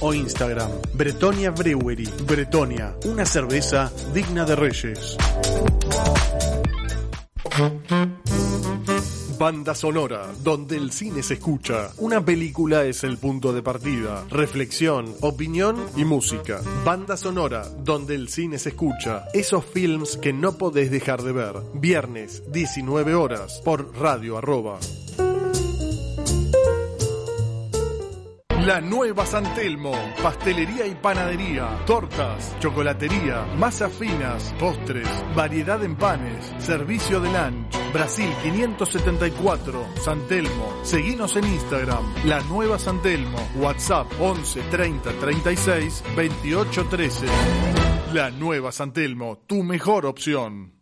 o 0.00 0.14
Instagram. 0.14 0.70
Bretonia 0.94 1.50
Brewery. 1.50 2.08
Bretonia, 2.26 2.94
una 3.04 3.24
cerveza 3.24 3.92
digna 4.12 4.44
de 4.44 4.56
reyes. 4.56 5.16
Banda 9.38 9.72
sonora, 9.72 10.26
donde 10.42 10.76
el 10.76 10.90
cine 10.90 11.22
se 11.22 11.34
escucha. 11.34 11.90
Una 11.98 12.24
película 12.24 12.84
es 12.84 13.04
el 13.04 13.18
punto 13.18 13.52
de 13.52 13.62
partida. 13.62 14.24
Reflexión, 14.30 15.14
opinión 15.20 15.76
y 15.96 16.04
música. 16.04 16.60
Banda 16.84 17.16
sonora, 17.16 17.64
donde 17.84 18.16
el 18.16 18.28
cine 18.28 18.58
se 18.58 18.70
escucha. 18.70 19.26
Esos 19.32 19.64
films 19.64 20.16
que 20.16 20.32
no 20.32 20.58
podés 20.58 20.90
dejar 20.90 21.22
de 21.22 21.32
ver. 21.32 21.54
Viernes, 21.74 22.42
19 22.50 23.14
horas, 23.14 23.62
por 23.64 23.96
radio 23.96 24.38
arroba. 24.38 24.80
La 28.68 28.82
Nueva 28.82 29.24
San 29.24 29.54
Telmo, 29.54 29.92
pastelería 30.22 30.86
y 30.86 30.94
panadería, 30.94 31.82
tortas, 31.86 32.54
chocolatería, 32.58 33.46
masas 33.56 33.90
finas, 33.90 34.54
postres, 34.60 35.08
variedad 35.34 35.82
en 35.82 35.96
panes, 35.96 36.52
servicio 36.58 37.18
de 37.18 37.32
lunch. 37.32 37.74
Brasil 37.94 38.28
574, 38.42 39.86
San 40.02 40.20
Telmo. 40.26 40.80
Seguinos 40.82 41.34
en 41.36 41.44
Instagram, 41.46 42.14
La 42.26 42.42
Nueva 42.42 42.78
San 42.78 43.00
Telmo, 43.00 43.38
WhatsApp 43.56 44.06
11 44.20 44.60
30 44.70 45.12
36 45.18 46.04
28 46.14 46.86
13. 46.90 47.26
La 48.12 48.30
Nueva 48.30 48.70
San 48.70 48.92
Telmo, 48.92 49.38
tu 49.46 49.62
mejor 49.62 50.04
opción. 50.04 50.74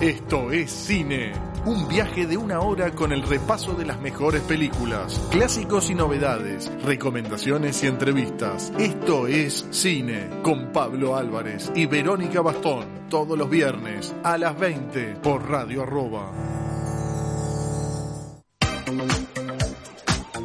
Esto 0.00 0.52
es 0.52 0.70
cine. 0.70 1.47
Un 1.68 1.86
viaje 1.86 2.26
de 2.26 2.38
una 2.38 2.60
hora 2.60 2.92
con 2.92 3.12
el 3.12 3.22
repaso 3.22 3.74
de 3.74 3.84
las 3.84 4.00
mejores 4.00 4.40
películas, 4.40 5.20
clásicos 5.30 5.90
y 5.90 5.94
novedades, 5.94 6.72
recomendaciones 6.82 7.84
y 7.84 7.88
entrevistas. 7.88 8.72
Esto 8.78 9.26
es 9.26 9.66
cine 9.70 10.30
con 10.42 10.72
Pablo 10.72 11.14
Álvarez 11.14 11.70
y 11.74 11.84
Verónica 11.84 12.40
Bastón. 12.40 12.86
Todos 13.10 13.36
los 13.36 13.50
viernes 13.50 14.14
a 14.24 14.38
las 14.38 14.58
20 14.58 15.16
por 15.16 15.46
Radio 15.46 15.82
Arroba. 15.82 16.32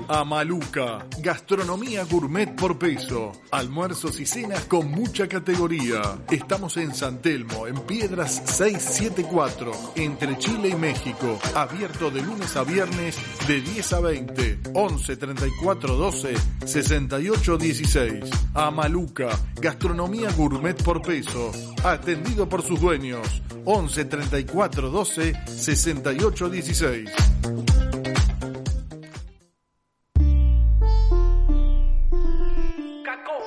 Amaluca, 0.08 1.06
gastronomía 1.20 2.04
gourmet 2.04 2.54
por 2.56 2.78
peso, 2.78 3.32
almuerzos 3.52 4.20
y 4.20 4.26
cenas 4.26 4.66
con 4.66 4.92
mucha 4.92 5.28
categoría. 5.28 6.02
Estamos 6.30 6.78
en 6.78 6.94
San 6.94 7.22
Telmo, 7.22 7.68
en 7.68 7.80
Piedras 7.82 8.42
674, 8.46 9.72
entre 9.96 10.38
Chile 10.38 10.70
y 10.70 10.76
México, 10.76 11.40
abierto 11.56 12.12
de 12.12 12.22
lunes 12.22 12.56
a 12.58 12.64
viernes 12.64 13.18
de 13.48 13.62
10 13.62 13.94
a 13.94 14.00
20, 14.02 14.60
11 14.74 15.18
34 15.18 15.96
12 15.96 16.34
68 16.66 17.58
16. 17.58 18.24
Amaluca, 18.54 19.30
gastronomía 19.56 20.32
gourmet 20.34 20.82
por 20.84 21.02
peso, 21.02 21.52
atendido 21.84 22.50
por 22.50 22.62
sus 22.62 22.80
dueños, 22.80 23.42
11 23.66 24.06
34 24.06 24.90
12 24.90 25.34
68 25.48 26.50
16. 26.50 27.10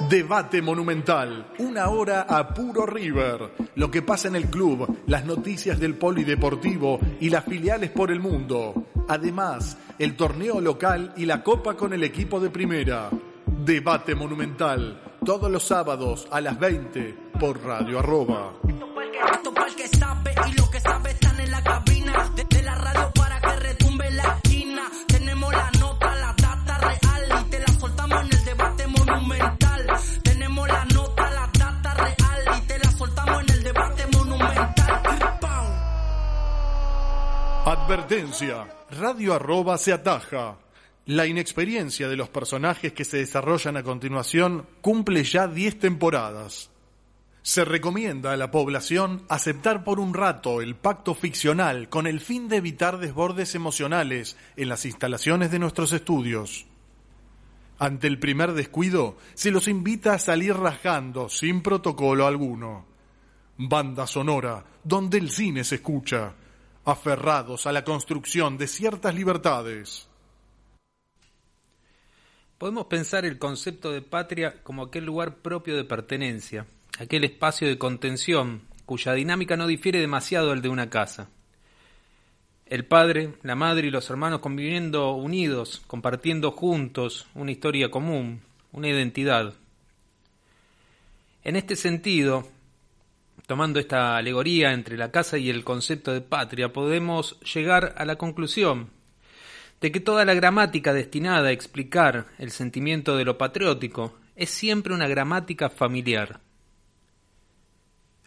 Debate 0.08 0.62
Monumental, 0.62 1.48
una 1.58 1.88
hora 1.88 2.26
a 2.28 2.54
puro 2.54 2.86
River, 2.86 3.50
lo 3.74 3.90
que 3.90 4.02
pasa 4.02 4.28
en 4.28 4.36
el 4.36 4.46
club, 4.46 5.02
las 5.06 5.24
noticias 5.24 5.80
del 5.80 5.96
polideportivo 5.96 7.00
y 7.18 7.28
las 7.28 7.44
filiales 7.44 7.90
por 7.90 8.12
el 8.12 8.20
mundo. 8.20 8.86
Además, 9.08 9.76
el 9.98 10.14
torneo 10.14 10.60
local 10.60 11.12
y 11.16 11.26
la 11.26 11.42
copa 11.42 11.74
con 11.74 11.92
el 11.92 12.04
equipo 12.04 12.38
de 12.38 12.50
primera. 12.50 13.10
Debate 13.64 14.14
Monumental, 14.14 15.00
todos 15.24 15.50
los 15.50 15.64
sábados 15.64 16.28
a 16.30 16.40
las 16.40 16.56
20 16.56 17.16
por 17.40 17.60
Radio 17.64 17.98
Arroba. 17.98 18.52
Advertencia, 37.86 38.66
Radio 38.90 39.32
Arroba 39.32 39.78
se 39.78 39.92
ataja. 39.92 40.56
La 41.04 41.24
inexperiencia 41.24 42.08
de 42.08 42.16
los 42.16 42.28
personajes 42.28 42.92
que 42.92 43.04
se 43.04 43.18
desarrollan 43.18 43.76
a 43.76 43.84
continuación 43.84 44.66
cumple 44.80 45.22
ya 45.22 45.46
10 45.46 45.78
temporadas. 45.78 46.68
Se 47.42 47.64
recomienda 47.64 48.32
a 48.32 48.36
la 48.36 48.50
población 48.50 49.22
aceptar 49.28 49.84
por 49.84 50.00
un 50.00 50.14
rato 50.14 50.60
el 50.62 50.74
pacto 50.74 51.14
ficcional 51.14 51.88
con 51.88 52.08
el 52.08 52.18
fin 52.18 52.48
de 52.48 52.56
evitar 52.56 52.98
desbordes 52.98 53.54
emocionales 53.54 54.36
en 54.56 54.68
las 54.68 54.84
instalaciones 54.84 55.52
de 55.52 55.60
nuestros 55.60 55.92
estudios. 55.92 56.66
Ante 57.78 58.08
el 58.08 58.18
primer 58.18 58.54
descuido, 58.54 59.16
se 59.34 59.52
los 59.52 59.68
invita 59.68 60.12
a 60.12 60.18
salir 60.18 60.56
rajando 60.56 61.28
sin 61.28 61.62
protocolo 61.62 62.26
alguno. 62.26 62.84
Banda 63.58 64.08
sonora, 64.08 64.64
donde 64.82 65.18
el 65.18 65.30
cine 65.30 65.62
se 65.62 65.76
escucha, 65.76 66.34
aferrados 66.86 67.66
a 67.66 67.72
la 67.72 67.84
construcción 67.84 68.56
de 68.56 68.68
ciertas 68.68 69.14
libertades. 69.14 70.08
Podemos 72.58 72.86
pensar 72.86 73.26
el 73.26 73.38
concepto 73.38 73.90
de 73.90 74.02
patria 74.02 74.62
como 74.62 74.84
aquel 74.84 75.04
lugar 75.04 75.36
propio 75.38 75.76
de 75.76 75.84
pertenencia, 75.84 76.66
aquel 76.98 77.24
espacio 77.24 77.68
de 77.68 77.76
contención 77.76 78.62
cuya 78.86 79.14
dinámica 79.14 79.56
no 79.56 79.66
difiere 79.66 80.00
demasiado 80.00 80.50
del 80.50 80.62
de 80.62 80.68
una 80.68 80.88
casa. 80.88 81.28
El 82.66 82.84
padre, 82.84 83.34
la 83.42 83.56
madre 83.56 83.88
y 83.88 83.90
los 83.90 84.08
hermanos 84.08 84.38
conviviendo 84.38 85.12
unidos, 85.12 85.82
compartiendo 85.88 86.52
juntos 86.52 87.26
una 87.34 87.50
historia 87.50 87.90
común, 87.90 88.42
una 88.70 88.88
identidad. 88.88 89.54
En 91.42 91.56
este 91.56 91.74
sentido, 91.74 92.48
tomando 93.46 93.78
esta 93.78 94.16
alegoría 94.16 94.72
entre 94.72 94.96
la 94.96 95.10
casa 95.10 95.38
y 95.38 95.50
el 95.50 95.64
concepto 95.64 96.12
de 96.12 96.20
patria, 96.20 96.72
podemos 96.72 97.38
llegar 97.40 97.94
a 97.96 98.04
la 98.04 98.16
conclusión 98.16 98.90
de 99.80 99.92
que 99.92 100.00
toda 100.00 100.24
la 100.24 100.34
gramática 100.34 100.92
destinada 100.92 101.48
a 101.48 101.52
explicar 101.52 102.26
el 102.38 102.50
sentimiento 102.50 103.16
de 103.16 103.24
lo 103.24 103.38
patriótico 103.38 104.16
es 104.34 104.50
siempre 104.50 104.94
una 104.94 105.08
gramática 105.08 105.68
familiar. 105.68 106.40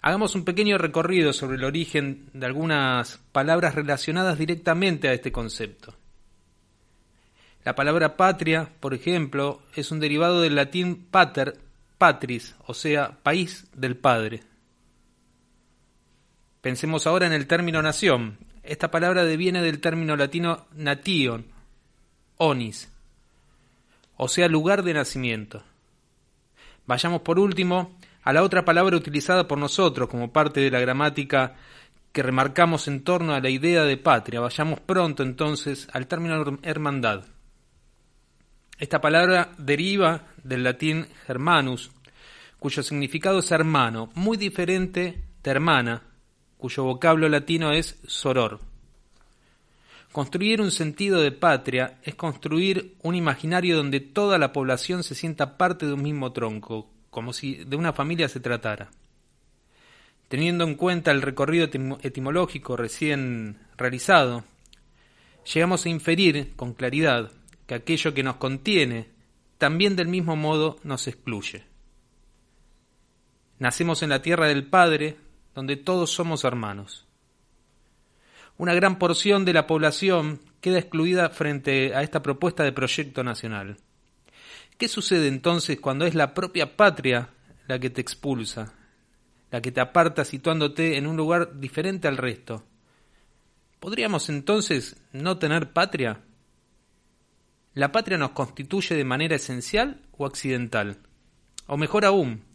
Hagamos 0.01 0.35
un 0.35 0.45
pequeño 0.45 0.77
recorrido 0.77 1.33
sobre 1.33 1.57
el 1.57 1.65
origen 1.65 2.29
de 2.33 2.45
algunas 2.45 3.19
palabras 3.31 3.75
relacionadas 3.75 4.37
directamente 4.37 5.09
a 5.09 5.13
este 5.13 5.31
concepto. 5.31 5.93
La 7.65 7.75
palabra 7.75 8.15
patria, 8.15 8.69
por 8.79 8.93
ejemplo, 8.93 9.61
es 9.75 9.91
un 9.91 9.99
derivado 9.99 10.41
del 10.41 10.55
latín 10.55 11.07
pater, 11.11 11.59
patris, 11.97 12.55
o 12.65 12.73
sea, 12.73 13.17
país 13.21 13.67
del 13.75 13.97
padre. 13.97 14.48
Pensemos 16.61 17.07
ahora 17.07 17.25
en 17.25 17.33
el 17.33 17.47
término 17.47 17.81
nación. 17.81 18.37
Esta 18.63 18.91
palabra 18.91 19.23
deviene 19.23 19.61
del 19.61 19.79
término 19.79 20.15
latino 20.17 20.67
nation, 20.75 21.45
onis, 22.37 22.91
o 24.17 24.27
sea, 24.27 24.49
lugar 24.49 24.83
de 24.83 24.93
nacimiento. 24.93 25.63
Vayamos 26.85 27.21
por 27.21 27.39
último 27.39 27.97
a 28.23 28.33
la 28.33 28.43
otra 28.43 28.65
palabra 28.65 28.97
utilizada 28.97 29.47
por 29.47 29.57
nosotros 29.57 30.09
como 30.09 30.33
parte 30.33 30.59
de 30.59 30.69
la 30.69 30.81
gramática 30.81 31.55
que 32.11 32.23
remarcamos 32.23 32.87
en 32.87 33.03
torno 33.03 33.33
a 33.33 33.39
la 33.39 33.49
idea 33.49 33.83
de 33.83 33.95
patria. 33.95 34.41
Vayamos 34.41 34.81
pronto 34.81 35.23
entonces 35.23 35.87
al 35.93 36.07
término 36.07 36.59
hermandad. 36.63 37.23
Esta 38.77 38.99
palabra 38.99 39.51
deriva 39.57 40.27
del 40.43 40.63
latín 40.63 41.07
germanus, 41.25 41.91
cuyo 42.59 42.83
significado 42.83 43.39
es 43.39 43.51
hermano, 43.51 44.09
muy 44.15 44.35
diferente 44.35 45.23
de 45.43 45.51
hermana, 45.51 46.03
cuyo 46.59 46.83
vocablo 46.83 47.29
latino 47.29 47.71
es 47.71 47.97
soror. 48.05 48.59
Construir 50.11 50.59
un 50.59 50.71
sentido 50.71 51.21
de 51.21 51.31
patria 51.31 51.99
es 52.03 52.15
construir 52.15 52.95
un 53.01 53.15
imaginario 53.15 53.77
donde 53.77 54.01
toda 54.01 54.37
la 54.37 54.51
población 54.51 55.03
se 55.03 55.15
sienta 55.15 55.57
parte 55.57 55.85
de 55.85 55.93
un 55.93 56.03
mismo 56.03 56.33
tronco, 56.33 56.89
como 57.09 57.31
si 57.31 57.63
de 57.63 57.77
una 57.77 57.93
familia 57.93 58.27
se 58.27 58.41
tratara. 58.41 58.91
Teniendo 60.27 60.65
en 60.65 60.75
cuenta 60.75 61.11
el 61.11 61.21
recorrido 61.21 61.69
etimológico 62.01 62.75
recién 62.75 63.59
realizado, 63.77 64.43
llegamos 65.53 65.85
a 65.85 65.89
inferir 65.89 66.55
con 66.57 66.73
claridad 66.73 67.31
que 67.67 67.75
aquello 67.75 68.13
que 68.13 68.23
nos 68.23 68.35
contiene 68.35 69.07
también 69.57 69.95
del 69.95 70.09
mismo 70.09 70.35
modo 70.35 70.77
nos 70.83 71.07
excluye. 71.07 71.63
Nacemos 73.59 74.03
en 74.03 74.09
la 74.09 74.21
tierra 74.21 74.47
del 74.47 74.65
Padre, 74.65 75.17
donde 75.59 75.75
todos 75.75 76.11
somos 76.11 76.45
hermanos. 76.45 77.05
Una 78.57 78.73
gran 78.73 78.97
porción 78.97 79.43
de 79.43 79.51
la 79.51 79.67
población 79.67 80.39
queda 80.61 80.79
excluida 80.79 81.27
frente 81.31 81.93
a 81.93 82.01
esta 82.01 82.21
propuesta 82.21 82.63
de 82.63 82.71
proyecto 82.71 83.25
nacional. 83.25 83.75
¿Qué 84.77 84.87
sucede 84.87 85.27
entonces 85.27 85.77
cuando 85.81 86.05
es 86.05 86.15
la 86.15 86.33
propia 86.33 86.77
patria 86.77 87.31
la 87.67 87.77
que 87.77 87.89
te 87.89 87.99
expulsa, 87.99 88.73
la 89.51 89.61
que 89.61 89.73
te 89.73 89.81
aparta 89.81 90.23
situándote 90.23 90.95
en 90.95 91.05
un 91.05 91.17
lugar 91.17 91.59
diferente 91.59 92.07
al 92.07 92.15
resto? 92.15 92.63
¿Podríamos 93.81 94.29
entonces 94.29 94.95
no 95.11 95.39
tener 95.39 95.73
patria? 95.73 96.21
¿La 97.73 97.91
patria 97.91 98.17
nos 98.17 98.29
constituye 98.29 98.95
de 98.95 99.03
manera 99.03 99.35
esencial 99.35 99.99
o 100.17 100.25
accidental? 100.25 100.99
O 101.67 101.75
mejor 101.75 102.05
aún, 102.05 102.45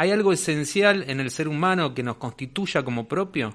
¿hay 0.00 0.12
algo 0.12 0.32
esencial 0.32 1.04
en 1.08 1.20
el 1.20 1.30
ser 1.30 1.46
humano 1.46 1.92
que 1.92 2.02
nos 2.02 2.16
constituya 2.16 2.82
como 2.82 3.06
propio? 3.06 3.54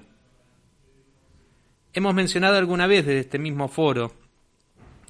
Hemos 1.92 2.14
mencionado 2.14 2.56
alguna 2.56 2.86
vez 2.86 3.04
desde 3.04 3.18
este 3.18 3.40
mismo 3.40 3.66
foro 3.66 4.14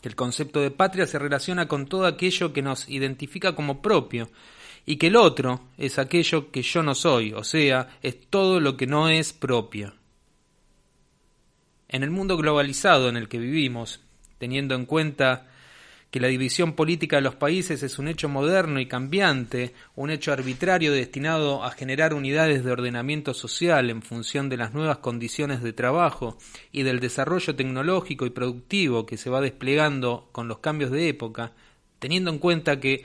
que 0.00 0.08
el 0.08 0.16
concepto 0.16 0.62
de 0.62 0.70
patria 0.70 1.06
se 1.06 1.18
relaciona 1.18 1.68
con 1.68 1.88
todo 1.88 2.06
aquello 2.06 2.54
que 2.54 2.62
nos 2.62 2.88
identifica 2.88 3.54
como 3.54 3.82
propio 3.82 4.30
y 4.86 4.96
que 4.96 5.08
el 5.08 5.16
otro 5.16 5.60
es 5.76 5.98
aquello 5.98 6.50
que 6.50 6.62
yo 6.62 6.82
no 6.82 6.94
soy, 6.94 7.34
o 7.34 7.44
sea, 7.44 7.98
es 8.00 8.30
todo 8.30 8.58
lo 8.58 8.78
que 8.78 8.86
no 8.86 9.10
es 9.10 9.34
propio. 9.34 9.92
En 11.86 12.02
el 12.02 12.10
mundo 12.10 12.38
globalizado 12.38 13.10
en 13.10 13.18
el 13.18 13.28
que 13.28 13.38
vivimos, 13.38 14.00
teniendo 14.38 14.74
en 14.74 14.86
cuenta 14.86 15.48
que 16.11 16.20
la 16.20 16.29
división 16.29 16.75
política 16.75 17.17
de 17.17 17.23
los 17.23 17.35
países 17.35 17.82
es 17.82 17.99
un 17.99 18.08
hecho 18.08 18.29
moderno 18.29 18.81
y 18.81 18.87
cambiante, 18.87 19.75
un 19.94 20.11
hecho 20.11 20.32
arbitrario 20.32 20.93
destinado 20.93 21.64
a 21.64 21.70
generar 21.73 22.14
unidades 22.14 22.64
de 22.64 22.73
ordenamiento 22.73 23.35
social 23.35 23.91
en 23.91 24.03
función 24.03 24.49
de 24.49 24.56
las 24.56 24.73
nuevas 24.73 24.99
condiciones 24.99 25.62
de 25.62 25.73
trabajo 25.73 26.38
y 26.73 26.85
del 26.85 27.00
desarrollo 27.00 27.55
tecnológico 27.55 28.25
y 28.25 28.31
productivo 28.31 29.05
que 29.05 29.17
se 29.17 29.31
va 29.31 29.41
desplegando 29.41 30.29
con 30.32 30.49
los 30.49 30.58
cambios 30.58 30.91
de 30.91 31.08
época, 31.08 31.53
teniendo 31.99 32.31
en 32.31 32.38
cuenta 32.38 32.81
que 32.81 33.05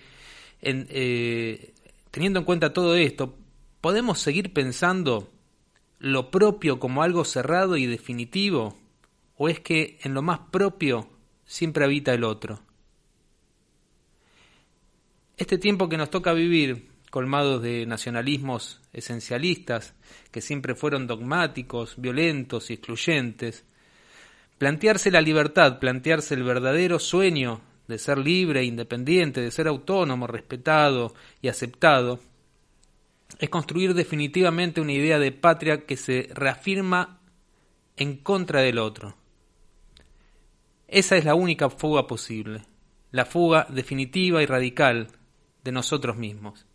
eh, 0.62 1.74
teniendo 2.12 2.40
en 2.40 2.46
cuenta 2.46 2.74
todo 2.74 2.96
esto, 2.96 3.36
podemos 3.80 4.20
seguir 4.20 4.54
pensando 4.54 5.30
lo 6.00 6.30
propio 6.30 6.80
como 6.80 7.04
algo 7.04 7.26
cerrado 7.26 7.78
y 7.78 7.86
definitivo, 7.86 8.78
o 9.38 9.50
es 9.50 9.60
que 9.60 10.00
en 10.04 10.14
lo 10.14 10.22
más 10.22 10.40
propio 10.52 11.08
siempre 11.46 11.86
habita 11.86 12.14
el 12.14 12.24
otro. 12.24 12.60
Este 15.42 15.58
tiempo 15.58 15.90
que 15.90 15.98
nos 15.98 16.12
toca 16.12 16.34
vivir, 16.34 16.88
colmados 17.10 17.64
de 17.64 17.88
nacionalismos 17.88 18.80
esencialistas, 18.94 19.96
que 20.30 20.40
siempre 20.40 20.76
fueron 20.76 21.08
dogmáticos, 21.08 21.96
violentos 21.98 22.70
y 22.70 22.74
excluyentes, 22.74 23.66
plantearse 24.60 25.10
la 25.10 25.20
libertad, 25.20 25.80
plantearse 25.80 26.36
el 26.36 26.44
verdadero 26.44 27.00
sueño 27.00 27.60
de 27.88 27.98
ser 27.98 28.20
libre 28.20 28.64
independiente, 28.64 29.42
de 29.42 29.50
ser 29.50 29.68
autónomo, 29.68 30.28
respetado 30.28 31.16
y 31.42 31.48
aceptado, 31.48 32.20
es 33.40 33.50
construir 33.50 33.96
definitivamente 33.96 34.80
una 34.80 34.94
idea 34.94 35.18
de 35.18 35.32
patria 35.32 35.88
que 35.88 35.98
se 35.98 36.30
reafirma 36.36 37.20
en 37.98 38.18
contra 38.18 38.62
del 38.62 38.78
otro. 38.78 39.16
Esa 40.88 41.18
es 41.18 41.26
la 41.26 41.34
única 41.34 41.72
fuga 41.72 42.06
posible, 42.06 42.62
la 43.10 43.26
fuga 43.26 43.66
definitiva 43.72 44.44
y 44.44 44.46
radical 44.46 45.08
de 45.64 45.72
nosotros 45.72 46.18
mismos. 46.18 46.66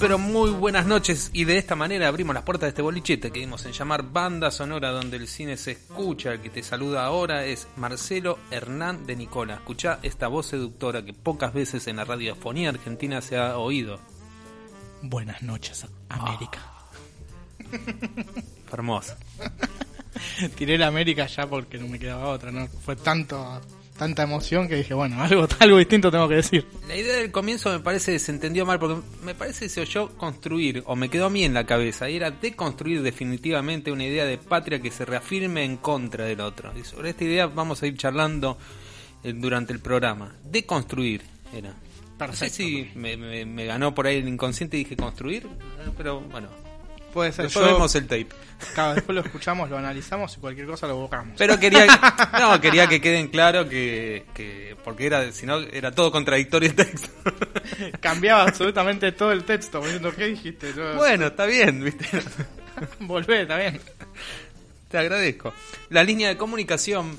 Pero 0.00 0.18
muy 0.18 0.50
buenas 0.50 0.86
noches 0.86 1.30
y 1.34 1.44
de 1.44 1.58
esta 1.58 1.76
manera 1.76 2.08
abrimos 2.08 2.34
las 2.34 2.44
puertas 2.44 2.62
de 2.62 2.68
este 2.70 2.80
bolichete 2.80 3.30
que 3.30 3.40
dimos 3.40 3.66
en 3.66 3.72
llamar 3.72 4.02
Banda 4.02 4.50
Sonora 4.50 4.92
donde 4.92 5.18
el 5.18 5.28
cine 5.28 5.58
se 5.58 5.72
escucha. 5.72 6.32
El 6.32 6.40
que 6.40 6.48
te 6.48 6.62
saluda 6.62 7.04
ahora 7.04 7.44
es 7.44 7.68
Marcelo 7.76 8.38
Hernán 8.50 9.04
de 9.06 9.14
Nicola. 9.14 9.56
Escucha 9.56 9.98
esta 10.02 10.28
voz 10.28 10.46
seductora 10.46 11.04
que 11.04 11.12
pocas 11.12 11.52
veces 11.52 11.86
en 11.86 11.96
la 11.96 12.06
radiofonía 12.06 12.70
argentina 12.70 13.20
se 13.20 13.36
ha 13.36 13.58
oído. 13.58 14.00
Buenas 15.02 15.42
noches, 15.42 15.86
América. 16.08 16.60
Hermoso. 18.72 19.14
Tiré 20.56 20.78
la 20.78 20.86
América 20.86 21.26
ya 21.26 21.46
porque 21.46 21.76
no 21.76 21.88
me 21.88 21.98
quedaba 21.98 22.30
otra, 22.30 22.50
¿no? 22.50 22.66
Fue 22.68 22.96
tanto, 22.96 23.60
tanta 24.00 24.22
emoción 24.22 24.66
que 24.66 24.76
dije, 24.76 24.94
bueno, 24.94 25.20
algo, 25.22 25.46
algo 25.58 25.76
distinto 25.76 26.10
tengo 26.10 26.26
que 26.26 26.36
decir. 26.36 26.66
La 26.88 26.96
idea 26.96 27.16
del 27.16 27.30
comienzo 27.30 27.70
me 27.70 27.80
parece 27.80 28.18
se 28.18 28.32
entendió 28.32 28.64
mal 28.64 28.78
porque 28.78 29.00
me 29.22 29.34
parece 29.34 29.66
que 29.66 29.68
se 29.68 29.82
oyó 29.82 30.08
construir 30.16 30.82
o 30.86 30.96
me 30.96 31.10
quedó 31.10 31.26
a 31.26 31.30
mí 31.30 31.44
en 31.44 31.52
la 31.52 31.66
cabeza 31.66 32.08
y 32.08 32.16
era 32.16 32.30
deconstruir 32.30 33.02
definitivamente 33.02 33.92
una 33.92 34.04
idea 34.06 34.24
de 34.24 34.38
patria 34.38 34.80
que 34.80 34.90
se 34.90 35.04
reafirme 35.04 35.64
en 35.64 35.76
contra 35.76 36.24
del 36.24 36.40
otro. 36.40 36.72
Y 36.78 36.82
sobre 36.82 37.10
esta 37.10 37.24
idea 37.24 37.46
vamos 37.46 37.82
a 37.82 37.86
ir 37.86 37.96
charlando 37.98 38.56
eh, 39.22 39.34
durante 39.36 39.74
el 39.74 39.80
programa. 39.80 40.34
Deconstruir 40.44 41.20
era. 41.54 41.68
No 41.68 41.74
sé 41.74 42.16
Perfecto. 42.18 42.54
si 42.56 42.88
me, 42.94 43.16
me- 43.18 43.44
me 43.44 43.64
ganó 43.66 43.94
por 43.94 44.06
ahí 44.06 44.16
el 44.16 44.28
inconsciente 44.28 44.76
y 44.78 44.84
dije 44.84 44.96
construir, 44.96 45.44
eh, 45.46 45.90
pero 45.96 46.20
bueno, 46.20 46.48
Puede 47.12 47.32
ser. 47.32 47.46
después 47.46 47.66
Yo, 47.66 47.72
vemos 47.74 47.94
el 47.96 48.04
tape. 48.04 48.28
cada 48.74 48.94
después 48.94 49.14
lo 49.16 49.22
escuchamos, 49.22 49.68
lo 49.68 49.76
analizamos 49.78 50.36
y 50.36 50.40
cualquier 50.40 50.66
cosa 50.66 50.86
lo 50.86 50.96
borramos. 50.96 51.34
Pero 51.38 51.58
quería, 51.58 51.86
no, 52.40 52.60
quería 52.60 52.86
que 52.88 53.00
queden 53.00 53.28
claro 53.28 53.68
que, 53.68 54.26
que 54.34 54.76
porque 54.84 55.06
era, 55.06 55.30
si 55.32 55.46
no, 55.46 55.58
era 55.58 55.90
todo 55.92 56.12
contradictorio 56.12 56.68
el 56.70 56.74
texto. 56.76 57.08
Cambiaba 58.00 58.42
absolutamente 58.44 59.12
todo 59.12 59.32
el 59.32 59.44
texto, 59.44 59.80
diciendo, 59.80 60.12
¿qué 60.16 60.26
dijiste? 60.26 60.72
Yo- 60.74 60.94
bueno, 60.96 61.26
está 61.28 61.46
bien, 61.46 61.82
viste. 61.84 62.06
Volvé, 63.00 63.42
está 63.42 63.56
bien. 63.58 63.80
Te 64.88 64.98
agradezco. 64.98 65.52
La 65.90 66.02
línea 66.04 66.28
de 66.28 66.36
comunicación 66.36 67.16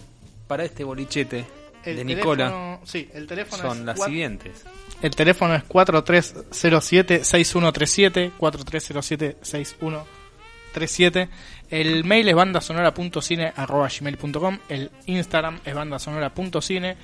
para 0.48 0.64
este 0.66 0.84
bolichete 0.84 1.46
El 1.86 1.96
de 1.98 2.04
Nicola 2.06 2.46
teléfono- 2.50 2.82
sí, 2.86 3.10
el 3.14 3.28
teléfono 3.28 3.64
son 3.64 3.80
es 3.80 3.86
las 3.86 4.04
siguientes. 4.04 4.64
El 5.02 5.16
teléfono 5.16 5.56
es 5.56 5.64
4307-6137, 5.68 8.34
4307-6137. 8.40 11.30
El 11.72 12.04
mail 12.04 12.30
es 12.30 12.36
bandasonora.cine.gmail.com, 12.36 14.60
el 14.70 14.92
Instagram 15.08 15.60
es 15.66 15.74
bandasonora.cine, 15.74 16.98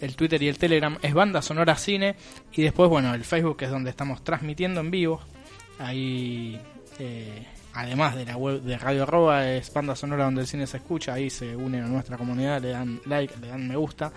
el 0.00 0.14
Twitter 0.14 0.40
y 0.42 0.48
el 0.48 0.58
Telegram 0.58 0.96
es 1.02 1.12
bandasonora.cine. 1.12 2.14
Y 2.52 2.62
después, 2.62 2.88
bueno, 2.88 3.12
el 3.14 3.24
Facebook 3.24 3.56
es 3.62 3.70
donde 3.70 3.90
estamos 3.90 4.22
transmitiendo 4.22 4.78
en 4.80 4.92
vivo. 4.92 5.20
Ahí, 5.80 6.56
eh, 7.00 7.48
además 7.74 8.14
de 8.14 8.26
la 8.26 8.36
web 8.36 8.62
de 8.62 8.78
Radio 8.78 9.02
Arroba, 9.02 9.50
es 9.50 9.72
Banda 9.72 9.96
Sonora 9.96 10.22
donde 10.24 10.42
el 10.42 10.46
cine 10.46 10.68
se 10.68 10.76
escucha, 10.76 11.14
ahí 11.14 11.30
se 11.30 11.56
unen 11.56 11.82
a 11.82 11.88
nuestra 11.88 12.16
comunidad, 12.16 12.62
le 12.62 12.68
dan 12.68 13.00
like, 13.06 13.34
le 13.40 13.48
dan 13.48 13.66
me 13.66 13.74
gusta 13.74 14.12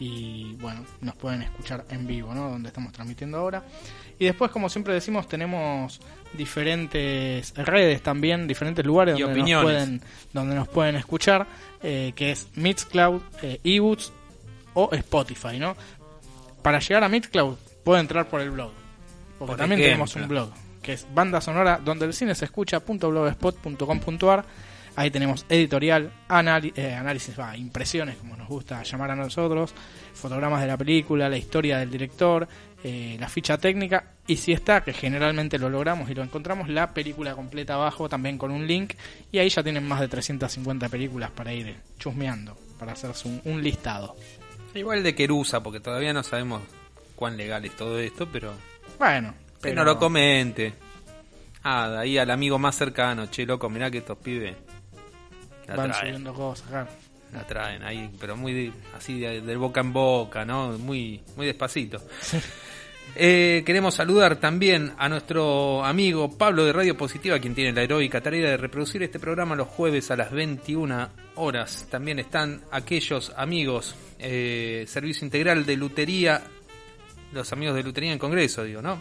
y 0.00 0.54
bueno, 0.60 0.84
nos 1.00 1.16
pueden 1.16 1.42
escuchar 1.42 1.84
en 1.90 2.06
vivo, 2.06 2.32
¿no? 2.34 2.50
Donde 2.50 2.68
estamos 2.68 2.92
transmitiendo 2.92 3.38
ahora. 3.38 3.64
Y 4.18 4.26
después, 4.26 4.50
como 4.50 4.68
siempre 4.68 4.94
decimos, 4.94 5.26
tenemos 5.28 6.00
diferentes 6.34 7.52
redes 7.54 8.02
también, 8.02 8.46
diferentes 8.46 8.84
lugares 8.84 9.18
Y 9.18 9.22
donde 9.22 9.42
nos, 9.42 9.62
pueden, 9.62 10.02
donde 10.32 10.54
nos 10.54 10.68
pueden 10.68 10.96
escuchar, 10.96 11.46
eh, 11.82 12.12
que 12.14 12.32
es 12.32 12.48
Mixcloud, 12.54 13.22
eh, 13.42 13.60
eBooks 13.64 14.12
o 14.74 14.90
Spotify, 14.92 15.58
¿no? 15.58 15.76
Para 16.62 16.78
llegar 16.78 17.04
a 17.04 17.08
Mixcloud 17.08 17.56
puede 17.82 18.00
entrar 18.00 18.28
por 18.28 18.40
el 18.40 18.50
blog, 18.50 18.70
porque 19.38 19.52
Por 19.52 19.56
también 19.56 19.80
ejemplo. 19.80 20.06
tenemos 20.06 20.16
un 20.16 20.28
blog, 20.28 20.50
que 20.82 20.92
es 20.92 21.06
banda 21.12 21.40
sonora 21.40 21.80
donde 21.82 22.06
el 22.06 22.12
cine 22.12 22.34
se 22.34 22.44
escucha 22.44 22.80
.blogspot.com.ar 22.80 24.44
Ahí 24.98 25.12
tenemos 25.12 25.46
editorial, 25.48 26.10
eh, 26.28 26.92
análisis, 26.92 27.38
va, 27.38 27.56
impresiones, 27.56 28.16
como 28.16 28.36
nos 28.36 28.48
gusta 28.48 28.82
llamar 28.82 29.12
a 29.12 29.14
nosotros, 29.14 29.72
fotogramas 30.12 30.60
de 30.60 30.66
la 30.66 30.76
película, 30.76 31.28
la 31.28 31.36
historia 31.36 31.78
del 31.78 31.88
director, 31.88 32.48
eh, 32.82 33.16
la 33.20 33.28
ficha 33.28 33.58
técnica 33.58 34.14
y 34.26 34.38
si 34.38 34.52
está, 34.52 34.82
que 34.82 34.92
generalmente 34.92 35.56
lo 35.56 35.70
logramos 35.70 36.10
y 36.10 36.16
lo 36.16 36.24
encontramos, 36.24 36.68
la 36.68 36.92
película 36.94 37.36
completa 37.36 37.74
abajo 37.74 38.08
también 38.08 38.38
con 38.38 38.50
un 38.50 38.66
link 38.66 38.94
y 39.30 39.38
ahí 39.38 39.48
ya 39.48 39.62
tienen 39.62 39.86
más 39.86 40.00
de 40.00 40.08
350 40.08 40.88
películas 40.88 41.30
para 41.30 41.52
ir 41.52 41.76
chusmeando, 42.00 42.58
para 42.76 42.94
hacerse 42.94 43.28
un, 43.28 43.40
un 43.44 43.62
listado. 43.62 44.16
Igual 44.74 45.04
de 45.04 45.14
Querusa, 45.14 45.62
porque 45.62 45.78
todavía 45.78 46.12
no 46.12 46.24
sabemos 46.24 46.62
cuán 47.14 47.36
legal 47.36 47.64
es 47.64 47.76
todo 47.76 48.00
esto, 48.00 48.26
pero 48.32 48.52
Bueno, 48.98 49.32
que 49.32 49.58
pero 49.60 49.76
no 49.76 49.84
lo 49.84 49.96
comente. 49.96 50.74
Ah, 51.62 51.88
de 51.88 51.98
ahí 51.98 52.18
al 52.18 52.32
amigo 52.32 52.58
más 52.58 52.74
cercano, 52.74 53.26
che, 53.26 53.46
loco, 53.46 53.70
mirá 53.70 53.92
que 53.92 53.98
estos 53.98 54.18
pibes 54.18 54.56
la 55.68 55.76
van 55.76 55.90
traen, 55.90 56.06
subiendo 56.06 56.34
cosas, 56.34 56.88
la 57.32 57.46
traen 57.46 57.82
ahí, 57.82 58.10
pero 58.18 58.36
muy 58.36 58.72
así 58.96 59.20
de, 59.20 59.40
de 59.40 59.56
boca 59.56 59.80
en 59.80 59.92
boca, 59.92 60.44
¿no? 60.44 60.78
Muy, 60.78 61.20
muy 61.36 61.46
despacito. 61.46 62.00
Eh, 63.16 63.62
queremos 63.64 63.94
saludar 63.94 64.36
también 64.36 64.92
a 64.98 65.08
nuestro 65.08 65.84
amigo 65.84 66.36
Pablo 66.36 66.64
de 66.64 66.72
Radio 66.72 66.96
Positiva, 66.96 67.38
quien 67.38 67.54
tiene 67.54 67.72
la 67.72 67.82
heroica 67.82 68.20
tarea 68.20 68.50
de 68.50 68.56
reproducir 68.56 69.02
este 69.02 69.18
programa 69.18 69.56
los 69.56 69.66
jueves 69.68 70.10
a 70.10 70.16
las 70.16 70.30
21 70.30 71.08
horas. 71.36 71.86
También 71.90 72.18
están 72.18 72.62
aquellos 72.70 73.32
amigos, 73.36 73.96
eh, 74.18 74.84
Servicio 74.86 75.24
Integral 75.24 75.64
de 75.64 75.76
Lutería, 75.76 76.42
los 77.32 77.52
amigos 77.52 77.74
de 77.76 77.82
Lutería 77.82 78.12
en 78.12 78.18
Congreso, 78.18 78.62
digo, 78.64 78.82
¿no? 78.82 79.00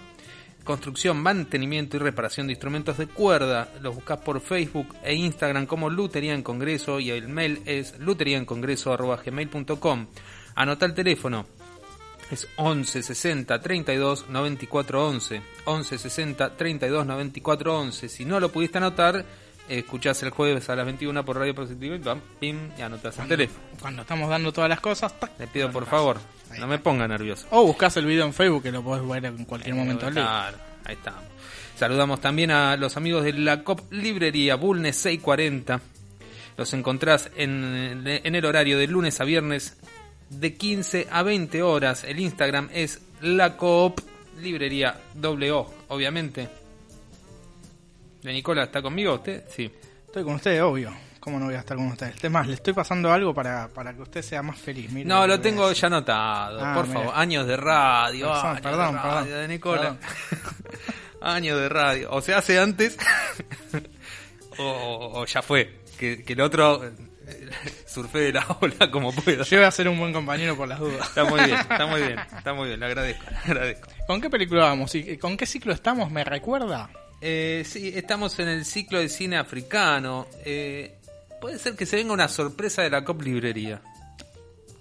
Construcción, 0.68 1.18
mantenimiento 1.18 1.96
y 1.96 2.00
reparación 2.02 2.48
de 2.48 2.54
instrumentos 2.54 2.98
de 2.98 3.08
cuerda. 3.08 3.70
Los 3.82 3.96
buscas 3.96 4.20
por 4.20 4.42
Facebook 4.42 4.94
e 5.02 5.16
Instagram 5.16 5.66
como 5.66 5.90
Lutería 5.90 6.34
en 6.34 6.44
Congreso 6.44 7.00
y 7.00 7.10
el 7.10 7.30
mail 7.30 7.62
es 7.66 7.98
luteriaencongreso.gmail.com. 8.00 10.08
Anota 10.56 10.86
el 10.86 10.94
teléfono 10.94 11.46
es 12.30 12.50
11 12.58 13.02
60 13.02 13.62
32 13.62 14.26
94 14.28 15.08
11. 15.08 15.42
11 15.64 15.98
60 15.98 16.58
32 16.58 17.06
94 17.06 17.80
11. 17.80 18.10
Si 18.10 18.26
no 18.26 18.42
lo 18.42 18.52
pudiste 18.52 18.80
anotar, 18.80 19.24
escuchás 19.70 20.22
el 20.24 20.32
jueves 20.32 20.70
a 20.70 20.76
las 20.76 20.86
21 20.86 21.24
por 21.24 21.38
Radio 21.38 21.56
Positivo 21.56 21.96
y 21.96 22.00
pam, 22.00 22.20
pim, 22.42 22.72
y 22.78 22.82
anotas 22.82 23.18
el 23.20 23.30
teléfono. 23.30 23.64
Cuando 23.80 24.02
estamos 24.02 24.30
dando 24.30 24.52
todas 24.52 24.70
las 24.70 24.82
cosas, 24.82 25.18
tac, 25.18 25.40
Le 25.40 25.48
pido 25.48 25.72
por 25.72 25.84
anotás. 25.84 26.00
favor, 26.00 26.18
Ahí 26.52 26.60
no 26.60 26.68
me 26.68 26.80
ponga 26.80 27.08
nervioso. 27.08 27.48
O 27.52 27.66
buscas 27.66 27.98
el 27.98 28.06
video 28.06 28.26
en 28.26 28.34
Facebook 28.34 28.64
que 28.64 28.72
lo 28.72 28.84
podés 28.84 29.08
ver 29.08 29.26
en 29.26 29.46
cualquier 29.46 29.76
momento 29.76 30.06
del 30.06 30.16
día. 30.16 30.24
Claro, 30.24 30.58
ahí 30.86 30.96
estamos. 30.96 31.24
Saludamos 31.76 32.22
también 32.22 32.52
a 32.52 32.76
los 32.78 32.98
amigos 32.98 33.24
de 33.24 33.34
la 33.34 33.64
COP 33.64 33.92
Librería 33.92 34.56
Bulnes 34.56 34.96
640. 34.98 35.80
Los 36.58 36.74
encontrás 36.74 37.30
en, 37.36 38.04
en 38.06 38.36
el 38.36 38.46
horario 38.46 38.80
de 38.80 38.88
lunes 38.88 39.22
a 39.22 39.24
viernes 39.24 39.78
de 40.30 40.56
15 40.56 41.08
a 41.12 41.22
20 41.24 41.62
horas. 41.62 42.04
El 42.04 42.20
Instagram 42.20 42.70
es 42.74 43.02
la 43.22 43.58
COP 43.58 44.00
Librería 44.42 45.00
doble 45.14 45.52
O, 45.52 45.72
obviamente. 45.90 46.50
¿De 48.24 48.34
Nicola 48.34 48.64
está 48.64 48.82
conmigo 48.82 49.14
usted? 49.14 49.46
Sí. 49.56 49.72
Estoy 50.06 50.24
con 50.24 50.36
ustedes, 50.36 50.62
obvio. 50.62 50.92
¿Cómo 51.28 51.40
no 51.40 51.48
voy 51.48 51.56
a 51.56 51.60
estar 51.60 51.76
con 51.76 51.88
ustedes? 51.88 52.24
Es 52.24 52.32
más, 52.32 52.48
le 52.48 52.54
estoy 52.54 52.72
pasando 52.72 53.12
algo 53.12 53.34
para, 53.34 53.68
para 53.68 53.94
que 53.94 54.02
usted 54.02 54.22
sea 54.22 54.42
más 54.42 54.58
feliz. 54.58 54.90
No, 55.06 55.28
lo 55.28 55.42
tengo 55.42 55.70
ya 55.74 55.88
anotado, 55.88 56.58
Ah, 56.64 56.74
por 56.74 56.88
mira. 56.88 57.02
favor. 57.02 57.14
Años 57.18 57.46
de 57.46 57.58
radio, 57.58 58.28
Perdón, 58.30 58.46
años 58.48 58.62
perdón, 58.62 58.94
de 58.96 59.02
radio 59.02 59.24
perdón. 59.26 59.42
de 59.42 59.48
Nicola. 59.50 59.98
Años 61.22 61.60
de 61.60 61.68
radio. 61.68 62.12
O 62.14 62.22
se 62.22 62.34
hace 62.34 62.58
antes, 62.58 62.96
o, 64.58 65.26
ya 65.26 65.42
fue. 65.42 65.82
Que, 66.00 66.24
que 66.24 66.32
el 66.32 66.40
otro 66.40 66.82
eh, 66.86 66.92
surfe 67.86 68.20
de 68.20 68.32
la 68.32 68.46
ola 68.62 68.90
como 68.90 69.12
pueda. 69.12 69.44
Yo 69.44 69.58
voy 69.58 69.66
a 69.66 69.72
ser 69.72 69.90
un 69.90 70.00
buen 70.00 70.14
compañero 70.14 70.56
por 70.56 70.70
las 70.70 70.80
dudas. 70.80 71.10
Está 71.10 71.26
muy 71.26 71.42
bien, 71.44 71.58
está 71.60 71.86
muy 71.88 72.02
bien, 72.04 72.20
está 72.38 72.54
muy 72.54 72.68
bien, 72.70 72.80
le 72.80 72.86
agradezco, 72.86 73.26
le 73.30 73.38
agradezco. 73.38 73.90
¿Con 74.08 74.22
qué 74.22 74.30
película 74.30 74.64
vamos? 74.64 74.96
¿Y 74.96 75.18
¿Con 75.18 75.36
qué 75.36 75.46
ciclo 75.46 75.74
estamos? 75.74 76.10
¿Me 76.10 76.24
recuerda? 76.24 76.90
Eh, 77.20 77.64
sí, 77.66 77.92
estamos 77.96 78.38
en 78.40 78.48
el 78.48 78.64
ciclo 78.64 79.00
de 79.00 79.10
cine 79.10 79.38
africano. 79.38 80.28
Eh, 80.46 80.97
puede 81.42 81.60
ser 81.60 81.76
que 81.76 81.86
se 81.86 81.96
venga 81.98 82.14
una 82.14 82.28
sorpresa 82.28 82.82
de 82.84 82.90
la 82.90 83.04
COP 83.04 83.22
Librería. 83.24 83.82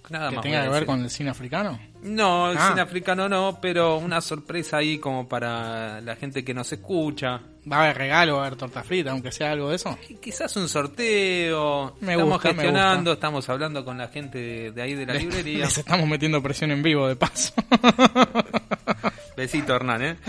Nada 0.09 0.29
¿Que 0.29 0.35
más. 0.37 0.43
tenga 0.43 0.63
que 0.63 0.69
ver 0.69 0.85
con 0.85 1.01
el 1.01 1.09
cine 1.09 1.31
africano? 1.31 1.77
No, 2.01 2.51
el 2.51 2.57
Ah. 2.57 2.69
cine 2.69 2.79
africano 2.79 3.27
no, 3.27 3.59
pero 3.61 3.97
una 3.97 4.21
sorpresa 4.21 4.77
ahí 4.77 4.99
como 4.99 5.27
para 5.27 5.99
la 5.99 6.15
gente 6.15 6.45
que 6.45 6.53
nos 6.53 6.71
escucha. 6.71 7.41
¿Va 7.69 7.79
a 7.79 7.83
haber 7.83 7.97
regalo, 7.97 8.35
va 8.37 8.43
a 8.43 8.45
haber 8.47 8.57
torta 8.57 8.81
frita, 8.83 9.11
aunque 9.11 9.33
sea 9.33 9.51
algo 9.51 9.69
de 9.69 9.75
eso? 9.75 9.97
Y 10.07 10.15
Quizás 10.15 10.55
un 10.55 10.69
sorteo. 10.69 11.97
Me 11.99 12.13
estamos 12.13 12.33
gusta, 12.35 12.47
me 12.49 12.53
gestionando, 12.55 13.11
gusta. 13.11 13.13
estamos 13.13 13.49
hablando 13.49 13.83
con 13.83 13.97
la 13.97 14.07
gente 14.07 14.37
de, 14.37 14.71
de 14.71 14.81
ahí 14.81 14.93
de 14.93 15.05
la 15.05 15.13
Les- 15.15 15.23
librería. 15.23 15.65
Les 15.65 15.77
estamos 15.77 16.07
metiendo 16.07 16.41
presión 16.41 16.71
en 16.71 16.81
vivo, 16.81 17.05
de 17.09 17.17
paso. 17.17 17.53
Besito, 19.35 19.75
Hernán, 19.75 20.01
¿eh? 20.01 20.15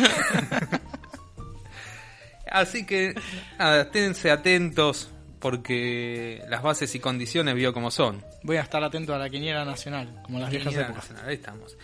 Así 2.51 2.85
que, 2.87 3.15
nada, 3.59 3.83
esténse 3.83 4.31
atentos. 4.33 5.11
Porque 5.41 6.43
las 6.49 6.63
bases 6.63 6.95
y 6.95 7.01
condiciones 7.01 7.55
vio 7.55 7.73
como 7.73 7.91
son. 7.91 8.25
Voy 8.43 8.57
a 8.57 8.63
estar 8.63 8.83
atento 8.83 9.15
a 9.15 9.19
la 9.19 9.29
quiniela 9.31 9.65
nacional, 9.65 10.21
como 10.23 10.39
las 10.39 10.51
viejas 10.51 10.69
Quiniela 10.69 10.87
épocas. 10.89 11.05
nacional, 11.05 11.29
ahí 11.29 11.35
estamos. 11.37 11.77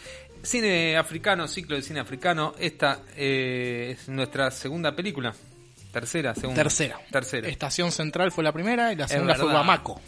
Cine 0.42 0.96
africano, 0.96 1.48
ciclo 1.48 1.76
de 1.76 1.82
cine 1.82 2.00
africano. 2.00 2.54
Esta 2.58 3.00
eh, 3.16 3.96
es 3.98 4.08
nuestra 4.08 4.50
segunda 4.50 4.94
película. 4.94 5.34
Tercera, 5.92 6.34
segunda. 6.34 6.62
Tercera. 6.62 6.98
Tercera. 7.10 7.48
Estación 7.48 7.90
Central 7.92 8.30
fue 8.32 8.44
la 8.44 8.52
primera 8.52 8.92
y 8.92 8.96
la 8.96 9.08
segunda 9.08 9.34
fue. 9.36 9.52
Bamako. 9.52 10.00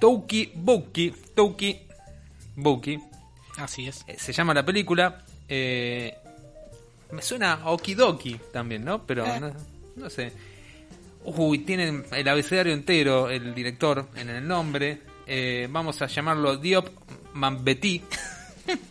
Touki 0.00 0.50
Buki. 0.54 1.14
Touki 1.34 1.80
Buki. 2.56 2.98
Así 3.58 3.86
es. 3.86 4.04
Eh, 4.08 4.16
se 4.18 4.32
llama 4.32 4.52
la 4.54 4.64
película. 4.64 5.22
eh, 5.48 6.16
me 7.12 7.22
suena 7.22 7.52
a 7.52 7.70
Okidoki 7.70 8.40
también, 8.52 8.84
¿no? 8.84 9.06
Pero 9.06 9.24
Eh. 9.26 9.38
no, 9.38 9.52
no 9.94 10.10
sé. 10.10 10.32
Uy, 11.24 11.58
tienen 11.60 12.04
el 12.12 12.28
abecedario 12.28 12.72
entero, 12.72 13.30
el 13.30 13.54
director, 13.54 14.08
en 14.16 14.28
el 14.28 14.46
nombre. 14.46 15.00
Eh, 15.26 15.66
vamos 15.70 16.00
a 16.02 16.06
llamarlo 16.06 16.56
Diop 16.56 16.88
Mambeti. 17.34 18.02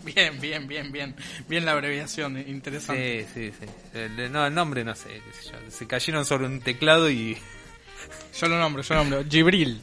Bien, 0.04 0.40
bien, 0.40 0.68
bien, 0.68 0.92
bien. 0.92 1.16
Bien 1.48 1.66
la 1.66 1.72
abreviación, 1.72 2.38
eh, 2.38 2.46
interesante. 2.48 3.26
Sí, 3.34 3.52
sí, 3.52 3.58
sí. 3.60 3.66
El, 3.98 4.32
no, 4.32 4.46
el 4.46 4.54
nombre 4.54 4.84
no 4.84 4.94
sé. 4.94 5.20
Se 5.70 5.88
cayeron 5.88 6.26
sobre 6.26 6.46
un 6.46 6.60
teclado 6.62 7.10
y... 7.10 7.36
Yo 8.40 8.48
lo 8.48 8.60
nombro, 8.60 8.84
yo 8.84 8.94
lo 8.94 9.04
nombro. 9.04 9.24
Gibril. 9.28 9.82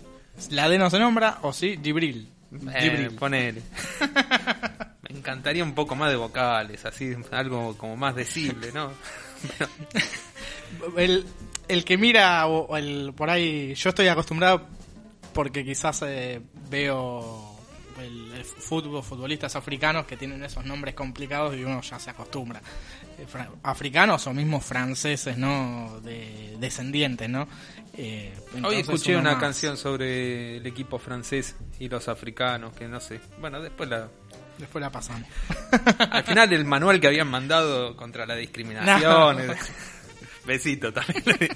La 0.51 0.69
D 0.69 0.79
no 0.79 0.91
se 0.91 0.99
nombra, 1.01 1.39
o 1.43 1.53
sí, 1.53 1.77
Gibril. 1.83 2.29
Eh, 2.73 2.81
Gibril. 2.83 3.11
ponele. 3.17 3.63
Me 5.09 5.17
encantaría 5.19 5.65
un 5.65 5.75
poco 5.75 5.97
más 5.97 6.11
de 6.11 6.17
vocales, 6.17 6.85
así, 6.85 7.13
algo 7.33 7.77
como 7.77 7.97
más 7.97 8.15
decible, 8.15 8.71
¿no? 8.73 8.93
Pero- 9.59 10.99
El, 10.99 11.25
el 11.73 11.85
que 11.85 11.97
mira, 11.99 12.47
o, 12.47 12.67
o 12.67 12.77
el, 12.77 13.13
por 13.17 13.31
ahí, 13.31 13.75
yo 13.75 13.89
estoy 13.91 14.09
acostumbrado 14.09 14.67
porque 15.33 15.65
quizás 15.65 16.03
eh, 16.07 16.41
veo 16.69 17.57
el, 18.01 18.33
el 18.33 18.45
fútbol, 18.45 19.03
futbolistas 19.03 19.55
africanos 19.57 20.07
que 20.07 20.17
tienen 20.17 20.43
esos 20.43 20.65
nombres 20.65 20.95
complicados 20.95 21.55
y 21.57 21.63
uno 21.65 21.81
ya 21.83 21.99
se 21.99 22.11
acostumbra. 22.11 22.61
Eh, 23.19 23.27
africanos 23.63 24.27
o 24.27 24.33
mismos 24.33 24.65
franceses, 24.65 25.37
¿no? 25.37 26.01
De, 26.03 26.57
descendientes, 26.59 27.29
¿no? 27.29 27.47
Eh, 27.95 28.33
Hoy 28.65 28.77
escuché 28.77 29.17
una 29.17 29.33
más- 29.33 29.41
canción 29.41 29.77
sobre 29.77 30.57
el 30.57 30.67
equipo 30.67 30.99
francés 30.99 31.55
y 31.79 31.89
los 31.89 32.09
africanos, 32.09 32.73
que 32.75 32.89
no 32.89 33.01
sé. 33.01 33.21
Bueno, 33.41 33.61
después 33.61 33.89
la... 33.89 34.09
Después 34.59 34.83
la 34.83 34.91
pasamos. 34.91 35.27
Al 36.11 36.23
final 36.23 36.53
el 36.53 36.67
manual 36.67 37.01
que 37.01 37.07
habían 37.07 37.29
mandado 37.29 37.97
contra 37.97 38.27
la 38.27 38.35
discriminación. 38.37 39.47
No. 39.47 39.55
Besito 40.45 40.93
también. 40.93 41.23
le 41.27 41.51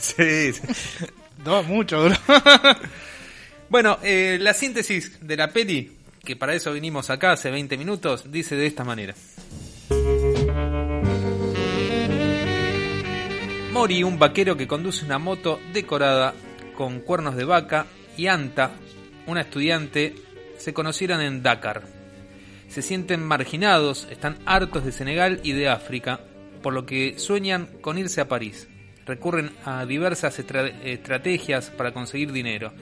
sí, 0.52 0.52
sí. 0.52 1.06
Dos, 1.44 1.66
mucho, 1.66 2.02
duro. 2.02 2.16
Bueno, 3.68 3.98
eh, 4.02 4.36
la 4.38 4.52
síntesis 4.52 5.18
de 5.26 5.34
la 5.34 5.48
peli, 5.48 5.90
que 6.22 6.36
para 6.36 6.54
eso 6.54 6.74
vinimos 6.74 7.08
acá 7.08 7.32
hace 7.32 7.50
20 7.50 7.78
minutos, 7.78 8.30
dice 8.30 8.54
de 8.54 8.66
esta 8.66 8.84
manera. 8.84 9.14
Mori, 13.72 14.02
un 14.02 14.18
vaquero 14.18 14.58
que 14.58 14.68
conduce 14.68 15.06
una 15.06 15.18
moto 15.18 15.58
decorada 15.72 16.34
con 16.76 17.00
cuernos 17.00 17.34
de 17.34 17.44
vaca, 17.44 17.86
y 18.16 18.26
Anta, 18.26 18.72
una 19.26 19.40
estudiante, 19.40 20.14
se 20.58 20.74
conocieron 20.74 21.22
en 21.22 21.42
Dakar. 21.42 21.84
Se 22.68 22.82
sienten 22.82 23.22
marginados, 23.22 24.06
están 24.10 24.38
hartos 24.44 24.84
de 24.84 24.92
Senegal 24.92 25.40
y 25.42 25.52
de 25.52 25.70
África, 25.70 26.20
por 26.62 26.72
lo 26.72 26.86
que 26.86 27.18
sueñan 27.18 27.66
con 27.80 27.98
irse 27.98 28.20
a 28.20 28.28
París. 28.28 28.68
Recurren 29.04 29.50
a 29.64 29.84
diversas 29.84 30.38
estra- 30.38 30.68
estrategias 30.84 31.70
para 31.70 31.92
conseguir 31.92 32.30
dinero. 32.32 32.72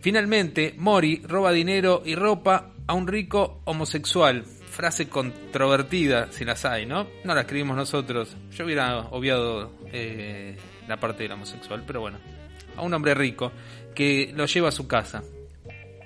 Finalmente, 0.00 0.74
Mori 0.76 1.20
roba 1.26 1.50
dinero 1.52 2.02
y 2.04 2.14
ropa 2.14 2.70
a 2.86 2.94
un 2.94 3.06
rico 3.06 3.60
homosexual. 3.64 4.44
Frase 4.44 5.08
controvertida, 5.08 6.30
si 6.30 6.44
las 6.44 6.64
hay, 6.64 6.86
¿no? 6.86 7.08
No 7.24 7.34
la 7.34 7.40
escribimos 7.40 7.76
nosotros. 7.76 8.36
Yo 8.52 8.64
hubiera 8.64 9.00
obviado 9.00 9.72
eh, 9.92 10.56
la 10.86 10.98
parte 10.98 11.24
del 11.24 11.32
homosexual, 11.32 11.82
pero 11.86 12.00
bueno. 12.00 12.18
A 12.76 12.82
un 12.82 12.94
hombre 12.94 13.12
rico 13.14 13.50
que 13.92 14.32
lo 14.36 14.46
lleva 14.46 14.68
a 14.68 14.72
su 14.72 14.86
casa. 14.86 15.24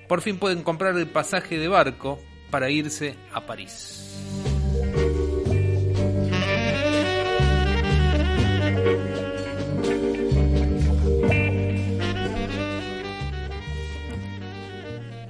Por 0.07 0.21
fin 0.21 0.37
pueden 0.39 0.63
comprar 0.63 0.97
el 0.97 1.05
pasaje 1.07 1.59
de 1.59 1.67
barco 1.67 2.19
para 2.49 2.71
irse 2.71 3.15
a 3.31 3.41
París. 3.45 4.12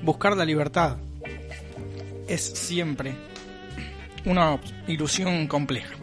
Buscar 0.03 0.35
la 0.35 0.43
libertad 0.43 0.97
es 2.27 2.41
siempre 2.41 3.13
una 4.25 4.59
ilusión 4.85 5.47
compleja. 5.47 5.95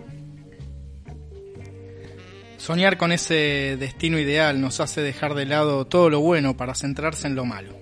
Soñar 2.56 2.96
con 2.96 3.12
ese 3.12 3.76
destino 3.78 4.18
ideal 4.18 4.58
nos 4.58 4.80
hace 4.80 5.02
dejar 5.02 5.34
de 5.34 5.44
lado 5.44 5.86
todo 5.86 6.08
lo 6.08 6.20
bueno 6.20 6.56
para 6.56 6.74
centrarse 6.74 7.26
en 7.26 7.34
lo 7.34 7.44
malo. 7.44 7.76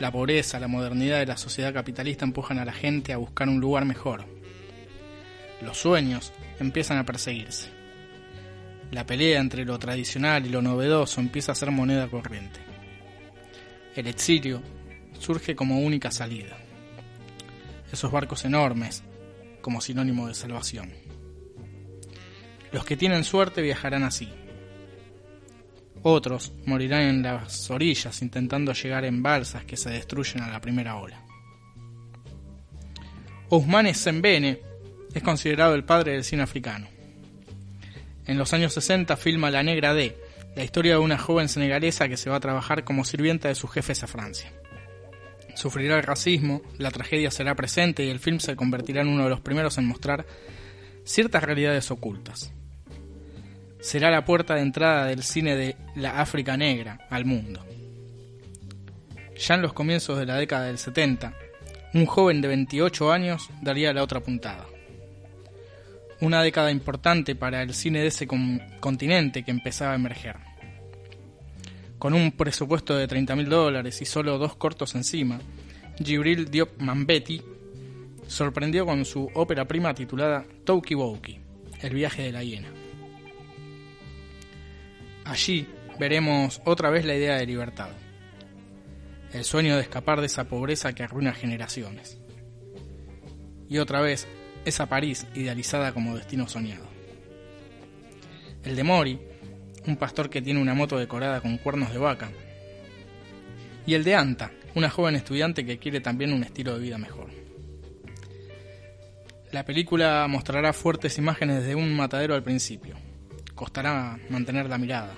La 0.00 0.10
pobreza, 0.10 0.58
la 0.58 0.68
modernidad 0.68 1.18
de 1.18 1.26
la 1.26 1.36
sociedad 1.36 1.74
capitalista 1.74 2.24
empujan 2.24 2.58
a 2.58 2.64
la 2.64 2.72
gente 2.72 3.12
a 3.12 3.18
buscar 3.18 3.50
un 3.50 3.60
lugar 3.60 3.84
mejor. 3.84 4.24
Los 5.60 5.76
sueños 5.76 6.32
empiezan 6.58 6.96
a 6.96 7.04
perseguirse. 7.04 7.68
La 8.90 9.04
pelea 9.04 9.38
entre 9.38 9.66
lo 9.66 9.78
tradicional 9.78 10.46
y 10.46 10.48
lo 10.48 10.62
novedoso 10.62 11.20
empieza 11.20 11.52
a 11.52 11.56
ser 11.56 11.70
moneda 11.70 12.08
corriente. 12.08 12.71
El 13.94 14.06
exilio 14.06 14.62
surge 15.18 15.54
como 15.54 15.80
única 15.80 16.10
salida. 16.10 16.56
Esos 17.92 18.10
barcos 18.10 18.44
enormes 18.44 19.02
como 19.60 19.80
sinónimo 19.80 20.28
de 20.28 20.34
salvación. 20.34 20.90
Los 22.72 22.84
que 22.84 22.96
tienen 22.96 23.22
suerte 23.22 23.60
viajarán 23.60 24.02
así. 24.02 24.28
Otros 26.02 26.52
morirán 26.64 27.02
en 27.02 27.22
las 27.22 27.70
orillas 27.70 28.22
intentando 28.22 28.72
llegar 28.72 29.04
en 29.04 29.22
balsas 29.22 29.64
que 29.64 29.76
se 29.76 29.90
destruyen 29.90 30.42
a 30.42 30.50
la 30.50 30.60
primera 30.60 30.96
ola. 30.96 31.22
Ousmane 33.50 33.92
Sembene 33.92 34.60
es 35.12 35.22
considerado 35.22 35.74
el 35.74 35.84
padre 35.84 36.12
del 36.12 36.24
cine 36.24 36.42
africano. 36.42 36.88
En 38.26 38.38
los 38.38 38.52
años 38.54 38.72
60 38.72 39.16
filma 39.18 39.50
La 39.50 39.62
Negra 39.62 39.92
D, 39.92 40.16
la 40.54 40.64
historia 40.64 40.92
de 40.92 40.98
una 40.98 41.18
joven 41.18 41.48
senegalesa 41.48 42.08
que 42.08 42.16
se 42.16 42.30
va 42.30 42.36
a 42.36 42.40
trabajar 42.40 42.84
como 42.84 43.04
sirvienta 43.04 43.48
de 43.48 43.54
sus 43.54 43.70
jefes 43.70 44.02
a 44.02 44.06
Francia. 44.06 44.52
Sufrirá 45.54 45.96
el 45.96 46.02
racismo, 46.02 46.62
la 46.78 46.90
tragedia 46.90 47.30
será 47.30 47.54
presente 47.54 48.04
y 48.04 48.08
el 48.08 48.20
film 48.20 48.38
se 48.38 48.56
convertirá 48.56 49.02
en 49.02 49.08
uno 49.08 49.24
de 49.24 49.30
los 49.30 49.40
primeros 49.40 49.78
en 49.78 49.86
mostrar 49.86 50.26
ciertas 51.04 51.42
realidades 51.42 51.90
ocultas. 51.90 52.52
Será 53.80 54.10
la 54.10 54.24
puerta 54.24 54.54
de 54.54 54.62
entrada 54.62 55.06
del 55.06 55.22
cine 55.22 55.56
de 55.56 55.76
la 55.96 56.20
África 56.20 56.56
negra 56.56 57.06
al 57.10 57.24
mundo. 57.24 57.64
Ya 59.36 59.56
en 59.56 59.62
los 59.62 59.72
comienzos 59.72 60.18
de 60.18 60.26
la 60.26 60.36
década 60.36 60.66
del 60.66 60.78
70, 60.78 61.34
un 61.94 62.06
joven 62.06 62.40
de 62.40 62.48
28 62.48 63.12
años 63.12 63.50
daría 63.60 63.92
la 63.92 64.02
otra 64.02 64.20
puntada. 64.20 64.66
Una 66.22 66.40
década 66.42 66.70
importante 66.70 67.34
para 67.34 67.62
el 67.62 67.74
cine 67.74 68.00
de 68.00 68.06
ese 68.06 68.26
con- 68.28 68.60
continente 68.78 69.42
que 69.42 69.50
empezaba 69.50 69.92
a 69.92 69.96
emerger. 69.96 70.36
Con 71.98 72.14
un 72.14 72.30
presupuesto 72.32 72.96
de 72.96 73.08
30 73.08 73.34
mil 73.36 73.48
dólares 73.48 74.00
y 74.02 74.04
solo 74.04 74.38
dos 74.38 74.54
cortos 74.54 74.94
encima, 74.94 75.40
Gibril 76.02 76.48
Diop 76.50 76.80
Mambeti 76.80 77.42
sorprendió 78.28 78.86
con 78.86 79.04
su 79.04 79.28
ópera 79.34 79.66
prima 79.66 79.92
titulada 79.94 80.44
Touki 80.64 80.94
Bouki, 80.94 81.40
El 81.80 81.94
viaje 81.94 82.22
de 82.22 82.32
la 82.32 82.44
hiena. 82.44 82.68
Allí 85.24 85.66
veremos 85.98 86.60
otra 86.64 86.90
vez 86.90 87.04
la 87.04 87.16
idea 87.16 87.36
de 87.36 87.46
libertad, 87.46 87.90
el 89.32 89.44
sueño 89.44 89.74
de 89.74 89.82
escapar 89.82 90.20
de 90.20 90.26
esa 90.26 90.44
pobreza 90.44 90.92
que 90.92 91.02
arruina 91.02 91.32
generaciones. 91.32 92.16
Y 93.68 93.78
otra 93.78 94.00
vez 94.00 94.26
esa 94.64 94.86
París 94.86 95.26
idealizada 95.34 95.92
como 95.92 96.16
destino 96.16 96.48
soñado. 96.48 96.86
El 98.64 98.76
de 98.76 98.84
Mori, 98.84 99.18
un 99.86 99.96
pastor 99.96 100.30
que 100.30 100.42
tiene 100.42 100.60
una 100.60 100.74
moto 100.74 100.98
decorada 100.98 101.40
con 101.40 101.58
cuernos 101.58 101.92
de 101.92 101.98
vaca. 101.98 102.30
Y 103.86 103.94
el 103.94 104.04
de 104.04 104.14
Anta, 104.14 104.52
una 104.74 104.90
joven 104.90 105.16
estudiante 105.16 105.66
que 105.66 105.78
quiere 105.78 106.00
también 106.00 106.32
un 106.32 106.44
estilo 106.44 106.74
de 106.74 106.80
vida 106.80 106.98
mejor. 106.98 107.30
La 109.50 109.64
película 109.64 110.26
mostrará 110.28 110.72
fuertes 110.72 111.18
imágenes 111.18 111.66
de 111.66 111.74
un 111.74 111.94
matadero 111.94 112.34
al 112.34 112.42
principio. 112.42 112.96
Costará 113.54 114.18
mantener 114.30 114.68
la 114.68 114.78
mirada. 114.78 115.12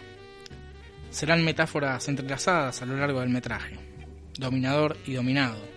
Serán 1.10 1.44
metáforas 1.44 2.08
entrelazadas 2.08 2.82
a 2.82 2.86
lo 2.86 2.96
largo 2.96 3.20
del 3.20 3.28
metraje. 3.28 3.78
Dominador 4.36 4.96
y 5.06 5.12
dominado. 5.12 5.73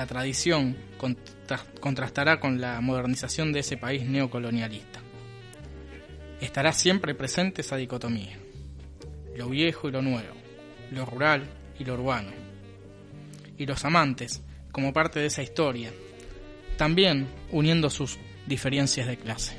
La 0.00 0.06
tradición 0.06 0.78
contra- 0.96 1.62
contrastará 1.78 2.40
con 2.40 2.58
la 2.58 2.80
modernización 2.80 3.52
de 3.52 3.60
ese 3.60 3.76
país 3.76 4.02
neocolonialista. 4.06 4.98
Estará 6.40 6.72
siempre 6.72 7.14
presente 7.14 7.60
esa 7.60 7.76
dicotomía. 7.76 8.38
lo 9.36 9.50
viejo 9.50 9.88
y 9.88 9.92
lo 9.92 10.00
nuevo, 10.00 10.34
lo 10.90 11.04
rural 11.04 11.44
y 11.78 11.84
lo 11.84 11.94
urbano. 11.94 12.30
Y 13.58 13.66
los 13.66 13.84
amantes, 13.84 14.42
como 14.72 14.94
parte 14.94 15.20
de 15.20 15.26
esa 15.26 15.42
historia, 15.42 15.90
también 16.78 17.26
uniendo 17.52 17.90
sus 17.90 18.16
diferencias 18.46 19.06
de 19.06 19.18
clase. 19.18 19.58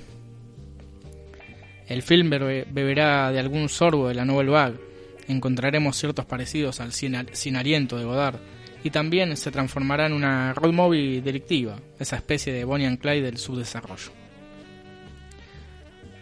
El 1.88 2.02
film 2.02 2.32
bebe- 2.32 2.66
beberá 2.72 3.32
de 3.32 3.40
algún 3.40 3.70
sorbo 3.70 4.08
de 4.08 4.16
la 4.16 4.26
Nouvelle 4.26 4.50
Vague, 4.50 4.80
encontraremos 5.28 5.98
ciertos 5.98 6.26
parecidos 6.26 6.80
al 6.80 6.94
Sin 6.94 7.56
Aliento 7.56 7.98
de 8.00 8.06
Godard, 8.06 8.40
y 8.84 8.90
también 8.90 9.36
se 9.38 9.52
transformará 9.52 10.08
en 10.08 10.14
una 10.14 10.54
road 10.54 10.74
movie 10.74 11.22
delictiva, 11.22 11.80
esa 12.00 12.16
especie 12.16 12.54
de 12.54 12.64
Bonnie 12.64 12.88
and 12.88 13.00
Clyde 13.00 13.22
del 13.22 13.38
subdesarrollo. 13.38 14.12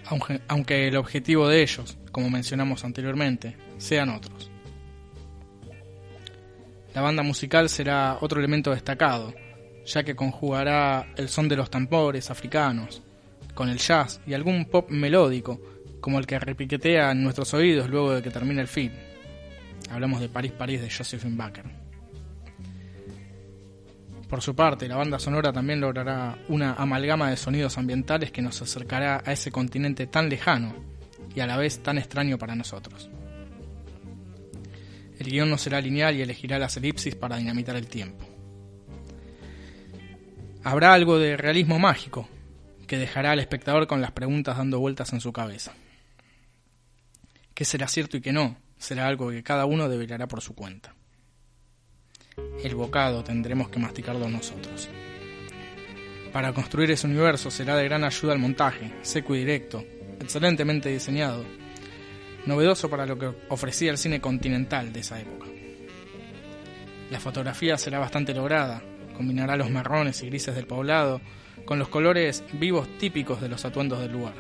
Aunque, 0.05 0.41
aunque 0.47 0.87
el 0.87 0.97
objetivo 0.97 1.47
de 1.47 1.61
ellos, 1.61 1.97
como 2.11 2.29
mencionamos 2.29 2.83
anteriormente, 2.83 3.55
sean 3.77 4.09
otros. 4.09 4.49
La 6.93 7.01
banda 7.01 7.21
musical 7.23 7.69
será 7.69 8.17
otro 8.19 8.39
elemento 8.39 8.71
destacado, 8.71 9.33
ya 9.85 10.03
que 10.03 10.15
conjugará 10.15 11.13
el 11.15 11.29
son 11.29 11.47
de 11.47 11.55
los 11.55 11.69
tambores 11.69 12.29
africanos, 12.31 13.01
con 13.53 13.69
el 13.69 13.77
jazz 13.77 14.19
y 14.25 14.33
algún 14.33 14.65
pop 14.65 14.89
melódico, 14.89 15.61
como 16.01 16.17
el 16.17 16.25
que 16.25 16.39
repiquetea 16.39 17.11
en 17.11 17.23
nuestros 17.23 17.53
oídos 17.53 17.89
luego 17.89 18.13
de 18.13 18.21
que 18.21 18.31
termine 18.31 18.61
el 18.61 18.67
film. 18.67 18.93
Hablamos 19.91 20.21
de 20.21 20.29
París, 20.29 20.51
París 20.51 20.81
de 20.81 20.89
Josephine 20.89 21.35
Baker. 21.35 21.88
Por 24.29 24.43
su 24.43 24.55
parte, 24.55 24.87
la 24.87 24.95
banda 24.95 25.17
sonora 25.17 25.51
también 25.51 25.81
logrará 25.81 26.37
una 26.49 26.73
amalgama 26.73 27.31
de 27.31 27.37
sonidos 27.37 27.79
ambientales 27.79 28.31
que 28.31 28.43
nos 28.43 28.61
acercará 28.61 29.23
a 29.25 29.31
ese 29.31 29.51
continente 29.51 30.05
tan 30.05 30.29
lejano 30.29 30.75
y 31.35 31.39
a 31.39 31.47
la 31.47 31.57
vez 31.57 31.81
tan 31.81 31.97
extraño 31.97 32.37
para 32.37 32.55
nosotros. 32.55 33.09
El 35.17 35.31
guion 35.31 35.49
no 35.49 35.57
será 35.57 35.81
lineal 35.81 36.15
y 36.15 36.21
elegirá 36.21 36.59
las 36.59 36.77
elipsis 36.77 37.15
para 37.15 37.37
dinamitar 37.37 37.75
el 37.75 37.87
tiempo. 37.87 38.23
Habrá 40.63 40.93
algo 40.93 41.17
de 41.17 41.35
realismo 41.35 41.79
mágico 41.79 42.29
que 42.85 42.97
dejará 42.99 43.31
al 43.31 43.39
espectador 43.39 43.87
con 43.87 43.99
las 43.99 44.11
preguntas 44.11 44.57
dando 44.57 44.79
vueltas 44.79 45.11
en 45.11 45.21
su 45.21 45.33
cabeza. 45.33 45.73
¿Qué 47.55 47.65
será 47.65 47.87
cierto 47.87 48.15
y 48.17 48.21
qué 48.21 48.31
no? 48.31 48.57
Será 48.77 49.07
algo 49.07 49.31
que 49.31 49.41
cada 49.41 49.65
uno 49.65 49.89
develará 49.89 50.27
por 50.27 50.41
su 50.41 50.53
cuenta. 50.53 50.93
El 52.63 52.75
bocado 52.75 53.23
tendremos 53.23 53.69
que 53.69 53.79
masticarlo 53.79 54.29
nosotros. 54.29 54.89
Para 56.31 56.53
construir 56.53 56.91
ese 56.91 57.07
universo 57.07 57.49
será 57.49 57.75
de 57.75 57.85
gran 57.85 58.03
ayuda 58.03 58.33
el 58.33 58.39
montaje, 58.39 58.91
seco 59.01 59.35
y 59.35 59.39
directo, 59.39 59.83
excelentemente 60.19 60.89
diseñado, 60.89 61.43
novedoso 62.45 62.89
para 62.89 63.05
lo 63.05 63.17
que 63.17 63.31
ofrecía 63.49 63.91
el 63.91 63.97
cine 63.97 64.21
continental 64.21 64.93
de 64.93 64.99
esa 64.99 65.19
época. 65.19 65.47
La 67.09 67.19
fotografía 67.19 67.77
será 67.77 67.97
bastante 67.97 68.33
lograda, 68.33 68.83
combinará 69.15 69.55
los 69.55 69.71
marrones 69.71 70.21
y 70.21 70.27
grises 70.27 70.55
del 70.55 70.67
poblado 70.67 71.19
con 71.65 71.79
los 71.79 71.89
colores 71.89 72.43
vivos 72.53 72.87
típicos 72.97 73.41
de 73.41 73.49
los 73.49 73.65
atuendos 73.65 73.99
del 73.99 74.11
lugar. 74.11 74.35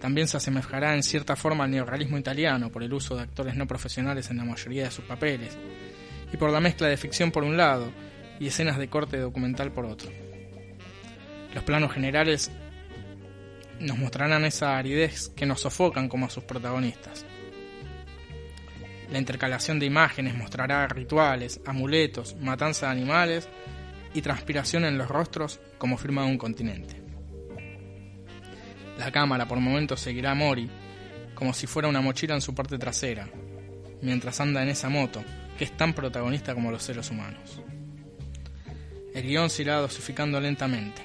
También 0.00 0.28
se 0.28 0.36
asemejará 0.36 0.94
en 0.94 1.02
cierta 1.02 1.36
forma 1.36 1.64
al 1.64 1.70
neorrealismo 1.70 2.18
italiano 2.18 2.70
por 2.70 2.82
el 2.82 2.92
uso 2.92 3.16
de 3.16 3.22
actores 3.22 3.56
no 3.56 3.66
profesionales 3.66 4.30
en 4.30 4.38
la 4.38 4.44
mayoría 4.44 4.84
de 4.84 4.90
sus 4.90 5.04
papeles, 5.04 5.56
y 6.32 6.36
por 6.36 6.50
la 6.50 6.60
mezcla 6.60 6.88
de 6.88 6.96
ficción 6.96 7.30
por 7.30 7.44
un 7.44 7.56
lado 7.56 7.90
y 8.38 8.46
escenas 8.46 8.78
de 8.78 8.88
corte 8.88 9.18
documental 9.18 9.72
por 9.72 9.84
otro. 9.84 10.10
Los 11.54 11.64
planos 11.64 11.92
generales 11.92 12.50
nos 13.80 13.98
mostrarán 13.98 14.44
esa 14.44 14.76
aridez 14.76 15.28
que 15.30 15.46
nos 15.46 15.60
sofocan 15.60 16.08
como 16.08 16.26
a 16.26 16.30
sus 16.30 16.44
protagonistas. 16.44 17.24
La 19.10 19.18
intercalación 19.18 19.78
de 19.80 19.86
imágenes 19.86 20.34
mostrará 20.36 20.86
rituales, 20.86 21.60
amuletos, 21.66 22.36
matanza 22.36 22.86
de 22.86 22.92
animales 22.92 23.48
y 24.14 24.22
transpiración 24.22 24.84
en 24.84 24.98
los 24.98 25.08
rostros 25.08 25.60
como 25.78 25.98
firma 25.98 26.22
de 26.22 26.28
un 26.28 26.38
continente. 26.38 27.00
La 28.98 29.10
cámara 29.10 29.48
por 29.48 29.58
momentos 29.58 30.00
seguirá 30.00 30.32
a 30.32 30.34
Mori 30.34 30.70
como 31.34 31.54
si 31.54 31.66
fuera 31.66 31.88
una 31.88 32.02
mochila 32.02 32.34
en 32.34 32.42
su 32.42 32.54
parte 32.54 32.76
trasera, 32.78 33.28
mientras 34.02 34.40
anda 34.40 34.62
en 34.62 34.68
esa 34.68 34.90
moto 34.90 35.24
que 35.60 35.64
es 35.64 35.76
tan 35.76 35.92
protagonista 35.92 36.54
como 36.54 36.70
los 36.70 36.82
seres 36.82 37.10
humanos. 37.10 37.60
El 39.12 39.24
guion 39.24 39.50
se 39.50 39.60
irá 39.60 39.76
dosificando 39.76 40.40
lentamente. 40.40 41.02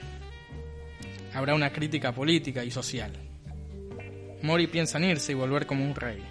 Habrá 1.34 1.56
una 1.56 1.74
crítica 1.74 2.14
política 2.14 2.64
y 2.64 2.72
social. 2.72 3.12
Mori 4.44 4.68
piensa 4.68 4.98
en 4.98 5.04
irse 5.04 5.34
y 5.34 5.36
volver 5.36 5.66
como 5.66 5.84
un 5.84 5.94
rey, 5.94 6.24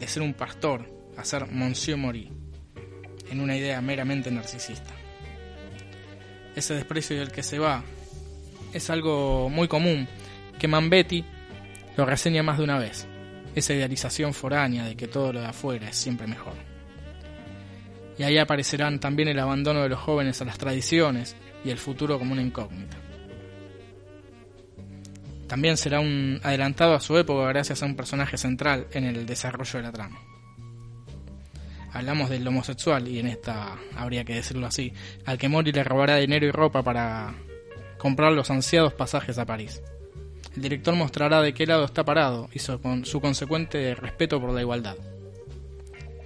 de 0.00 0.08
ser 0.08 0.22
un 0.22 0.34
pastor 0.34 0.84
a 1.16 1.24
ser 1.24 1.46
Monsieur 1.46 1.96
Mori, 1.96 2.28
en 3.30 3.40
una 3.40 3.56
idea 3.56 3.80
meramente 3.80 4.32
narcisista. 4.32 4.92
Ese 6.56 6.74
desprecio 6.74 7.16
del 7.16 7.30
que 7.30 7.44
se 7.44 7.60
va 7.60 7.84
es 8.72 8.90
algo 8.90 9.48
muy 9.48 9.68
común 9.68 10.08
que 10.58 10.66
Mambetti 10.66 11.24
lo 11.96 12.04
reseña 12.04 12.42
más 12.42 12.58
de 12.58 12.64
una 12.64 12.80
vez, 12.80 13.06
esa 13.54 13.74
idealización 13.74 14.34
foránea 14.34 14.86
de 14.86 14.96
que 14.96 15.06
todo 15.06 15.32
lo 15.32 15.40
de 15.40 15.46
afuera 15.46 15.88
es 15.88 15.94
siempre 15.94 16.26
mejor. 16.26 16.73
Y 18.18 18.22
ahí 18.22 18.38
aparecerán 18.38 19.00
también 19.00 19.28
el 19.28 19.38
abandono 19.38 19.82
de 19.82 19.88
los 19.88 19.98
jóvenes 19.98 20.40
a 20.40 20.44
las 20.44 20.58
tradiciones 20.58 21.36
y 21.64 21.70
el 21.70 21.78
futuro 21.78 22.18
como 22.18 22.32
una 22.32 22.42
incógnita. 22.42 22.96
También 25.46 25.76
será 25.76 26.00
un 26.00 26.40
adelantado 26.42 26.94
a 26.94 27.00
su 27.00 27.16
época 27.18 27.48
gracias 27.48 27.82
a 27.82 27.86
un 27.86 27.96
personaje 27.96 28.36
central 28.36 28.86
en 28.92 29.04
el 29.04 29.26
desarrollo 29.26 29.78
de 29.78 29.82
la 29.82 29.92
trama. 29.92 30.20
Hablamos 31.92 32.28
del 32.28 32.46
homosexual, 32.48 33.06
y 33.06 33.20
en 33.20 33.28
esta 33.28 33.76
habría 33.96 34.24
que 34.24 34.34
decirlo 34.34 34.66
así, 34.66 34.92
al 35.26 35.38
que 35.38 35.48
Mori 35.48 35.70
le 35.70 35.84
robará 35.84 36.16
dinero 36.16 36.44
y 36.44 36.50
ropa 36.50 36.82
para 36.82 37.34
comprar 37.98 38.32
los 38.32 38.50
ansiados 38.50 38.94
pasajes 38.94 39.38
a 39.38 39.46
París. 39.46 39.80
El 40.56 40.62
director 40.62 40.94
mostrará 40.96 41.40
de 41.40 41.54
qué 41.54 41.66
lado 41.66 41.84
está 41.84 42.04
parado 42.04 42.48
y 42.52 42.58
su, 42.58 42.80
con 42.80 43.04
su 43.04 43.20
consecuente 43.20 43.94
respeto 43.94 44.40
por 44.40 44.52
la 44.52 44.60
igualdad. 44.60 44.96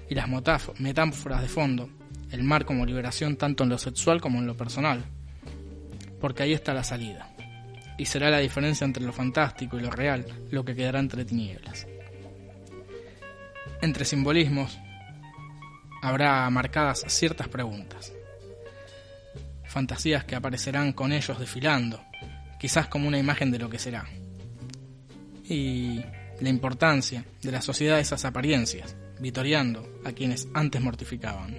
Y 0.09 0.15
las 0.15 0.29
metáforas 0.29 1.43
de 1.43 1.49
fondo, 1.49 1.91
el 2.31 2.43
mar 2.43 2.65
como 2.65 2.87
liberación 2.87 3.37
tanto 3.37 3.65
en 3.65 3.71
lo 3.71 3.79
sexual 3.79 4.21
como 4.21 4.39
en 4.39 4.47
lo 4.47 4.57
personal. 4.57 5.05
Porque 6.21 6.43
ahí 6.43 6.53
está 6.53 6.75
la 6.75 6.85
salida. 6.85 7.31
Y 7.99 8.07
será 8.07 8.31
la 8.31 8.39
diferencia 8.39 8.85
entre 8.85 9.05
lo 9.05 9.13
fantástico 9.13 9.79
y 9.79 9.83
lo 9.83 9.91
real 9.91 10.27
lo 10.51 10.65
que 10.65 10.75
quedará 10.75 11.01
entre 11.01 11.25
tinieblas. 11.25 11.87
Entre 13.81 14.05
simbolismos 14.05 14.79
habrá 16.03 16.49
marcadas 16.51 17.05
ciertas 17.09 17.49
preguntas. 17.49 18.13
Fantasías 19.65 20.25
que 20.25 20.37
aparecerán 20.37 20.93
con 20.93 21.13
ellos 21.13 21.39
desfilando, 21.39 22.01
quizás 22.59 22.89
como 22.89 23.09
una 23.09 23.19
imagen 23.19 23.51
de 23.51 23.59
lo 23.59 23.69
que 23.69 23.79
será. 23.79 24.07
Y 25.45 26.01
la 26.41 26.49
importancia 26.49 27.25
de 27.43 27.53
la 27.53 27.63
sociedad 27.63 27.97
de 27.97 28.03
esas 28.03 28.25
apariencias, 28.25 28.97
vitoriando 29.21 30.01
a 30.05 30.13
quienes 30.13 30.49
antes 30.55 30.81
mortificaban. 30.81 31.57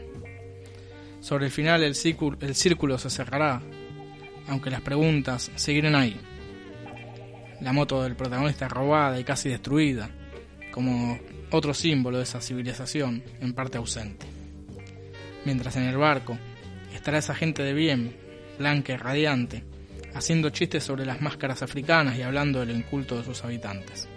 Sobre 1.20 1.46
el 1.46 1.52
final 1.52 1.84
el 1.84 1.96
círculo, 1.96 2.38
el 2.42 2.56
círculo 2.56 2.98
se 2.98 3.10
cerrará, 3.10 3.62
aunque 4.48 4.70
las 4.70 4.82
preguntas 4.82 5.52
seguirán 5.56 5.96
ahí. 5.96 6.20
La 7.62 7.74
moto 7.74 8.04
del 8.04 8.16
protagonista 8.16 8.68
robada 8.68 9.20
y 9.20 9.24
casi 9.24 9.50
destruida, 9.50 10.10
como 10.72 11.20
otro 11.52 11.74
símbolo 11.74 12.18
de 12.18 12.24
esa 12.24 12.42
civilización 12.42 13.24
en 13.42 13.54
parte 13.54 13.78
ausente. 13.78 14.26
Mientras 15.46 15.76
en 15.76 15.84
el 15.84 15.98
barco 15.98 16.38
estará 16.94 17.18
esa 17.18 17.36
gente 17.36 17.64
de 17.64 17.74
bien, 17.74 18.16
blanca 18.58 18.94
y 18.94 18.98
radiante, 18.98 19.64
haciendo 20.14 20.50
chistes 20.50 20.84
sobre 20.84 21.06
las 21.06 21.22
máscaras 21.22 21.62
africanas 21.62 22.18
y 22.18 22.22
hablando 22.22 22.60
del 22.60 22.72
inculto 22.72 23.18
de 23.18 23.26
sus 23.26 23.44
habitantes. 23.44 24.08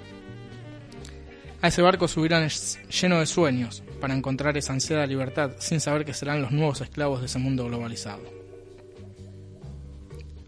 A 1.63 1.69
ese 1.69 1.81
barco 1.81 2.09
subirán 2.09 2.49
lleno 2.49 3.21
de 3.21 3.27
sueños 3.27 3.85
para 4.01 4.15
encontrar 4.15 4.57
esa 4.57 4.73
ansiada 4.73 5.07
libertad 5.07 5.53
sin 5.61 5.79
saber 5.79 6.05
que 6.05 6.13
serán 6.13 6.43
los 6.43 6.51
nuevos 6.51 6.81
esclavos 6.81 7.21
de 7.21 7.27
ese 7.27 7.39
mundo 7.39 7.65
globalizado. 7.67 8.25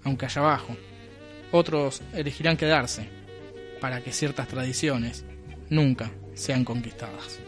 Aunque 0.03 0.27
allá 0.27 0.40
abajo, 0.40 0.77
otros 1.53 2.03
elegirán 2.14 2.57
quedarse 2.57 3.09
para 3.81 4.03
que 4.03 4.11
ciertas 4.12 4.48
tradiciones 4.48 5.24
nunca 5.70 6.11
sean 6.35 6.64
conquistadas. 6.64 7.38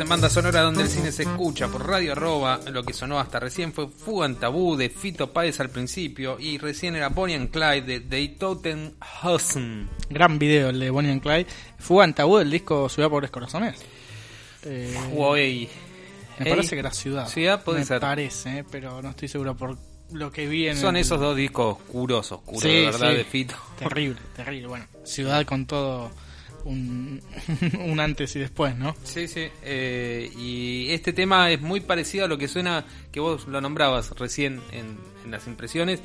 En 0.00 0.08
banda 0.08 0.28
sonora 0.30 0.62
donde 0.62 0.82
el 0.82 0.88
cine 0.88 1.12
se 1.12 1.22
escucha 1.24 1.68
por 1.68 1.86
radio 1.86 2.12
arroba. 2.12 2.60
Lo 2.70 2.82
que 2.82 2.92
sonó 2.92 3.18
hasta 3.18 3.38
recién 3.40 3.72
fue 3.72 3.88
Fuga 3.88 4.26
en 4.26 4.36
Tabú 4.36 4.76
de 4.76 4.88
Fito 4.90 5.32
Páez 5.32 5.60
al 5.60 5.70
principio 5.70 6.38
y 6.40 6.58
recién 6.58 6.96
era 6.96 7.08
Bonnie 7.08 7.34
and 7.36 7.50
Clyde 7.50 7.82
de 7.82 8.00
Deitotenhausen. 8.00 9.88
Gran 10.10 10.38
video 10.38 10.70
el 10.70 10.80
de 10.80 10.90
Bonnie 10.90 11.12
and 11.12 11.22
Clyde. 11.22 11.46
Fuga 11.78 12.04
en 12.04 12.14
tabú 12.14 12.38
del 12.38 12.50
disco 12.50 12.88
Ciudad 12.88 13.08
Pobres 13.10 13.30
Corazones. 13.30 13.80
Eh, 14.64 14.96
me 15.10 15.40
Ey, 15.40 15.70
parece 16.50 16.70
que 16.76 16.80
era 16.80 16.90
Ciudad. 16.92 17.28
Ciudad 17.28 17.62
puede 17.64 17.80
me 17.80 17.84
ser. 17.84 18.00
parece, 18.00 18.58
eh, 18.60 18.64
pero 18.70 19.02
no 19.02 19.10
estoy 19.10 19.28
seguro 19.28 19.56
por 19.56 19.76
lo 20.12 20.30
que 20.30 20.46
vi 20.46 20.68
en 20.68 20.76
Son 20.76 20.96
el- 20.96 21.02
esos 21.02 21.18
dos 21.20 21.36
discos 21.36 21.76
oscuros, 21.78 22.30
oscuros, 22.32 22.62
Sí, 22.62 22.68
de 22.68 22.84
verdad, 22.86 23.10
sí. 23.10 23.16
de 23.16 23.24
Fito. 23.24 23.54
Terrible, 23.78 24.20
terrible. 24.36 24.66
Bueno, 24.68 24.86
Ciudad 25.04 25.44
con 25.44 25.66
todo 25.66 26.10
un, 26.64 27.20
un 27.84 28.00
antes 28.00 28.34
y 28.36 28.38
después, 28.40 28.76
¿no? 28.76 28.94
Sí, 29.04 29.28
sí. 29.28 29.48
eh, 29.62 30.30
y 30.36 30.90
este 30.90 31.12
tema 31.12 31.50
es 31.50 31.60
muy 31.60 31.80
parecido 31.80 32.24
a 32.24 32.28
lo 32.28 32.38
que 32.38 32.48
suena, 32.48 32.84
que 33.10 33.20
vos 33.20 33.46
lo 33.48 33.60
nombrabas 33.60 34.10
recién 34.12 34.60
en, 34.72 34.98
en 35.24 35.30
las 35.30 35.46
impresiones, 35.46 36.00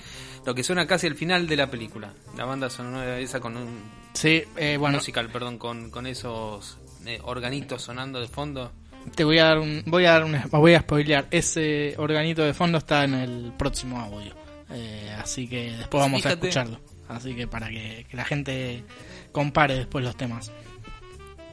lo 0.46 0.56
que 0.56 0.64
suena 0.64 0.88
casi 0.88 1.08
al 1.08 1.16
final 1.16 1.48
de 1.48 1.56
la 1.58 1.70
película. 1.70 2.14
La 2.38 2.46
banda 2.46 2.70
sonora 2.70 3.20
esa 3.20 3.40
con 3.40 3.58
un 3.58 4.08
Sí, 4.14 4.44
eh, 4.56 4.78
bueno, 4.78 4.98
musical, 4.98 5.30
perdón, 5.30 5.60
con, 5.60 5.92
con 5.92 6.08
esos 6.08 6.80
eh, 7.06 7.20
organitos 7.24 7.84
sonando 7.84 8.20
de 8.20 8.28
fondo. 8.28 8.72
te 9.14 9.24
voy 9.24 9.38
a 9.38 9.44
dar 9.46 9.60
un, 9.60 9.84
voy 9.86 10.06
a 10.06 10.14
dar 10.14 10.24
un, 10.24 10.36
voy 10.50 10.74
a 10.74 10.80
spoilear. 10.80 11.28
Ese 11.30 11.94
organito 11.98 12.42
de 12.42 12.54
fondo 12.56 12.80
está 12.80 13.04
en 13.04 13.14
el 13.14 13.54
próximo 13.58 14.00
audio, 14.00 14.34
Eh, 14.72 15.16
así 15.22 15.48
que 15.48 15.72
después 15.78 16.02
vamos 16.02 16.26
a 16.26 16.32
escucharlo. 16.32 16.80
Así 17.08 17.36
que 17.36 17.48
para 17.48 17.70
que, 17.70 18.06
que 18.10 18.18
la 18.18 18.26
gente 18.26 18.84
compare 19.32 19.76
después 19.76 20.04
los 20.04 20.16
temas. 20.16 20.52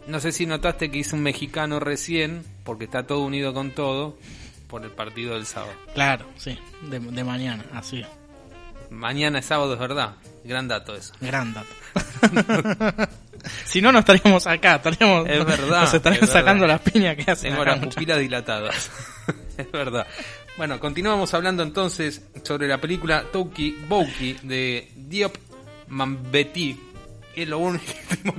No 0.07 0.21
sé 0.21 0.33
si 0.33 0.47
notaste 0.47 0.91
que 0.91 0.99
hice 0.99 1.17
un 1.17 1.23
mexicano 1.23 1.81
recién, 1.81 2.45
porque 2.65 2.85
está 2.85 3.07
todo 3.07 3.21
unido 3.21 3.55
con 3.55 3.71
todo, 3.71 4.19
por 4.69 4.85
el 4.85 4.91
partido 4.91 5.35
del 5.35 5.47
sábado. 5.47 5.73
Claro, 5.95 6.27
sí, 6.37 6.59
de, 6.83 7.01
de 7.01 7.25
mañana, 7.25 7.65
así. 7.73 8.05
Mañana 8.91 9.39
es 9.39 9.47
sábado, 9.47 9.75
es 9.75 9.79
verdad. 9.79 10.17
Gran 10.45 10.69
dato 10.69 10.95
eso. 10.95 11.15
Gran 11.21 11.55
dato. 11.55 11.69
si 13.65 13.81
no, 13.81 13.93
no 13.93 14.01
estaríamos 14.01 14.47
acá, 14.47 14.77
estaríamos, 14.77 15.27
Es 15.29 15.45
verdad, 15.45 15.81
nos 15.83 15.95
estarían 15.95 16.25
es 16.25 16.31
sacando 16.31 16.67
las 16.67 16.81
piñas 16.81 17.17
que 17.17 17.31
hacen. 17.31 17.51
Tengo 17.53 17.65
las 17.65 17.79
pupilas 17.79 18.19
dilatadas. 18.19 18.91
es 19.57 19.73
verdad. 19.73 20.07
Bueno, 20.57 20.79
continuamos 20.79 21.33
hablando 21.35 21.63
entonces 21.63 22.23
sobre 22.43 22.69
la 22.69 22.79
película 22.79 23.25
Toki 23.33 23.73
Bouki 23.89 24.37
de 24.43 24.93
Diop 24.95 25.35
Mambeti. 25.89 26.79
Es 27.37 27.49
lo 27.49 27.59
único 27.59 27.85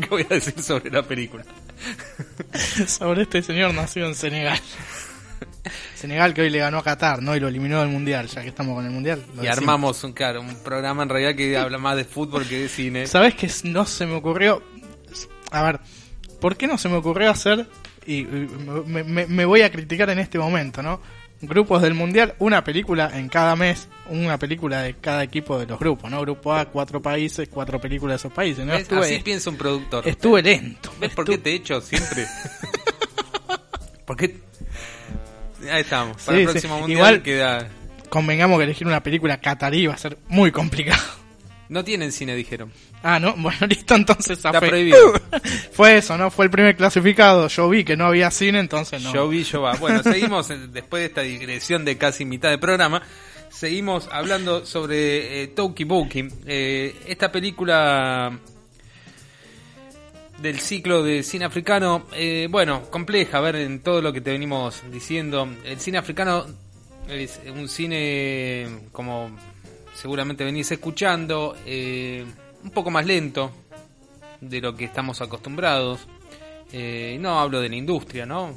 que 0.01 0.07
voy 0.09 0.25
a 0.29 0.33
decir 0.33 0.61
sobre 0.61 0.89
la 0.89 1.03
película. 1.03 1.43
sobre 2.87 3.23
este 3.23 3.41
señor 3.41 3.73
nacido 3.73 4.07
en 4.07 4.15
Senegal. 4.15 4.59
Senegal 5.95 6.33
que 6.33 6.41
hoy 6.41 6.49
le 6.49 6.59
ganó 6.59 6.77
a 6.77 6.83
Qatar, 6.83 7.21
¿no? 7.21 7.35
Y 7.35 7.39
lo 7.39 7.47
eliminó 7.47 7.79
del 7.81 7.89
Mundial, 7.89 8.27
ya 8.27 8.41
que 8.41 8.49
estamos 8.49 8.75
con 8.75 8.85
el 8.85 8.91
Mundial. 8.91 9.19
Y 9.33 9.37
decimos. 9.37 9.57
armamos 9.57 10.03
un, 10.03 10.13
claro, 10.13 10.41
un 10.41 10.55
programa 10.63 11.03
en 11.03 11.09
realidad 11.09 11.35
que 11.35 11.57
habla 11.57 11.77
más 11.77 11.95
de 11.97 12.05
fútbol 12.05 12.45
que 12.47 12.59
de 12.59 12.69
cine. 12.69 13.07
¿Sabes 13.07 13.33
qué 13.35 13.49
no 13.63 13.85
se 13.85 14.05
me 14.05 14.13
ocurrió? 14.13 14.61
A 15.51 15.63
ver, 15.63 15.79
¿por 16.39 16.55
qué 16.55 16.67
no 16.67 16.77
se 16.77 16.89
me 16.89 16.95
ocurrió 16.95 17.31
hacer, 17.31 17.67
y 18.05 18.19
y 18.19 18.23
me, 18.85 19.03
me- 19.03 19.25
me 19.27 19.45
voy 19.45 19.61
a 19.61 19.71
criticar 19.71 20.09
en 20.11 20.19
este 20.19 20.37
momento, 20.37 20.81
¿no? 20.83 21.01
Grupos 21.41 21.81
del 21.81 21.93
Mundial, 21.93 22.33
una 22.39 22.63
película 22.63 23.11
en 23.13 23.27
cada 23.29 23.55
mes, 23.55 23.87
una 24.09 24.39
película 24.39 24.81
de 24.81 24.95
cada 24.95 25.21
equipo 25.23 25.59
de 25.59 25.65
los 25.67 25.77
grupos, 25.77 26.09
¿no? 26.09 26.21
Grupo 26.21 26.53
A, 26.53 26.65
cuatro 26.65 27.01
países, 27.01 27.49
cuatro 27.51 27.79
películas 27.79 28.13
de 28.13 28.27
esos 28.27 28.33
países, 28.33 28.65
¿no? 28.65 28.71
¿Ves? 28.73 28.83
Así 28.89 28.95
Estuve, 28.95 29.19
piensa 29.21 29.49
un 29.49 29.57
productor. 29.57 30.07
estuve 30.07 30.41
lento. 30.41 30.91
¿Ves 30.99 31.11
por 31.13 31.25
qué 31.25 31.37
te 31.37 31.53
echo 31.53 31.81
siempre? 31.81 32.25
¿Por 34.05 34.15
qué? 34.17 34.39
Ahí 35.71 35.81
estamos. 35.81 36.17
Para 36.23 36.37
Sí, 36.37 36.41
el 36.43 36.47
sí. 36.47 36.51
próximo 36.53 36.79
mundial 36.79 36.97
Igual- 36.99 37.21
queda. 37.21 37.67
Convengamos 38.09 38.57
que 38.59 38.63
elegir 38.63 38.87
una 38.87 39.03
película 39.03 39.41
catarí 39.41 39.87
va 39.87 39.95
a 39.95 39.97
ser 39.97 40.17
muy 40.29 40.51
complicado. 40.51 41.01
No 41.69 41.83
tienen 41.83 42.11
cine, 42.11 42.35
dijeron. 42.35 42.71
Ah, 43.01 43.19
no, 43.19 43.33
bueno, 43.37 43.67
listo, 43.67 43.95
entonces 43.95 44.37
Está 44.37 44.53
zafé. 44.53 44.67
prohibido. 44.67 45.13
Fue 45.71 45.97
eso, 45.97 46.17
¿no? 46.17 46.29
Fue 46.31 46.45
el 46.45 46.51
primer 46.51 46.75
clasificado. 46.75 47.47
Yo 47.47 47.69
vi 47.69 47.83
que 47.83 47.97
no 47.97 48.05
había 48.05 48.29
cine, 48.31 48.59
entonces 48.59 49.01
no. 49.01 49.13
Yo 49.13 49.27
vi, 49.27 49.43
yo 49.43 49.61
va. 49.61 49.75
Bueno, 49.75 50.03
seguimos 50.03 50.49
eh, 50.51 50.57
después 50.69 51.01
de 51.01 51.07
esta 51.07 51.21
digresión 51.21 51.85
de 51.85 51.97
casi 51.97 52.25
mitad 52.25 52.49
de 52.49 52.57
programa. 52.57 53.01
Seguimos 53.49 54.09
hablando 54.11 54.65
sobre 54.65 55.43
eh, 55.43 55.47
Toki 55.47 55.85
Boki. 55.85 56.27
Eh, 56.45 56.93
esta 57.07 57.31
película 57.31 58.37
del 60.41 60.59
ciclo 60.59 61.01
de 61.03 61.23
cine 61.23 61.45
africano, 61.45 62.05
eh, 62.13 62.47
bueno, 62.49 62.83
compleja, 62.91 63.37
a 63.37 63.41
ver, 63.41 63.55
en 63.55 63.79
todo 63.79 64.01
lo 64.01 64.11
que 64.11 64.19
te 64.21 64.31
venimos 64.31 64.83
diciendo. 64.91 65.47
El 65.63 65.79
cine 65.79 65.97
africano 65.97 66.45
es 67.07 67.39
un 67.47 67.69
cine, 67.69 68.67
como 68.91 69.31
seguramente 69.95 70.43
venís 70.43 70.69
escuchando, 70.71 71.55
eh, 71.65 72.23
un 72.63 72.69
poco 72.69 72.91
más 72.91 73.05
lento 73.05 73.51
de 74.41 74.61
lo 74.61 74.75
que 74.75 74.85
estamos 74.85 75.21
acostumbrados. 75.21 76.01
Eh, 76.71 77.17
no 77.19 77.39
hablo 77.39 77.61
de 77.61 77.69
la 77.69 77.75
industria, 77.77 78.25
¿no? 78.25 78.49
Eh, 78.49 78.55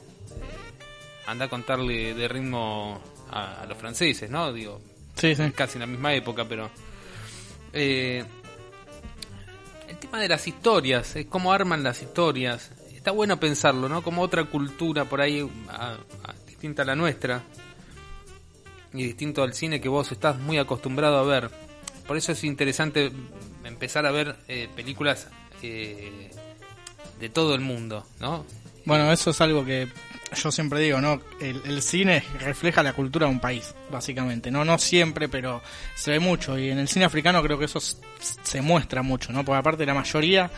anda 1.26 1.44
a 1.46 1.48
contarle 1.48 2.14
de 2.14 2.28
ritmo 2.28 3.00
a, 3.30 3.62
a 3.62 3.66
los 3.66 3.78
franceses, 3.78 4.28
¿no? 4.30 4.52
Digo, 4.52 4.80
Sí, 5.14 5.34
sí. 5.34 5.50
casi 5.52 5.74
en 5.74 5.80
la 5.80 5.86
misma 5.86 6.12
época, 6.14 6.44
pero... 6.48 6.70
eh, 7.72 8.24
el 9.88 9.96
tema 9.98 10.20
de 10.20 10.28
las 10.28 10.46
historias, 10.46 11.16
es 11.16 11.26
cómo 11.26 11.52
arman 11.52 11.82
las 11.82 12.02
historias. 12.02 12.70
Está 12.94 13.10
bueno 13.10 13.38
pensarlo, 13.40 13.88
¿no? 13.88 14.02
Como 14.02 14.22
otra 14.22 14.44
cultura 14.44 15.04
por 15.06 15.20
ahí 15.20 15.48
a- 15.68 15.92
a- 16.24 16.34
distinta 16.46 16.82
a 16.82 16.84
la 16.86 16.94
nuestra 16.96 17.42
y 18.92 19.02
distinto 19.04 19.42
al 19.42 19.54
cine 19.54 19.80
que 19.80 19.88
vos 19.88 20.10
estás 20.12 20.38
muy 20.38 20.58
acostumbrado 20.58 21.18
a 21.18 21.22
ver. 21.24 21.50
Por 22.06 22.16
eso 22.16 22.32
es 22.32 22.42
interesante 22.44 23.12
empezar 23.64 24.06
a 24.06 24.10
ver 24.10 24.36
eh, 24.48 24.68
películas 24.74 25.28
eh, 25.62 26.30
de 27.20 27.28
todo 27.28 27.54
el 27.54 27.60
mundo, 27.60 28.06
¿no? 28.20 28.44
Bueno, 28.84 29.12
eso 29.12 29.30
es 29.30 29.40
algo 29.42 29.64
que 29.66 29.88
yo 30.42 30.50
siempre 30.50 30.80
digo, 30.80 31.00
¿no? 31.00 31.20
El, 31.40 31.60
el 31.66 31.82
cine 31.82 32.24
refleja 32.40 32.82
la 32.82 32.94
cultura 32.94 33.26
de 33.26 33.32
un 33.32 33.40
país, 33.40 33.74
básicamente. 33.90 34.50
No, 34.50 34.64
no 34.64 34.78
siempre, 34.78 35.28
pero 35.28 35.60
se 35.94 36.12
ve 36.12 36.20
mucho. 36.20 36.58
Y 36.58 36.70
en 36.70 36.78
el 36.78 36.88
cine 36.88 37.04
africano 37.04 37.42
creo 37.42 37.58
que 37.58 37.66
eso 37.66 37.80
se 37.80 38.62
muestra 38.62 39.02
mucho, 39.02 39.32
¿no? 39.32 39.44
Porque 39.44 39.58
aparte 39.58 39.84
la 39.84 39.94
mayoría, 39.94 40.50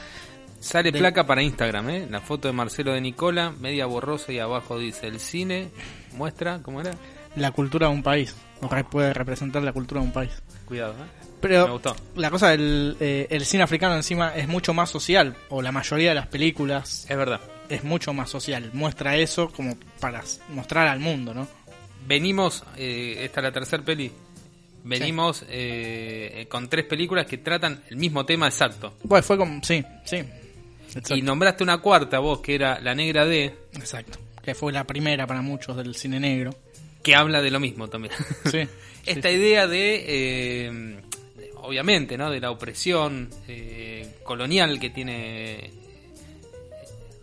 Sale 0.60 0.92
De- 0.92 0.98
placa 0.98 1.26
para 1.26 1.42
Instagram, 1.42 1.90
¿eh? 1.90 2.06
La 2.10 2.20
foto 2.20 2.46
de 2.46 2.52
Marcelo 2.52 2.92
de 2.92 3.00
Nicola, 3.00 3.50
media 3.58 3.86
borrosa 3.86 4.30
y 4.30 4.38
abajo 4.38 4.78
dice 4.78 5.06
el 5.08 5.18
cine 5.18 5.70
muestra, 6.12 6.60
¿cómo 6.62 6.80
era? 6.82 6.92
La 7.36 7.50
cultura 7.52 7.88
de 7.88 7.94
un 7.94 8.02
país, 8.02 8.34
o 8.60 8.68
puede 8.90 9.12
representar 9.14 9.62
la 9.62 9.72
cultura 9.72 10.00
de 10.00 10.06
un 10.06 10.12
país. 10.12 10.30
Cuidado, 10.64 10.92
¿eh? 10.92 10.96
Me 11.42 11.48
Pero 11.48 11.72
gustó. 11.72 11.96
la 12.16 12.30
cosa 12.30 12.50
del 12.50 12.96
eh, 13.00 13.26
el 13.30 13.46
cine 13.46 13.62
africano 13.62 13.94
encima 13.96 14.34
es 14.36 14.46
mucho 14.46 14.74
más 14.74 14.90
social, 14.90 15.36
o 15.48 15.62
la 15.62 15.72
mayoría 15.72 16.10
de 16.10 16.14
las 16.16 16.26
películas 16.26 17.06
Es 17.08 17.16
verdad. 17.16 17.40
es 17.70 17.82
mucho 17.82 18.12
más 18.12 18.28
social. 18.28 18.70
Muestra 18.74 19.16
eso 19.16 19.48
como 19.50 19.76
para 20.00 20.22
mostrar 20.50 20.86
al 20.88 21.00
mundo, 21.00 21.32
¿no? 21.32 21.48
Venimos, 22.06 22.62
eh, 22.76 23.16
esta 23.24 23.40
es 23.40 23.44
la 23.44 23.52
tercera 23.52 23.82
peli. 23.82 24.12
Venimos 24.84 25.44
eh, 25.48 26.46
con 26.50 26.68
tres 26.68 26.86
películas 26.86 27.26
que 27.26 27.38
tratan 27.38 27.82
el 27.90 27.96
mismo 27.96 28.24
tema 28.24 28.46
exacto. 28.46 28.94
Bueno, 29.02 29.22
fue 29.22 29.36
como, 29.36 29.62
sí, 29.62 29.84
sí. 30.04 30.16
Exacto. 30.86 31.14
Y 31.16 31.22
nombraste 31.22 31.62
una 31.62 31.78
cuarta 31.78 32.18
vos, 32.18 32.40
que 32.40 32.54
era 32.54 32.80
La 32.80 32.94
Negra 32.94 33.24
D, 33.24 33.54
Exacto. 33.74 34.18
Que 34.42 34.54
fue 34.54 34.72
la 34.72 34.84
primera 34.86 35.26
para 35.26 35.42
muchos 35.42 35.76
del 35.76 35.94
cine 35.94 36.18
negro. 36.18 36.54
Que 37.02 37.14
habla 37.14 37.40
de 37.42 37.50
lo 37.50 37.60
mismo 37.60 37.88
también. 37.88 38.14
Sí. 38.50 38.60
Esta 39.06 39.28
sí, 39.30 39.34
idea 39.34 39.66
de, 39.66 40.04
eh, 40.08 41.00
obviamente, 41.56 42.18
¿no? 42.18 42.30
De 42.30 42.38
la 42.40 42.50
opresión 42.50 43.30
eh, 43.48 44.16
colonial 44.22 44.78
que 44.78 44.90
tiene 44.90 45.70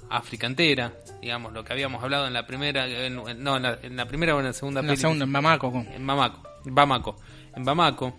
África 0.10 0.48
entera, 0.48 0.94
digamos, 1.22 1.54
lo 1.54 1.64
que 1.64 1.74
habíamos 1.74 2.02
hablado 2.04 2.26
en 2.28 2.34
la 2.34 2.48
primera, 2.48 2.88
en- 2.88 3.16
no, 3.16 3.28
en 3.58 3.64
la, 3.64 3.78
en 3.84 3.96
la 3.96 4.06
primera 4.08 4.36
o 4.36 4.40
en 4.40 4.46
la 4.46 4.54
segunda 4.54 4.80
En 4.82 4.88
la 4.88 4.96
segunda, 4.96 5.26
en 5.26 5.34
Bamako. 5.34 5.72
con- 5.72 5.88
en 5.88 6.08
Bamako, 6.08 6.42
en 6.66 6.76
Bamako, 6.76 7.20
en 7.56 7.66
Bamako. 7.66 8.18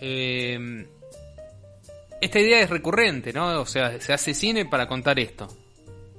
Eh, 0.00 0.86
esta 2.20 2.40
idea 2.40 2.60
es 2.60 2.68
recurrente, 2.70 3.32
¿no? 3.32 3.60
O 3.60 3.66
sea, 3.66 4.00
se 4.00 4.12
hace 4.12 4.34
cine 4.34 4.66
para 4.66 4.86
contar 4.88 5.18
esto, 5.20 5.48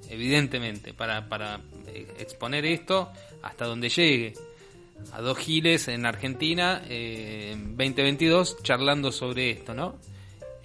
evidentemente, 0.10 0.94
para, 0.94 1.28
para 1.28 1.60
eh, 1.88 2.08
exponer 2.20 2.66
esto 2.66 3.12
hasta 3.44 3.66
donde 3.66 3.90
llegue. 3.90 4.34
A 5.12 5.22
dos 5.22 5.38
giles 5.38 5.88
en 5.88 6.06
Argentina, 6.06 6.84
eh, 6.88 7.52
en 7.54 7.76
2022, 7.78 8.62
charlando 8.64 9.12
sobre 9.12 9.52
esto, 9.52 9.74
¿no? 9.74 9.97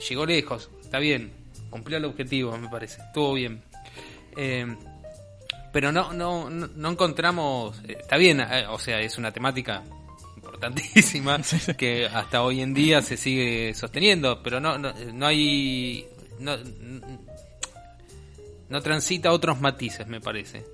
Llegó 0.08 0.26
lejos, 0.26 0.70
está 0.82 0.98
bien, 0.98 1.32
cumplió 1.70 1.98
el 1.98 2.04
objetivo, 2.04 2.56
me 2.58 2.68
parece, 2.68 3.00
estuvo 3.00 3.34
bien. 3.34 3.62
Eh, 4.36 4.66
pero 5.72 5.90
no, 5.92 6.12
no, 6.12 6.50
no, 6.50 6.68
no 6.68 6.90
encontramos, 6.90 7.80
eh, 7.88 7.96
está 8.00 8.16
bien, 8.16 8.40
o 8.68 8.78
sea, 8.78 9.00
es 9.00 9.16
una 9.18 9.32
temática 9.32 9.82
importantísima 10.36 11.40
que 11.78 12.06
hasta 12.06 12.42
hoy 12.42 12.60
en 12.60 12.74
día 12.74 13.02
se 13.02 13.16
sigue 13.16 13.74
sosteniendo, 13.74 14.42
pero 14.42 14.60
no, 14.60 14.78
no, 14.78 14.92
no 14.92 15.26
hay, 15.26 16.06
no, 16.38 16.56
no 18.68 18.80
transita 18.82 19.32
otros 19.32 19.60
matices, 19.60 20.06
me 20.06 20.20
parece. 20.20 20.73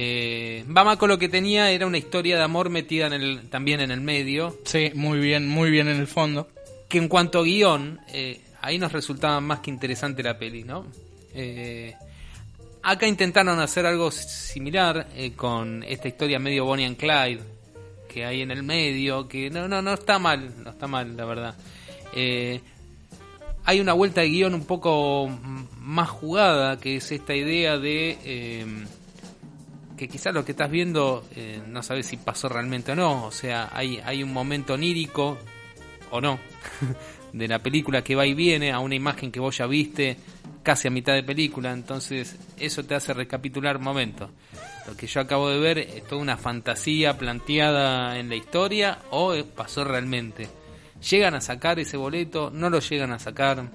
Eh, 0.00 0.62
Bamako 0.68 1.08
lo 1.08 1.18
que 1.18 1.28
tenía 1.28 1.72
era 1.72 1.84
una 1.84 1.98
historia 1.98 2.36
de 2.36 2.44
amor 2.44 2.70
metida 2.70 3.08
en 3.08 3.14
el, 3.14 3.50
también 3.50 3.80
en 3.80 3.90
el 3.90 4.00
medio, 4.00 4.56
Sí, 4.64 4.92
muy 4.94 5.18
bien, 5.18 5.48
muy 5.48 5.72
bien 5.72 5.88
en 5.88 5.96
el 5.96 6.06
fondo. 6.06 6.46
que 6.88 6.98
en 6.98 7.08
cuanto 7.08 7.40
a 7.40 7.42
guion, 7.42 7.98
eh, 8.12 8.40
ahí 8.62 8.78
nos 8.78 8.92
resultaba 8.92 9.40
más 9.40 9.58
que 9.58 9.70
interesante 9.70 10.22
la 10.22 10.38
peli, 10.38 10.62
¿no? 10.62 10.86
Eh, 11.34 11.96
acá 12.84 13.08
intentaron 13.08 13.58
hacer 13.58 13.86
algo 13.86 14.12
similar 14.12 15.08
eh, 15.16 15.32
con 15.32 15.82
esta 15.82 16.06
historia 16.06 16.38
medio 16.38 16.64
Bonnie 16.64 16.86
and 16.86 16.96
Clyde 16.96 17.40
que 18.08 18.24
hay 18.24 18.42
en 18.42 18.52
el 18.52 18.62
medio, 18.62 19.26
que 19.26 19.50
no, 19.50 19.66
no, 19.66 19.82
no 19.82 19.94
está 19.94 20.20
mal, 20.20 20.62
no 20.62 20.70
está 20.70 20.86
mal, 20.86 21.16
la 21.16 21.24
verdad. 21.24 21.56
Hay 23.64 23.80
una 23.80 23.94
vuelta 23.94 24.20
de 24.20 24.28
guion 24.28 24.54
un 24.54 24.64
poco 24.64 25.28
más 25.80 26.08
jugada, 26.08 26.78
que 26.78 26.96
es 26.96 27.10
esta 27.10 27.34
idea 27.34 27.78
de 27.78 28.86
que 29.98 30.08
quizás 30.08 30.32
lo 30.32 30.44
que 30.44 30.52
estás 30.52 30.70
viendo 30.70 31.24
eh, 31.36 31.60
no 31.66 31.82
sabes 31.82 32.06
si 32.06 32.16
pasó 32.16 32.48
realmente 32.48 32.92
o 32.92 32.94
no. 32.94 33.26
O 33.26 33.30
sea, 33.30 33.68
hay, 33.72 34.00
hay 34.02 34.22
un 34.22 34.32
momento 34.32 34.74
onírico 34.74 35.36
o 36.10 36.20
no 36.22 36.38
de 37.34 37.48
la 37.48 37.58
película 37.58 38.02
que 38.02 38.14
va 38.14 38.24
y 38.24 38.32
viene 38.32 38.72
a 38.72 38.78
una 38.78 38.94
imagen 38.94 39.30
que 39.30 39.40
vos 39.40 39.58
ya 39.58 39.66
viste 39.66 40.16
casi 40.62 40.88
a 40.88 40.90
mitad 40.90 41.12
de 41.12 41.22
película. 41.22 41.72
Entonces, 41.72 42.36
eso 42.56 42.84
te 42.84 42.94
hace 42.94 43.12
recapitular 43.12 43.78
momentos. 43.78 44.30
Lo 44.86 44.96
que 44.96 45.06
yo 45.06 45.20
acabo 45.20 45.50
de 45.50 45.58
ver 45.58 45.78
es 45.78 46.04
toda 46.04 46.22
una 46.22 46.38
fantasía 46.38 47.18
planteada 47.18 48.18
en 48.18 48.30
la 48.30 48.36
historia 48.36 49.00
o 49.10 49.34
eh, 49.34 49.44
pasó 49.44 49.84
realmente. 49.84 50.48
¿Llegan 51.10 51.34
a 51.34 51.40
sacar 51.40 51.78
ese 51.78 51.96
boleto? 51.96 52.50
¿No 52.50 52.70
lo 52.70 52.80
llegan 52.80 53.12
a 53.12 53.18
sacar? 53.18 53.68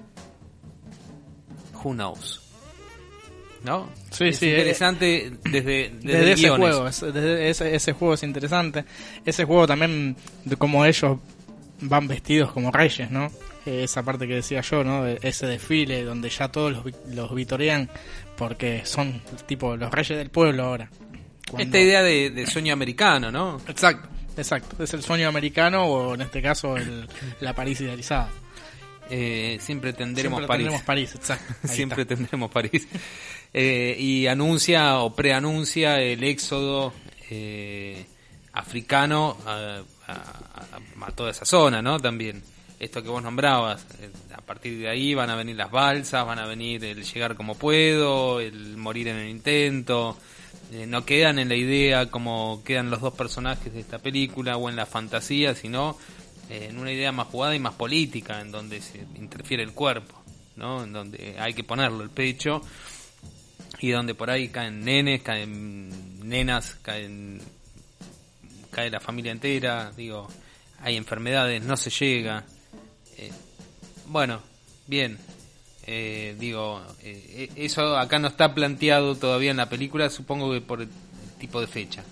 Who 1.82 1.92
knows? 1.92 2.43
¿No? 3.64 3.90
Sí, 4.10 4.24
es 4.26 4.38
sí, 4.38 4.50
interesante 4.50 5.32
desde, 5.44 5.90
desde, 6.00 6.18
Desde 6.18 6.32
ese 6.32 6.48
juego, 6.50 6.86
es- 6.88 7.00
desde 7.00 7.48
ese, 7.48 7.74
ese 7.74 7.92
juego 7.94 8.14
es 8.14 8.22
interesante. 8.22 8.84
Ese 9.24 9.44
juego 9.44 9.66
también, 9.66 10.16
de 10.44 10.56
cómo 10.56 10.84
ellos 10.84 11.18
van 11.80 12.06
vestidos 12.06 12.52
como 12.52 12.70
reyes, 12.70 13.10
¿no? 13.10 13.26
Eh, 13.66 13.84
Esa 13.84 14.02
parte 14.02 14.28
que 14.28 14.34
decía 14.34 14.60
yo, 14.60 14.84
¿no? 14.84 15.06
Ese 15.06 15.46
desfile 15.46 16.04
donde 16.04 16.28
ya 16.28 16.48
todos 16.48 16.72
los, 16.72 16.84
los 17.14 17.34
vitorean 17.34 17.88
porque 18.36 18.82
son 18.84 19.22
tipo 19.46 19.76
los 19.76 19.90
reyes 19.90 20.18
del 20.18 20.28
pueblo 20.30 20.64
ahora. 20.64 20.90
Cuando- 21.50 21.64
Esta 21.64 21.78
idea 21.80 22.02
de, 22.02 22.30
de 22.30 22.46
sueño 22.46 22.74
americano, 22.74 23.30
¿no? 23.32 23.60
Exacto, 23.66 24.08
exacto. 24.36 24.82
Es 24.82 24.92
el 24.92 25.02
sueño 25.02 25.26
americano 25.28 25.84
o 25.86 26.14
en 26.14 26.20
este 26.20 26.42
caso 26.42 26.76
el- 26.76 27.08
la 27.40 27.54
París 27.54 27.80
idealizada. 27.80 28.28
Eh, 29.10 29.58
siempre 29.60 29.92
tendremos 29.92 30.38
Siempre 30.38 30.46
París. 30.46 30.64
tendremos 30.64 30.82
París, 30.86 31.14
exacto. 31.14 31.54
Siempre 31.68 32.02
está. 32.02 32.14
tendremos 32.16 32.50
París. 32.50 32.88
Eh, 33.56 33.96
y 33.98 34.26
anuncia 34.26 34.98
o 34.98 35.14
preanuncia 35.14 36.00
el 36.00 36.24
éxodo 36.24 36.92
eh, 37.30 38.04
africano 38.52 39.36
a, 39.46 39.80
a- 40.08 41.12
toda 41.14 41.30
esa 41.30 41.44
zona, 41.44 41.80
¿no? 41.82 42.00
También. 42.00 42.42
Esto 42.80 43.02
que 43.02 43.08
vos 43.08 43.22
nombrabas, 43.22 43.86
eh, 44.00 44.10
a 44.36 44.40
partir 44.40 44.78
de 44.78 44.88
ahí 44.88 45.14
van 45.14 45.30
a 45.30 45.36
venir 45.36 45.54
las 45.54 45.70
balsas, 45.70 46.26
van 46.26 46.40
a 46.40 46.46
venir 46.46 46.84
el 46.84 47.04
llegar 47.04 47.36
como 47.36 47.54
puedo, 47.54 48.40
el 48.40 48.76
morir 48.76 49.06
en 49.08 49.16
el 49.16 49.28
intento. 49.28 50.18
Eh, 50.72 50.86
no 50.86 51.04
quedan 51.04 51.38
en 51.38 51.48
la 51.48 51.54
idea 51.54 52.10
como 52.10 52.62
quedan 52.64 52.90
los 52.90 53.00
dos 53.00 53.14
personajes 53.14 53.72
de 53.72 53.80
esta 53.80 53.98
película 54.00 54.56
o 54.56 54.68
en 54.68 54.74
la 54.76 54.86
fantasía, 54.86 55.54
sino 55.54 55.96
eh, 56.50 56.66
en 56.70 56.78
una 56.78 56.90
idea 56.90 57.12
más 57.12 57.28
jugada 57.28 57.54
y 57.54 57.60
más 57.60 57.74
política, 57.74 58.40
en 58.40 58.50
donde 58.50 58.80
se 58.82 58.98
interfiere 59.14 59.62
el 59.62 59.72
cuerpo, 59.72 60.20
¿no? 60.56 60.82
En 60.82 60.92
donde 60.92 61.36
hay 61.38 61.54
que 61.54 61.62
ponerlo 61.64 62.02
el 62.02 62.10
pecho 62.10 62.60
y 63.84 63.90
donde 63.90 64.14
por 64.14 64.30
ahí 64.30 64.48
caen 64.48 64.82
nenes, 64.82 65.20
caen 65.20 65.90
nenas, 66.26 66.76
caen 66.80 67.42
cae 68.70 68.88
la 68.88 68.98
familia 68.98 69.30
entera, 69.30 69.92
digo, 69.94 70.26
hay 70.80 70.96
enfermedades, 70.96 71.62
no 71.62 71.76
se 71.76 71.90
llega. 71.90 72.44
Eh, 73.18 73.30
bueno, 74.06 74.40
bien, 74.86 75.18
eh, 75.86 76.34
digo, 76.38 76.82
eh, 77.02 77.50
eso 77.56 77.98
acá 77.98 78.18
no 78.18 78.28
está 78.28 78.54
planteado 78.54 79.16
todavía 79.16 79.50
en 79.50 79.58
la 79.58 79.68
película, 79.68 80.08
supongo 80.08 80.50
que 80.50 80.62
por 80.62 80.80
el 80.80 80.88
tipo 81.38 81.60
de 81.60 81.66
fecha. 81.66 82.02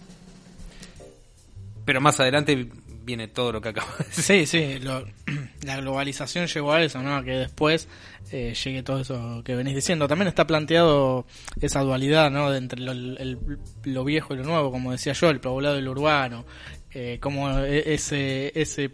Pero 1.87 2.03
más 2.03 2.21
adelante 2.21 2.69
viene 3.05 3.29
todo 3.29 3.53
lo 3.53 3.61
que 3.61 3.71
acabo 3.71 3.89
de 3.99 4.05
decir. 4.05 4.25
Sí, 4.25 4.47
sí, 4.47 4.79
lo- 4.81 5.05
la 5.63 5.77
globalización 5.77 6.47
llegó 6.47 6.73
a 6.73 6.83
eso, 6.83 7.03
¿no? 7.03 7.23
Que 7.25 7.33
después 7.33 7.89
eh, 8.31 8.55
llegue 8.55 8.83
todo 8.83 9.01
eso 9.01 9.43
que 9.45 9.55
venís 9.55 9.75
diciendo. 9.75 10.09
También 10.09 10.29
está 10.29 10.47
planteado 10.47 11.27
esa 11.61 11.81
dualidad, 11.81 12.31
¿no? 12.31 12.51
De 12.51 12.59
entre 12.59 12.81
lo, 12.81 12.93
el- 12.93 13.39
lo 13.85 14.05
viejo 14.05 14.35
y 14.35 14.39
lo 14.39 14.45
nuevo, 14.45 14.71
como 14.71 14.93
decía 14.93 15.13
yo, 15.13 15.31
el 15.31 15.41
poblado 15.41 15.79
y 15.79 15.83
lo 15.83 15.91
urbano. 15.93 16.45
Eh, 16.93 17.19
como 17.21 17.59
e- 17.61 17.95
ese, 17.95 18.53
ese 18.61 18.91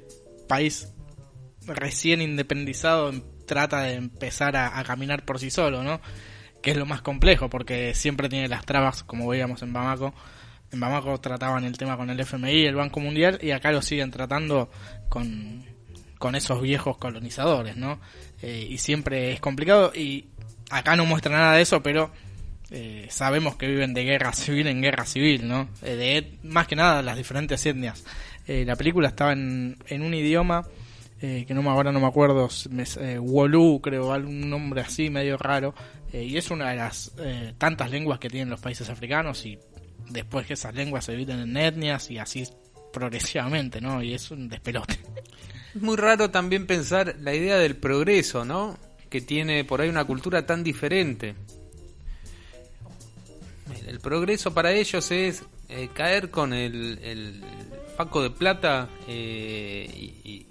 país 0.48 0.92
recién 1.66 2.22
independizado 2.22 3.12
trata 3.46 3.82
de 3.82 3.94
empezar 3.94 4.56
a, 4.56 4.78
a 4.78 4.84
caminar 4.84 5.24
por 5.24 5.38
sí 5.38 5.50
solo, 5.50 5.82
¿no? 5.82 6.00
Que 6.62 6.70
es 6.72 6.76
lo 6.76 6.86
más 6.86 7.02
complejo, 7.02 7.48
porque 7.50 7.94
siempre 7.94 8.28
tiene 8.28 8.48
las 8.48 8.64
trabas, 8.66 9.02
como 9.04 9.26
veíamos 9.28 9.62
en 9.62 9.72
Bamako. 9.72 10.14
En 10.70 10.80
Bamako 10.80 11.18
trataban 11.18 11.64
el 11.64 11.78
tema 11.78 11.96
con 11.96 12.10
el 12.10 12.20
FMI, 12.20 12.66
el 12.66 12.74
Banco 12.74 13.00
Mundial, 13.00 13.38
y 13.42 13.52
acá 13.52 13.72
lo 13.72 13.82
siguen 13.82 14.10
tratando 14.10 14.70
con, 15.08 15.64
con 16.18 16.34
esos 16.34 16.60
viejos 16.60 16.98
colonizadores, 16.98 17.76
¿no? 17.76 18.00
Eh, 18.42 18.66
y 18.68 18.78
siempre 18.78 19.32
es 19.32 19.40
complicado, 19.40 19.92
y 19.94 20.26
acá 20.70 20.96
no 20.96 21.06
muestra 21.06 21.36
nada 21.36 21.54
de 21.54 21.62
eso, 21.62 21.82
pero 21.82 22.10
eh, 22.70 23.06
sabemos 23.08 23.56
que 23.56 23.66
viven 23.66 23.94
de 23.94 24.04
guerra 24.04 24.32
civil 24.34 24.66
en 24.66 24.82
guerra 24.82 25.06
civil, 25.06 25.48
¿no? 25.48 25.68
Eh, 25.82 25.96
de 25.96 26.38
más 26.42 26.66
que 26.66 26.76
nada 26.76 27.00
las 27.02 27.16
diferentes 27.16 27.64
etnias. 27.64 28.04
Eh, 28.46 28.64
la 28.66 28.76
película 28.76 29.08
estaba 29.08 29.32
en, 29.32 29.76
en 29.86 30.02
un 30.02 30.14
idioma 30.14 30.66
que 31.20 31.52
no 31.52 31.64
me 31.64 31.70
ahora 31.70 31.90
no 31.90 31.98
me 31.98 32.06
acuerdo, 32.06 32.48
Wolu 33.18 33.80
creo, 33.82 34.12
algún 34.12 34.48
nombre 34.48 34.82
así 34.82 35.10
medio 35.10 35.36
raro, 35.36 35.74
y 36.12 36.36
es 36.36 36.48
una 36.52 36.70
de 36.70 36.76
las 36.76 37.12
tantas 37.58 37.90
lenguas 37.90 38.20
que 38.20 38.30
tienen 38.30 38.48
los 38.48 38.60
países 38.60 38.88
africanos 38.88 39.44
y 39.44 39.58
después 40.10 40.46
que 40.46 40.54
esas 40.54 40.74
lenguas 40.74 41.04
se 41.04 41.12
dividen 41.12 41.40
en 41.40 41.56
etnias 41.56 42.10
y 42.10 42.18
así 42.18 42.46
progresivamente, 42.92 43.80
¿no? 43.80 44.02
Y 44.02 44.14
es 44.14 44.30
un 44.30 44.48
despelote. 44.48 44.98
Es 45.74 45.82
muy 45.82 45.96
raro 45.96 46.30
también 46.30 46.66
pensar 46.66 47.16
la 47.20 47.34
idea 47.34 47.56
del 47.58 47.76
progreso, 47.76 48.44
¿no? 48.44 48.78
Que 49.10 49.20
tiene 49.20 49.64
por 49.64 49.80
ahí 49.80 49.88
una 49.88 50.04
cultura 50.04 50.44
tan 50.46 50.64
diferente. 50.64 51.34
El 53.86 54.00
progreso 54.00 54.52
para 54.54 54.72
ellos 54.72 55.10
es 55.10 55.42
eh, 55.68 55.88
caer 55.94 56.30
con 56.30 56.52
el, 56.52 56.98
el 57.02 57.42
faco 57.96 58.22
de 58.22 58.30
plata 58.30 58.88
eh, 59.06 59.86
y, 60.24 60.46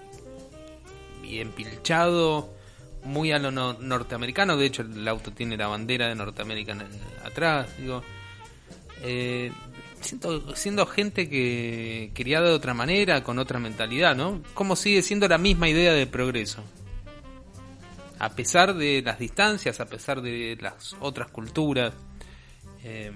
empilchado 1.39 2.53
muy 3.03 3.31
a 3.31 3.39
lo 3.39 3.51
no- 3.51 3.73
norteamericano. 3.73 4.55
De 4.55 4.65
hecho, 4.65 4.81
el 4.83 5.05
auto 5.07 5.31
tiene 5.31 5.57
la 5.57 5.67
bandera 5.67 6.07
de 6.07 6.15
Norteamérica 6.15 6.71
en 6.71 6.81
el- 6.81 6.87
atrás. 7.25 7.67
Digo, 7.77 8.01
eh, 9.03 9.51
siento, 10.01 10.55
siendo 10.55 10.85
gente 10.85 11.29
que 11.29 12.11
criada 12.13 12.47
de 12.49 12.53
otra 12.55 12.73
manera, 12.73 13.23
con 13.23 13.39
otra 13.39 13.59
mentalidad, 13.59 14.15
¿no? 14.15 14.41
¿Cómo 14.53 14.75
sigue 14.75 15.01
siendo 15.01 15.27
la 15.27 15.37
misma 15.37 15.69
idea 15.69 15.93
de 15.93 16.07
progreso? 16.07 16.63
A 18.19 18.29
pesar 18.29 18.73
de 18.73 19.01
las 19.05 19.19
distancias, 19.19 19.79
a 19.79 19.85
pesar 19.85 20.21
de 20.21 20.57
las 20.59 20.95
otras 20.99 21.29
culturas. 21.29 21.93
eh, 22.83 23.11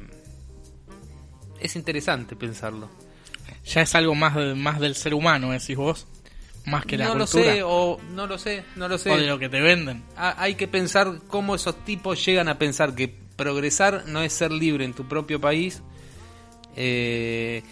es 1.59 1.75
interesante 1.75 2.35
pensarlo. 2.35 2.89
Ya 3.65 3.81
es 3.83 3.93
algo 3.95 4.15
más, 4.15 4.35
de- 4.35 4.55
más 4.55 4.79
del 4.79 4.95
ser 4.95 5.13
humano, 5.13 5.51
decís 5.51 5.77
vos, 5.77 6.07
más 6.65 6.85
que 6.85 6.97
la 6.97 7.05
no 7.05 7.13
lo 7.15 7.25
cultura. 7.25 7.53
sé, 7.53 7.63
o 7.63 7.99
no 8.11 8.25
lo 8.27 8.37
sé, 8.37 8.63
no 8.75 8.87
lo 8.87 8.97
sé. 8.97 9.11
o 9.11 9.17
de 9.17 9.27
lo 9.27 9.37
que 9.39 9.47
te 9.49 9.61
venden. 9.61 10.03
Ha- 10.17 10.41
hay 10.41 10.55
que 10.55 10.67
pensar 10.67 11.19
cómo 11.27 11.53
esos 11.55 11.75
tipos 11.85 12.23
llegan 12.25 12.49
a 12.49 12.57
pensar 12.57 12.95
que 12.95 13.13
progresar 13.41 14.03
no 14.07 14.19
es 14.21 14.33
ser 14.33 14.51
libre 14.51 14.83
en 14.85 14.93
tu 14.93 15.03
propio 15.07 15.39
país 15.39 15.81
eh, 16.75 17.63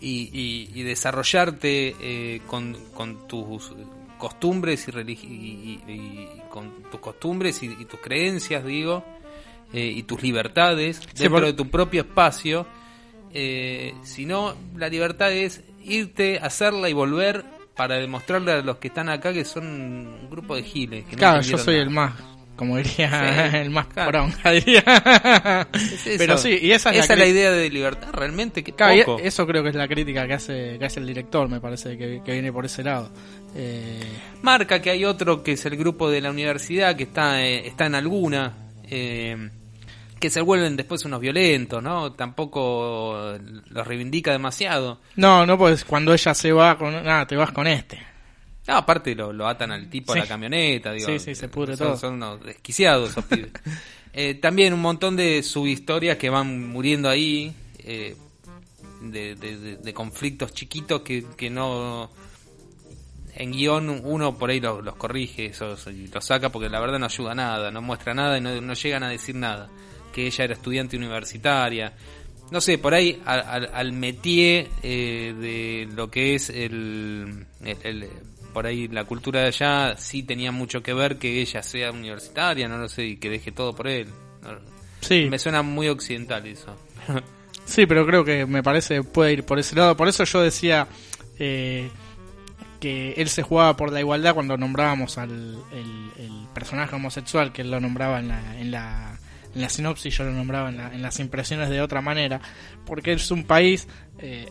y, 0.00 0.30
y- 0.32 0.70
y 0.80 0.82
desarrollarte 0.82 1.96
eh, 2.00 2.40
con, 2.46 2.76
con 2.94 3.26
tus 3.26 3.72
costumbres 4.18 4.86
y, 4.88 4.92
religi- 4.92 5.80
y- 5.88 6.42
con 6.50 6.70
tus 6.90 7.00
costumbres 7.00 7.62
y, 7.62 7.68
tus 7.86 8.00
creencias 8.00 8.64
digo 8.64 9.04
eh, 9.72 9.92
y 9.94 10.02
tus 10.04 10.22
libertades 10.22 11.00
dentro 11.14 11.30
por- 11.38 11.44
de 11.44 11.52
tu 11.52 11.68
propio 11.70 12.02
espacio 12.02 12.66
eh, 13.32 13.94
sino 14.02 14.54
la 14.76 14.88
libertad 14.88 15.32
es 15.32 15.62
irte 15.82 16.38
hacerla 16.38 16.88
y 16.88 16.92
volver 16.92 17.44
para 17.76 17.96
demostrarle 17.96 18.52
a 18.52 18.62
los 18.62 18.76
que 18.78 18.88
están 18.88 19.08
acá 19.10 19.32
que 19.32 19.44
son 19.44 19.66
un 19.66 20.30
grupo 20.30 20.56
de 20.56 20.62
giles 20.62 21.04
que 21.04 21.12
no 21.12 21.18
Claro, 21.18 21.42
yo 21.42 21.58
soy 21.58 21.74
nada. 21.74 21.82
el 21.84 21.90
más 21.90 22.12
como 22.56 22.78
diría 22.78 23.50
Sí, 23.50 23.56
el 23.58 23.70
más 23.70 23.86
claro. 23.86 24.28
Es 24.44 24.66
eso. 24.76 26.18
Pero 26.18 26.38
sí, 26.38 26.58
y 26.60 26.72
esa 26.72 26.90
es 26.90 27.08
la, 27.08 27.26
idea 27.26 27.52
de 27.52 27.70
libertad, 27.70 28.08
realmente, 28.12 28.64
que 28.64 28.72
Claro, 28.72 29.18
eso 29.18 29.46
creo 29.46 29.62
que 29.62 29.70
es 29.70 29.74
la 29.74 29.86
crítica 29.86 30.26
que 30.26 30.34
hace, 30.34 30.78
que 30.78 30.84
hace 30.84 31.00
el 31.00 31.06
director, 31.06 31.48
me 31.48 31.60
parece 31.60 31.96
que, 31.96 32.22
que 32.24 32.32
viene 32.32 32.52
por 32.52 32.64
ese 32.64 32.82
lado. 32.82 33.12
Eh, 33.54 34.00
Marca 34.42 34.80
que 34.82 34.90
hay 34.90 35.04
otro 35.04 35.42
que 35.42 35.52
es 35.52 35.64
el 35.66 35.76
grupo 35.76 36.10
de 36.10 36.20
la 36.20 36.30
universidad 36.30 36.94
que 36.96 37.04
está, 37.04 37.42
eh, 37.42 37.66
está 37.66 37.86
en 37.86 37.94
alguna, 37.94 38.54
eh, 38.84 39.50
que 40.18 40.30
se 40.30 40.40
vuelven 40.40 40.76
después 40.76 41.04
unos 41.04 41.20
violentos, 41.20 41.82
¿no? 41.82 42.12
Tampoco 42.12 43.34
los 43.68 43.86
reivindica 43.86 44.32
demasiado. 44.32 45.00
no, 45.16 45.46
no, 45.46 45.56
pues 45.56 45.84
cuando 45.84 46.12
ella 46.12 46.34
se 46.34 46.52
va 46.52 46.76
con, 46.76 46.92
nada, 47.04 47.26
te 47.26 47.36
vas 47.36 47.52
con 47.52 47.66
este. 47.66 48.15
No, 48.68 48.76
aparte 48.76 49.14
lo, 49.14 49.32
lo 49.32 49.46
atan 49.46 49.70
al 49.72 49.88
tipo 49.88 50.12
Sí. 50.12 50.18
a 50.18 50.22
la 50.22 50.28
camioneta, 50.28 50.92
digo. 50.92 51.06
Sí, 51.06 51.18
sí, 51.18 51.34
se 51.34 51.48
pudre 51.48 51.76
son, 51.76 51.86
todo. 51.88 51.96
Son 51.96 52.14
unos 52.14 52.42
desquiciados 52.44 53.10
esos 53.10 53.24
pibes. 53.24 53.50
Eh, 54.18 54.32
también 54.36 54.72
un 54.72 54.80
montón 54.80 55.14
de 55.14 55.42
subhistorias 55.42 56.16
que 56.16 56.30
van 56.30 56.70
muriendo 56.70 57.10
ahí, 57.10 57.54
eh, 57.80 58.16
de, 59.02 59.34
de- 59.34 59.58
de- 59.58 59.76
de 59.76 59.92
conflictos 59.92 60.54
chiquitos 60.54 61.02
que, 61.02 61.22
que 61.36 61.50
no... 61.50 62.10
En 63.34 63.52
guion 63.52 63.90
uno 64.04 64.38
por 64.38 64.48
ahí 64.48 64.58
los, 64.60 64.82
los 64.82 64.96
corrige 64.96 65.44
esos, 65.44 65.86
y 65.88 66.06
los 66.08 66.24
saca 66.24 66.48
porque 66.48 66.70
la 66.70 66.80
verdad 66.80 66.98
no 66.98 67.04
ayuda 67.04 67.32
a 67.32 67.34
nada, 67.34 67.70
no 67.70 67.82
muestra 67.82 68.14
nada 68.14 68.38
y 68.38 68.40
no, 68.40 68.58
no 68.62 68.72
llegan 68.72 69.02
a 69.02 69.10
decir 69.10 69.34
nada. 69.34 69.68
Que 70.14 70.26
ella 70.28 70.44
era 70.44 70.54
estudiante 70.54 70.96
universitaria. 70.96 71.92
No 72.50 72.62
sé, 72.62 72.78
por 72.78 72.94
ahí 72.94 73.20
al, 73.26 73.40
al, 73.40 73.70
al 73.74 73.92
métier 73.92 74.68
eh, 74.82 75.34
de 75.38 75.88
lo 75.94 76.10
que 76.10 76.34
es 76.36 76.48
el, 76.48 77.44
el- 77.62 77.76
el- 77.82 78.08
Por 78.56 78.66
ahí 78.66 78.88
la 78.88 79.04
cultura 79.04 79.40
de 79.42 79.48
allá 79.48 79.96
sí 79.98 80.22
tenía 80.22 80.50
mucho 80.50 80.82
que 80.82 80.94
ver 80.94 81.18
que 81.18 81.42
ella 81.42 81.62
sea 81.62 81.92
universitaria, 81.92 82.66
no 82.68 82.78
lo 82.78 82.88
sé, 82.88 83.04
y 83.04 83.16
que 83.18 83.28
deje 83.28 83.52
todo 83.52 83.74
por 83.76 83.86
él. 83.86 84.08
Sí, 85.00 85.26
Me 85.30 85.38
suena 85.38 85.60
muy 85.60 85.88
occidental 85.88 86.46
eso. 86.46 86.74
sí, 87.66 87.84
pero 87.84 88.06
creo 88.06 88.24
que 88.24 88.46
me 88.46 88.62
parece 88.62 89.02
puede 89.02 89.34
ir 89.34 89.44
por 89.44 89.58
ese 89.58 89.76
lado. 89.76 89.94
Por 89.94 90.08
eso 90.08 90.24
yo 90.24 90.40
decía 90.40 90.86
eh, 91.38 91.90
que 92.80 93.12
él 93.18 93.28
se 93.28 93.42
jugaba 93.42 93.76
por 93.76 93.92
la 93.92 94.00
igualdad 94.00 94.32
cuando 94.32 94.56
nombrábamos 94.56 95.18
al 95.18 95.30
el, 95.72 96.10
el 96.24 96.48
personaje 96.54 96.96
homosexual, 96.96 97.52
que 97.52 97.60
él 97.60 97.70
lo 97.70 97.78
nombraba 97.78 98.20
en 98.20 98.28
la, 98.28 98.58
en 98.58 98.70
la, 98.70 99.18
en 99.54 99.60
la 99.60 99.68
sinopsis, 99.68 100.16
yo 100.16 100.24
lo 100.24 100.32
nombraba 100.32 100.70
en, 100.70 100.78
la- 100.78 100.94
en 100.94 101.02
las 101.02 101.20
impresiones 101.20 101.68
de 101.68 101.82
otra 101.82 102.00
manera, 102.00 102.40
porque 102.86 103.12
es 103.12 103.30
un 103.30 103.44
país, 103.44 103.86
eh, 104.18 104.46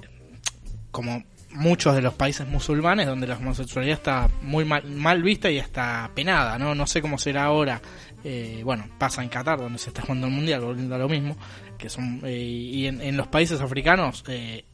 como 0.91 1.24
muchos 1.56 1.95
de 1.95 2.01
los 2.01 2.14
países 2.14 2.47
musulmanes, 2.47 3.08
donde 3.08 3.28
la 3.28 3.38
homosexualidad 3.38 3.95
está 3.97 4.30
muy 4.41 4.64
mal, 4.66 4.84
mal 4.86 5.24
vista 5.24 5.49
y 5.49 5.58
está 5.58 6.10
penada, 6.14 6.58
¿no? 6.60 6.76
No 6.76 6.86
sé 6.88 7.01
cómo 7.01 7.18
será 7.18 7.45
ahora. 7.45 7.82
eh, 8.24 8.62
bueno, 8.64 8.88
pasa 8.97 9.22
en 9.24 9.30
Qatar, 9.30 9.60
donde 9.60 9.78
se 9.80 9.89
está 9.89 10.01
jugando 10.01 10.28
el 10.28 10.34
mundial, 10.34 10.62
volviendo 10.62 10.95
a 10.95 10.97
lo 10.97 11.08
mismo, 11.10 11.38
que 11.78 11.89
son 11.89 12.22
eh, 12.24 12.36
y 12.41 12.88
en, 12.88 13.01
en 13.01 13.18
los 13.18 13.28
países 13.28 13.62
africanos, 13.62 14.24
eh, 14.28 14.66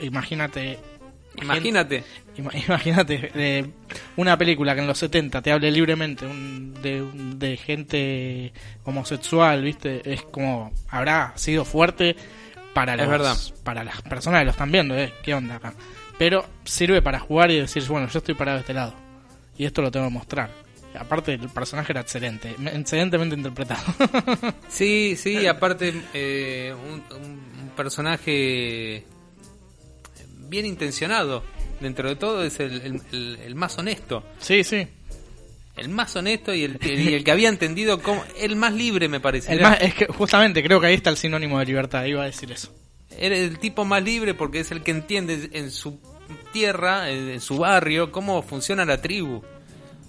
imagínate 0.00 0.78
Imagínate. 1.42 2.04
Ima- 2.36 2.52
Imagínate 2.66 3.30
eh, 3.34 3.66
una 4.16 4.38
película 4.38 4.72
que 4.74 4.82
en 4.82 4.86
los 4.86 4.98
70 4.98 5.42
te 5.42 5.50
hable 5.50 5.68
libremente 5.72 6.24
un- 6.26 6.72
de, 6.80 7.04
de 7.36 7.56
gente 7.56 8.52
homosexual, 8.84 9.60
¿viste? 9.62 10.00
Es 10.12 10.22
como 10.22 10.70
habrá 10.88 11.32
sido 11.36 11.64
fuerte 11.64 12.14
para 12.74 12.94
Es 12.94 13.00
los, 13.00 13.08
verdad. 13.08 13.36
para 13.62 13.84
las 13.84 14.02
personas 14.02 14.40
que 14.40 14.44
lo 14.46 14.50
están 14.50 14.70
viendo, 14.72 14.96
¿eh? 14.96 15.12
¿Qué 15.22 15.32
onda 15.34 15.56
acá? 15.56 15.72
Pero 16.18 16.44
sirve 16.64 17.00
para 17.02 17.18
jugar 17.20 17.50
y 17.50 17.58
decir, 17.60 17.82
bueno, 17.88 18.08
yo 18.08 18.18
estoy 18.18 18.34
parado 18.34 18.56
de 18.58 18.60
este 18.62 18.74
lado 18.74 18.94
y 19.56 19.64
esto 19.64 19.80
lo 19.82 19.90
tengo 19.90 20.06
que 20.08 20.12
mostrar. 20.12 20.50
Aparte 20.98 21.32
el 21.34 21.48
personaje 21.48 21.90
era 21.92 22.02
excelente, 22.02 22.54
excelentemente 22.72 23.34
interpretado. 23.34 23.82
Sí, 24.68 25.16
sí, 25.16 25.46
aparte 25.46 25.92
eh, 26.12 26.72
un, 26.86 27.02
un- 27.16 27.60
un 27.62 27.68
personaje 27.76 29.04
bien 30.48 30.66
intencionado. 30.66 31.42
Dentro 31.80 32.08
de 32.08 32.16
todo 32.16 32.44
es 32.44 32.60
el, 32.60 32.80
el- 32.82 33.02
el- 33.12 33.38
el 33.44 33.54
más 33.56 33.76
honesto. 33.78 34.22
sí, 34.38 34.62
sí. 34.64 34.86
El 35.76 35.88
más 35.88 36.14
honesto 36.16 36.54
y 36.54 36.64
el, 36.64 36.78
y 36.84 37.14
el 37.14 37.24
que 37.24 37.30
había 37.32 37.48
entendido 37.48 38.00
como... 38.00 38.24
El 38.38 38.56
más 38.56 38.72
libre, 38.72 39.08
me 39.08 39.20
parece. 39.20 39.52
El 39.52 39.58
Era- 39.60 39.70
más- 39.70 39.80
es 39.80 39.94
que 39.94 40.06
justamente 40.06 40.62
creo 40.62 40.80
que 40.80 40.86
ahí 40.88 40.94
está 40.94 41.10
el 41.10 41.16
sinónimo 41.16 41.58
de 41.58 41.66
libertad, 41.66 42.04
iba 42.04 42.22
a 42.22 42.26
decir 42.26 42.50
eso. 42.52 42.72
Era 43.16 43.36
el 43.36 43.58
tipo 43.58 43.84
más 43.84 44.02
libre 44.02 44.34
porque 44.34 44.60
es 44.60 44.70
el 44.72 44.82
que 44.82 44.90
entiende 44.90 45.50
en 45.52 45.70
su 45.70 46.00
tierra, 46.52 47.10
en 47.10 47.40
su 47.40 47.58
barrio, 47.58 48.10
cómo 48.12 48.42
funciona 48.42 48.84
la 48.84 49.00
tribu. 49.00 49.42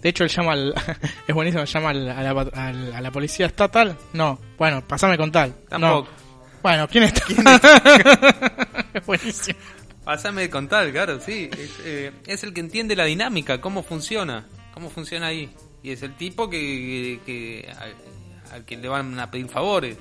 De 0.02 0.10
hecho, 0.10 0.24
él 0.24 0.30
llama 0.30 0.52
al, 0.54 0.74
es 1.28 1.34
buenísimo, 1.36 1.64
llama 1.66 1.90
al- 1.90 2.10
a, 2.10 2.22
la, 2.22 2.42
al- 2.42 2.94
a 2.94 3.02
la 3.02 3.12
policía 3.12 3.48
estatal. 3.48 3.98
No, 4.14 4.40
bueno, 4.58 4.84
pasame 4.88 5.18
con 5.18 5.32
tal. 5.32 5.56
Tampoco. 5.70 6.10
No. 6.10 6.26
Bueno, 6.62 6.88
¿quién 6.88 7.04
está? 7.04 7.24
es 8.94 9.06
buenísimo. 9.06 9.60
Pásame 10.04 10.50
con 10.50 10.68
tal, 10.68 10.92
claro, 10.92 11.20
sí. 11.20 11.50
Es, 11.58 11.72
eh, 11.84 12.12
es 12.28 12.44
el 12.44 12.54
que 12.54 12.60
entiende 12.62 12.96
la 12.96 13.06
dinámica, 13.06 13.60
cómo 13.62 13.82
funciona, 13.84 14.46
cómo 14.76 14.92
funciona 14.92 15.28
ahí. 15.28 15.50
Y 15.82 15.90
es 15.92 16.04
el 16.04 16.14
tipo 16.16 16.48
que, 16.50 17.20
que 17.26 17.68
al, 17.80 17.96
al 18.54 18.66
que 18.66 18.78
le 18.78 18.88
van 18.88 19.20
a 19.20 19.32
pedir 19.32 19.48
favores. 19.48 19.98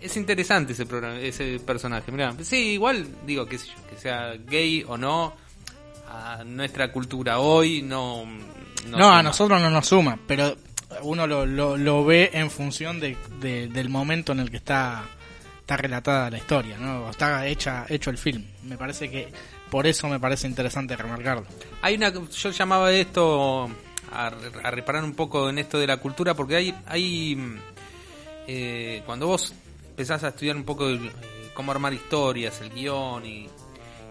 Es 0.00 0.16
interesante 0.16 0.72
ese 0.72 0.84
programa, 0.86 1.20
ese 1.20 1.60
personaje. 1.60 2.10
Mirá, 2.10 2.34
sí, 2.42 2.72
igual 2.72 3.06
digo 3.24 3.44
yo, 3.44 3.48
que 3.48 3.96
sea 3.96 4.32
gay 4.36 4.84
o 4.88 4.96
no, 4.98 5.32
a 6.08 6.42
nuestra 6.44 6.90
cultura 6.90 7.38
hoy 7.38 7.82
no. 7.82 8.24
No, 8.88 8.98
suma. 8.98 9.18
a 9.20 9.22
nosotros 9.22 9.60
no 9.60 9.70
nos 9.70 9.86
suma, 9.86 10.18
pero 10.26 10.56
uno 11.02 11.28
lo, 11.28 11.46
lo, 11.46 11.76
lo 11.76 12.04
ve 12.04 12.30
en 12.32 12.50
función 12.50 12.98
de, 12.98 13.16
de- 13.40 13.68
del 13.68 13.88
momento 13.88 14.32
en 14.32 14.40
el 14.40 14.50
que 14.50 14.56
está, 14.56 15.04
está 15.60 15.76
relatada 15.76 16.28
la 16.30 16.38
historia, 16.38 16.76
¿no? 16.78 17.08
Está 17.08 17.46
hecha, 17.46 17.86
hecho 17.88 18.10
el 18.10 18.18
film. 18.18 18.44
Me 18.64 18.76
parece 18.76 19.08
que 19.08 19.28
por 19.72 19.86
eso 19.86 20.06
me 20.06 20.20
parece 20.20 20.46
interesante 20.46 20.94
remarcarlo. 20.94 21.46
Hay 21.80 21.94
una, 21.94 22.12
yo 22.12 22.50
llamaba 22.50 22.92
esto 22.92 23.70
a, 24.12 24.28
reparar 24.28 25.02
un 25.02 25.14
poco 25.14 25.48
en 25.48 25.58
esto 25.58 25.78
de 25.78 25.86
la 25.86 25.96
cultura 25.96 26.34
porque 26.34 26.56
hay, 26.56 26.74
hay 26.84 27.58
eh, 28.46 29.02
cuando 29.06 29.28
vos 29.28 29.54
empezás 29.88 30.24
a 30.24 30.28
estudiar 30.28 30.56
un 30.56 30.64
poco 30.64 30.90
eh, 30.90 31.10
cómo 31.54 31.72
armar 31.72 31.94
historias, 31.94 32.60
el 32.60 32.68
guion 32.68 33.24
y, 33.24 33.48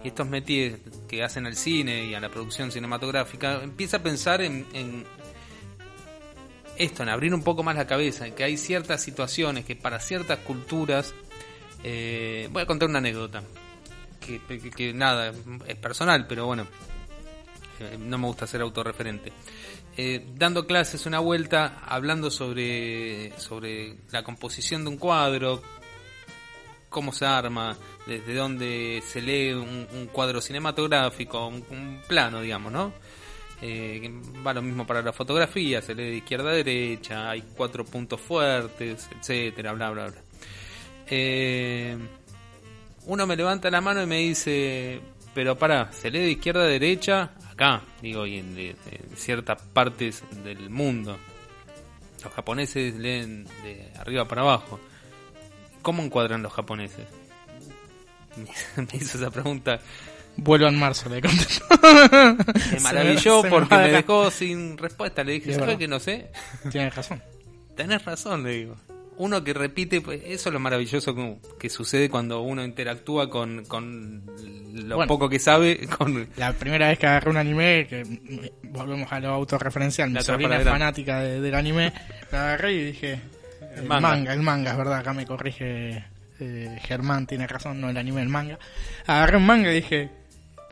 y 0.02 0.08
estos 0.08 0.26
métiers 0.26 0.80
que 1.06 1.22
hacen 1.22 1.46
al 1.46 1.54
cine 1.54 2.06
y 2.06 2.14
a 2.16 2.18
la 2.18 2.28
producción 2.28 2.72
cinematográfica, 2.72 3.62
empieza 3.62 3.98
a 3.98 4.02
pensar 4.02 4.42
en, 4.42 4.66
en 4.72 5.04
esto, 6.76 7.04
en 7.04 7.08
abrir 7.08 7.32
un 7.32 7.44
poco 7.44 7.62
más 7.62 7.76
la 7.76 7.86
cabeza, 7.86 8.26
en 8.26 8.34
que 8.34 8.42
hay 8.42 8.56
ciertas 8.56 9.00
situaciones 9.00 9.64
que 9.64 9.76
para 9.76 10.00
ciertas 10.00 10.40
culturas, 10.40 11.14
eh, 11.84 12.48
voy 12.50 12.62
a 12.62 12.66
contar 12.66 12.88
una 12.88 12.98
anécdota, 12.98 13.44
que, 14.22 14.92
nada, 14.94 15.32
es 15.66 15.76
personal, 15.76 16.26
pero 16.26 16.46
bueno, 16.46 16.66
eh, 17.80 17.98
no 17.98 18.18
me 18.18 18.26
gusta 18.26 18.46
ser 18.46 18.62
autorreferente. 18.62 19.32
Eh, 19.96 20.24
dando 20.34 20.66
clases 20.66 21.04
una 21.04 21.18
vuelta, 21.18 21.82
hablando 21.86 22.30
sobre, 22.30 23.38
sobre 23.38 23.96
la 24.10 24.22
composición 24.22 24.84
de 24.84 24.90
un 24.90 24.96
cuadro, 24.96 25.62
cómo 26.88 27.12
se 27.12 27.26
arma, 27.26 27.76
desde 28.06 28.34
dónde 28.34 29.02
se 29.04 29.20
lee 29.20 29.52
un, 29.52 30.08
cuadro 30.12 30.40
cinematográfico, 30.40 31.46
un, 31.48 32.00
plano, 32.06 32.40
digamos, 32.40 32.72
¿no? 32.72 32.92
Eh, 33.60 34.10
va 34.44 34.52
lo 34.54 34.62
mismo 34.62 34.86
para 34.86 35.02
la 35.02 35.12
fotografía, 35.12 35.80
se 35.82 35.94
lee 35.94 36.10
de 36.10 36.16
izquierda 36.16 36.50
a 36.50 36.54
derecha, 36.54 37.30
hay 37.30 37.42
cuatro 37.56 37.84
puntos 37.84 38.20
fuertes, 38.20 39.08
etcétera, 39.18 39.72
bla, 39.72 39.90
bla, 39.90 40.06
bla. 40.08 40.22
Eh, 41.06 41.96
uno 43.06 43.26
me 43.26 43.36
levanta 43.36 43.70
la 43.70 43.80
mano 43.80 44.02
y 44.02 44.06
me 44.06 44.18
dice, 44.18 45.00
pero 45.34 45.58
para, 45.58 45.92
se 45.92 46.10
lee 46.10 46.20
de 46.20 46.30
izquierda 46.32 46.62
a 46.62 46.66
derecha, 46.66 47.30
acá, 47.50 47.82
digo, 48.00 48.26
y 48.26 48.38
en, 48.38 48.54
de- 48.54 48.70
en 48.90 49.16
ciertas 49.16 49.60
partes 49.62 50.22
del 50.44 50.70
mundo. 50.70 51.18
Los 52.22 52.32
japoneses 52.32 52.94
leen 52.94 53.44
de 53.64 53.90
arriba 53.98 54.26
para 54.28 54.42
abajo. 54.42 54.78
¿Cómo 55.82 56.02
encuadran 56.02 56.42
los 56.42 56.52
japoneses? 56.52 57.06
me 58.76 58.86
hizo 58.98 59.18
esa 59.18 59.30
pregunta. 59.30 59.80
Vuelvo 60.36 60.66
en 60.68 60.78
marzo, 60.78 61.08
le 61.10 61.20
contesto. 61.20 61.64
Me 61.82 62.60
Se 62.60 62.80
maravilló 62.80 63.42
se 63.42 63.48
porque 63.50 63.74
me 63.76 63.88
dejó 63.90 64.30
sin 64.30 64.78
respuesta. 64.78 65.22
Le 65.24 65.32
dije, 65.32 65.50
Es 65.50 65.56
¿sabes 65.58 65.76
que 65.76 65.88
no 65.88 66.00
sé? 66.00 66.30
Tienes 66.70 66.94
razón. 66.94 67.22
Tenés 67.76 68.02
razón, 68.04 68.42
le 68.44 68.50
digo. 68.52 68.76
Uno 69.18 69.44
que 69.44 69.52
repite, 69.52 70.00
pues, 70.00 70.22
eso 70.24 70.48
es 70.48 70.52
lo 70.52 70.58
maravilloso 70.60 71.14
que, 71.14 71.36
que 71.58 71.68
sucede 71.68 72.08
cuando 72.08 72.40
uno 72.40 72.64
interactúa 72.64 73.28
con, 73.30 73.64
con 73.66 74.22
lo 74.74 74.96
Bueno. 74.96 75.08
poco 75.08 75.28
que 75.28 75.38
sabe, 75.38 75.86
con 75.98 76.26
La 76.36 76.52
primera 76.54 76.88
vez 76.88 76.98
que 76.98 77.06
agarré 77.06 77.30
un 77.30 77.36
anime, 77.36 77.86
que 77.88 78.02
volvemos 78.64 79.12
a 79.12 79.20
lo 79.20 79.28
autorreferencial, 79.30 80.08
mi 80.08 80.14
La 80.14 80.22
sobrina 80.22 80.56
es 80.58 80.64
fanática 80.64 81.20
de- 81.20 81.40
del 81.40 81.54
anime, 81.54 81.92
la 82.32 82.44
agarré 82.44 82.72
y 82.72 82.84
dije, 82.86 83.20
el 83.76 83.84
manga. 83.84 84.00
manga. 84.08 84.32
el 84.32 84.42
manga, 84.42 84.70
es 84.72 84.76
verdad, 84.78 84.98
acá 84.98 85.12
me 85.12 85.26
corrige 85.26 86.04
eh, 86.40 86.78
Germán, 86.82 87.26
tiene 87.26 87.46
razón, 87.46 87.80
no 87.80 87.90
el 87.90 87.96
anime, 87.96 88.22
el 88.22 88.28
manga. 88.28 88.58
Agarré 89.06 89.36
un 89.36 89.46
manga 89.46 89.70
y 89.70 89.76
dije, 89.76 90.10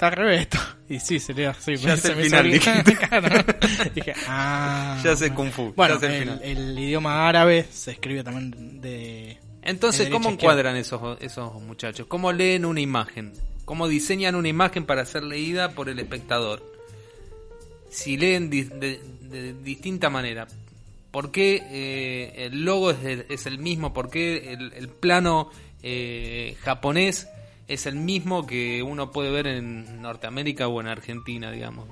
está 0.01 0.07
al 0.09 0.13
revés 0.15 0.41
esto. 0.43 0.59
Y 0.91 0.99
sí, 0.99 1.21
sería 1.21 1.51
así. 1.51 1.77
Ya 1.77 1.97
sé 1.97 2.13
el 2.13 2.25
final. 2.25 2.51
Claro. 3.09 3.45
Dije, 3.95 4.13
ah. 4.27 5.01
Ya 5.05 5.15
sé 5.15 5.33
Kung 5.33 5.53
Fu, 5.53 5.73
Bueno, 5.77 6.01
ya 6.01 6.09
el 6.09 6.15
el, 6.15 6.21
final. 6.23 6.41
el 6.43 6.79
idioma 6.81 7.29
árabe 7.29 7.65
se 7.71 7.93
escribe 7.93 8.25
también 8.25 8.81
de... 8.81 9.39
Entonces, 9.63 10.07
de 10.07 10.11
¿cómo 10.11 10.31
encuadran 10.31 10.75
esos, 10.77 11.17
esos 11.21 11.55
muchachos? 11.63 12.07
¿Cómo 12.09 12.33
leen 12.33 12.65
una 12.65 12.81
imagen? 12.81 13.33
¿Cómo 13.65 13.87
diseñan 13.87 14.35
una 14.35 14.49
imagen 14.49 14.85
para 14.85 15.05
ser 15.05 15.23
leída 15.23 15.73
por 15.73 15.89
el 15.89 16.01
espectador? 16.01 16.61
Si 17.89 18.17
leen 18.17 18.51
di- 18.51 18.65
de, 18.65 19.01
de 19.31 19.53
distinta 19.63 20.11
manera, 20.11 20.49
¿por 21.13 21.31
qué 21.31 21.63
eh, 21.71 22.47
el 22.47 22.65
logo 22.65 22.91
es, 22.91 23.01
de- 23.03 23.27
es 23.29 23.47
el 23.47 23.59
mismo? 23.59 23.93
¿Por 23.93 24.11
qué 24.11 24.55
el, 24.55 24.73
el 24.73 24.89
plano 24.89 25.51
eh, 25.85 26.57
japonés 26.63 27.29
es 27.71 27.87
el 27.87 27.95
mismo 27.95 28.49
que 28.49 28.83
uno 28.83 29.13
puede 29.13 29.31
ver 29.31 29.47
en 29.47 30.03
Norteamérica 30.03 30.67
o 30.67 30.81
en 30.81 30.89
Argentina, 30.89 31.53
digamos? 31.53 31.89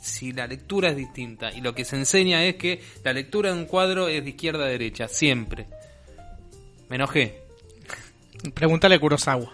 Si 0.00 0.32
la 0.32 0.48
lectura 0.48 0.90
es 0.90 0.96
distinta 0.96 1.52
y 1.52 1.60
lo 1.60 1.76
que 1.76 1.84
se 1.84 1.94
enseña 1.94 2.44
es 2.44 2.56
que 2.56 2.82
la 3.04 3.12
lectura 3.12 3.52
de 3.52 3.58
un 3.58 3.66
cuadro 3.66 4.08
es 4.08 4.24
de 4.24 4.30
izquierda 4.30 4.64
a 4.64 4.68
derecha, 4.68 5.06
siempre. 5.06 5.68
Me 6.88 6.96
enojé. 6.96 7.40
Pregúntale 8.52 8.96
a 8.96 8.98
Kurosawa. 8.98 9.52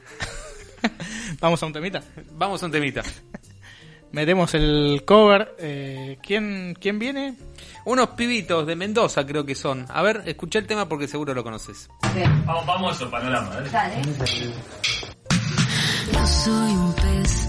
Vamos 1.40 1.62
a 1.62 1.66
un 1.66 1.72
temita. 1.74 2.02
Vamos 2.32 2.62
a 2.62 2.66
un 2.66 2.72
temita. 2.72 3.02
Metemos 4.12 4.54
el 4.54 5.02
cover. 5.04 5.54
Eh, 5.58 6.18
¿quién, 6.22 6.74
¿Quién 6.80 6.98
viene? 6.98 7.34
Unos 7.84 8.08
pibitos 8.10 8.66
de 8.66 8.74
Mendoza 8.74 9.26
creo 9.26 9.44
que 9.44 9.54
son. 9.54 9.84
A 9.90 10.00
ver, 10.00 10.22
escucha 10.24 10.58
el 10.58 10.66
tema 10.66 10.88
porque 10.88 11.08
seguro 11.08 11.34
lo 11.34 11.44
conoces. 11.44 11.90
Vamos, 12.46 12.66
vamos 12.66 12.92
a 12.92 12.96
eso, 12.96 13.10
panorama. 13.10 13.60
dale. 13.70 14.02
Yo 16.12 16.26
soy 16.26 16.72
un 16.72 16.92
pez 16.92 17.48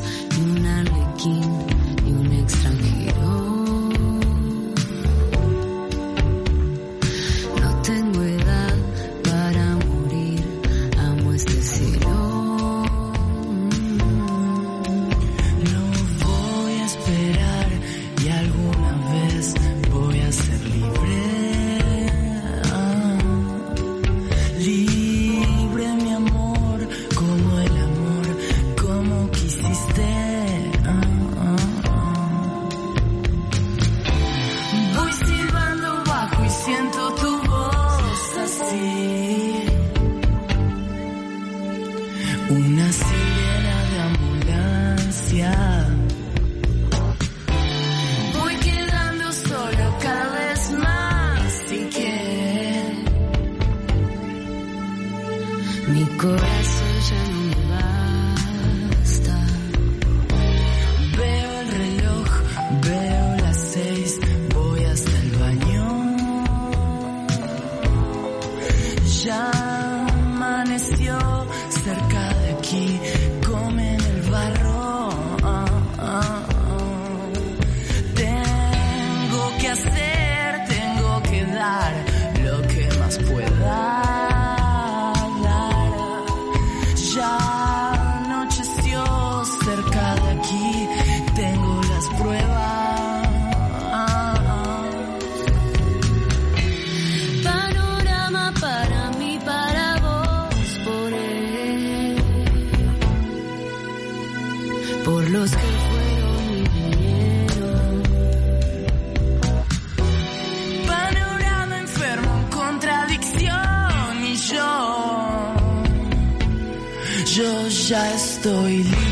ya 117.93 118.15
estoy 118.15 119.02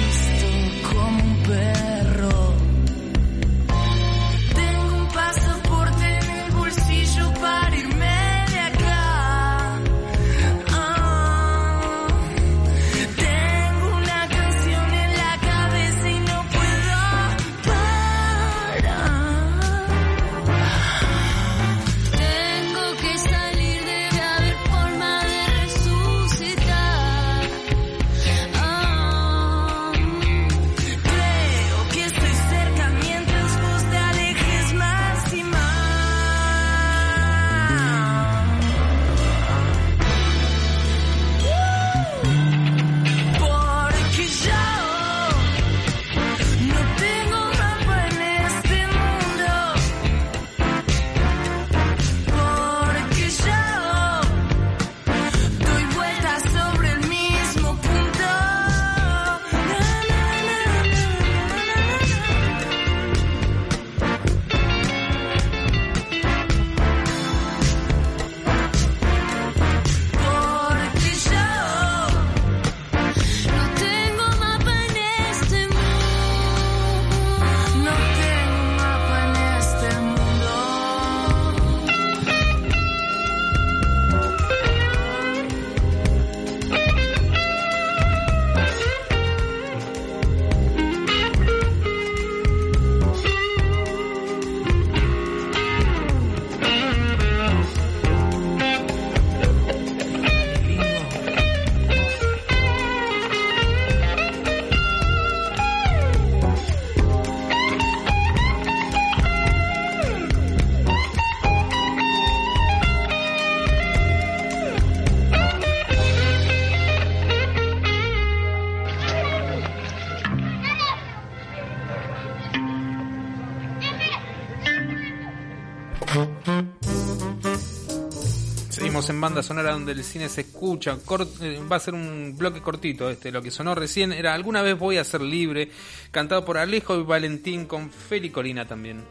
banda 129.32 129.44
sonora 129.44 129.72
donde 129.72 129.94
el 129.94 130.04
cine 130.04 130.28
se 130.28 130.42
escucha. 130.42 130.98
Eh, 131.42 131.62
va 131.72 131.78
a 131.78 131.80
ser 131.80 131.94
un 131.94 132.36
bloque 132.38 132.62
cortito 132.62 133.10
este. 133.10 133.32
Lo 133.32 133.42
que 133.42 133.50
sonó 133.50 133.74
recién 133.74 134.12
era 134.12 134.34
Alguna 134.34 134.62
vez 134.62 134.78
voy 134.78 134.98
a 134.98 135.06
ser 135.06 135.22
libre, 135.22 135.72
cantado 136.12 136.44
por 136.44 136.58
Alejo 136.58 137.00
y 137.00 137.04
Valentín 137.04 137.66
con 137.66 137.90
Feli 137.90 138.30
Corina 138.30 138.68
también. 138.68 139.04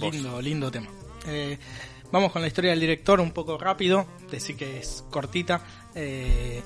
Lindo, 0.00 0.40
lindo 0.40 0.70
tema. 0.70 0.86
Eh, 1.26 1.58
vamos 2.12 2.30
con 2.30 2.40
la 2.40 2.48
historia 2.48 2.70
del 2.70 2.80
director 2.80 3.20
un 3.20 3.32
poco 3.32 3.58
rápido, 3.58 4.06
decir 4.30 4.56
que 4.56 4.78
es 4.78 5.04
cortita. 5.10 5.60
Eh, 5.94 6.62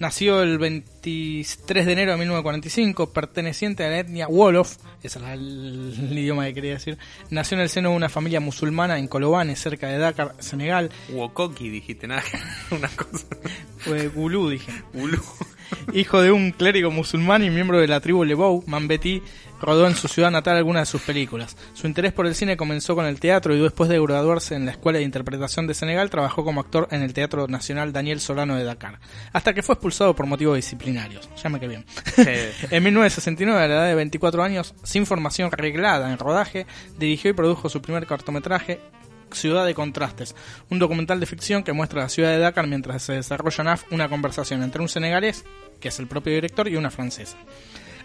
nació 0.00 0.42
el 0.42 0.58
23 0.58 1.86
de 1.86 1.92
enero 1.92 2.12
de 2.12 2.18
1945, 2.18 3.12
perteneciente 3.12 3.84
a 3.84 3.90
la 3.90 3.98
etnia 4.00 4.26
Wolof, 4.26 4.78
ese 5.02 5.20
era 5.20 5.34
el, 5.34 5.94
el 6.10 6.18
idioma 6.18 6.46
que 6.46 6.54
quería 6.54 6.72
decir. 6.72 6.98
Nació 7.30 7.56
en 7.56 7.62
el 7.62 7.68
seno 7.68 7.90
de 7.90 7.96
una 7.96 8.08
familia 8.08 8.40
musulmana 8.40 8.98
en 8.98 9.06
Colobane, 9.06 9.54
cerca 9.54 9.86
de 9.86 9.98
Dakar, 9.98 10.34
Senegal. 10.40 10.90
Wokoki 11.10 11.68
dijiste, 11.68 12.08
nada, 12.08 12.24
una 12.72 12.88
cosa. 12.88 13.26
Fue 13.78 14.08
Gulú, 14.08 14.48
dije. 14.48 14.72
Gulú. 14.92 15.22
Hijo 15.92 16.20
de 16.20 16.32
un 16.32 16.50
clérigo 16.50 16.90
musulmán 16.90 17.44
y 17.44 17.50
miembro 17.50 17.78
de 17.78 17.86
la 17.86 18.00
tribu 18.00 18.24
Lebou, 18.24 18.64
Mambeti 18.66 19.22
rodó 19.60 19.86
en 19.86 19.94
su 19.94 20.08
ciudad 20.08 20.30
natal 20.30 20.56
algunas 20.56 20.82
de 20.82 20.90
sus 20.92 21.02
películas. 21.02 21.56
Su 21.74 21.86
interés 21.86 22.12
por 22.12 22.26
el 22.26 22.34
cine 22.34 22.56
comenzó 22.56 22.94
con 22.94 23.06
el 23.06 23.20
teatro 23.20 23.54
y 23.54 23.60
después 23.60 23.88
de 23.90 24.00
graduarse 24.00 24.54
en 24.54 24.66
la 24.66 24.72
Escuela 24.72 24.98
de 24.98 25.04
Interpretación 25.04 25.66
de 25.66 25.74
Senegal 25.74 26.10
trabajó 26.10 26.44
como 26.44 26.60
actor 26.60 26.88
en 26.90 27.02
el 27.02 27.12
Teatro 27.12 27.46
Nacional 27.48 27.92
Daniel 27.92 28.20
Solano 28.20 28.56
de 28.56 28.64
Dakar, 28.64 29.00
hasta 29.32 29.54
que 29.54 29.62
fue 29.62 29.74
expulsado 29.74 30.14
por 30.14 30.26
motivos 30.26 30.56
disciplinarios. 30.56 31.28
Llame 31.42 31.60
que 31.60 31.68
bien. 31.68 31.84
en 32.16 32.82
1969, 32.82 33.62
a 33.62 33.68
la 33.68 33.74
edad 33.74 33.86
de 33.86 33.94
24 33.94 34.42
años, 34.42 34.74
sin 34.82 35.06
formación 35.06 35.50
reglada 35.50 36.10
en 36.10 36.18
rodaje, 36.18 36.66
dirigió 36.98 37.30
y 37.30 37.34
produjo 37.34 37.68
su 37.68 37.82
primer 37.82 38.06
cortometraje, 38.06 38.80
Ciudad 39.32 39.64
de 39.64 39.74
Contrastes, 39.74 40.34
un 40.70 40.78
documental 40.78 41.20
de 41.20 41.26
ficción 41.26 41.62
que 41.62 41.72
muestra 41.72 42.02
la 42.02 42.08
ciudad 42.08 42.30
de 42.30 42.38
Dakar 42.38 42.66
mientras 42.66 43.02
se 43.02 43.12
desarrolla 43.12 43.62
en 43.62 43.68
AF 43.68 43.84
una 43.92 44.08
conversación 44.08 44.62
entre 44.62 44.82
un 44.82 44.88
senegalés, 44.88 45.44
que 45.78 45.88
es 45.88 45.98
el 45.98 46.08
propio 46.08 46.32
director, 46.32 46.68
y 46.68 46.76
una 46.76 46.90
francesa. 46.90 47.36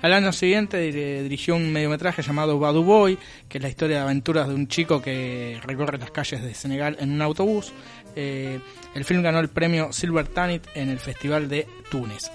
Al 0.01 0.13
año 0.13 0.31
siguiente 0.33 0.77
dir- 0.91 1.23
dirigió 1.23 1.55
un 1.55 1.71
mediometraje 1.73 2.21
llamado 2.21 2.59
Badu 2.59 2.83
Boy, 2.83 3.17
que 3.49 3.57
es 3.57 3.61
la 3.63 3.69
historia 3.69 3.97
de 3.97 4.03
aventuras 4.03 4.47
de 4.47 4.53
un 4.53 4.67
chico 4.67 5.01
que 5.01 5.59
recorre 5.63 5.97
las 5.97 6.11
calles 6.11 6.43
de 6.43 6.53
Senegal 6.53 6.97
en 6.99 7.11
un 7.11 7.21
autobús. 7.21 7.73
Eh, 8.15 8.59
el 8.93 9.03
film 9.05 9.21
ganó 9.23 9.39
el 9.39 9.49
premio 9.49 9.91
Silver 9.91 10.27
Tanit 10.27 10.65
en 10.75 10.89
el 10.89 10.99
Festival 10.99 11.49
de 11.49 11.67
Túnez. 11.89 12.29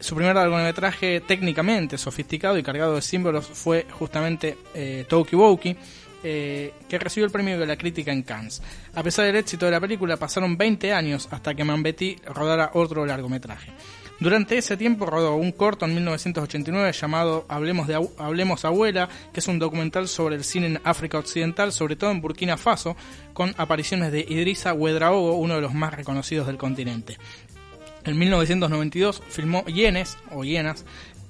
Su 0.00 0.14
primer 0.14 0.36
largometraje 0.36 1.20
técnicamente 1.20 1.98
sofisticado 1.98 2.56
y 2.56 2.62
cargado 2.62 2.94
de 2.94 3.02
símbolos 3.02 3.46
fue 3.46 3.84
justamente 3.90 4.56
eh, 4.74 5.04
Toki 5.08 5.34
Boki, 5.34 5.76
eh, 6.22 6.72
que 6.88 6.98
recibió 6.98 7.24
el 7.26 7.32
premio 7.32 7.58
de 7.58 7.66
la 7.66 7.76
crítica 7.76 8.12
en 8.12 8.22
Cannes. 8.22 8.62
A 8.94 9.02
pesar 9.02 9.24
del 9.26 9.36
éxito 9.36 9.66
de 9.66 9.72
la 9.72 9.80
película, 9.80 10.16
pasaron 10.16 10.56
20 10.56 10.92
años 10.92 11.28
hasta 11.32 11.54
que 11.54 11.64
Mambetti 11.64 12.16
rodara 12.34 12.70
otro 12.74 13.04
largometraje. 13.06 13.72
Durante 14.20 14.58
ese 14.58 14.76
tiempo 14.76 15.06
rodó 15.06 15.36
un 15.36 15.52
corto 15.52 15.84
en 15.84 15.94
1989 15.94 16.92
llamado 16.92 17.46
Hablemos, 17.48 17.86
de 17.86 17.94
Hablemos 18.18 18.64
Abuela, 18.64 19.08
que 19.32 19.38
es 19.38 19.46
un 19.46 19.60
documental 19.60 20.08
sobre 20.08 20.34
el 20.34 20.42
cine 20.42 20.66
en 20.66 20.80
África 20.82 21.18
Occidental, 21.18 21.72
sobre 21.72 21.94
todo 21.94 22.10
en 22.10 22.20
Burkina 22.20 22.56
Faso, 22.56 22.96
con 23.32 23.54
apariciones 23.58 24.10
de 24.10 24.26
Idrissa 24.28 24.72
Ouedraogo, 24.72 25.34
uno 25.34 25.54
de 25.54 25.60
los 25.60 25.72
más 25.72 25.94
reconocidos 25.94 26.48
del 26.48 26.56
continente. 26.56 27.16
En 28.04 28.18
1992 28.18 29.22
filmó 29.28 29.64
Hienes, 29.66 30.16
o 30.32 30.42
Hienas, 30.42 30.84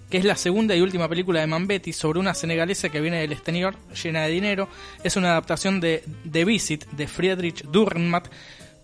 que 0.08 0.16
es 0.16 0.24
la 0.24 0.36
segunda 0.36 0.74
y 0.74 0.80
última 0.80 1.08
película 1.08 1.40
de 1.40 1.46
Mambetti 1.46 1.92
sobre 1.92 2.18
una 2.18 2.32
senegalesa 2.32 2.88
que 2.88 3.00
viene 3.00 3.20
del 3.20 3.32
exterior 3.32 3.76
llena 4.02 4.22
de 4.22 4.30
dinero. 4.30 4.68
Es 5.04 5.16
una 5.16 5.32
adaptación 5.32 5.80
de 5.80 6.02
The 6.30 6.44
Visit 6.46 6.86
de 6.92 7.06
Friedrich 7.06 7.64
Dürrenmatt, 7.64 8.28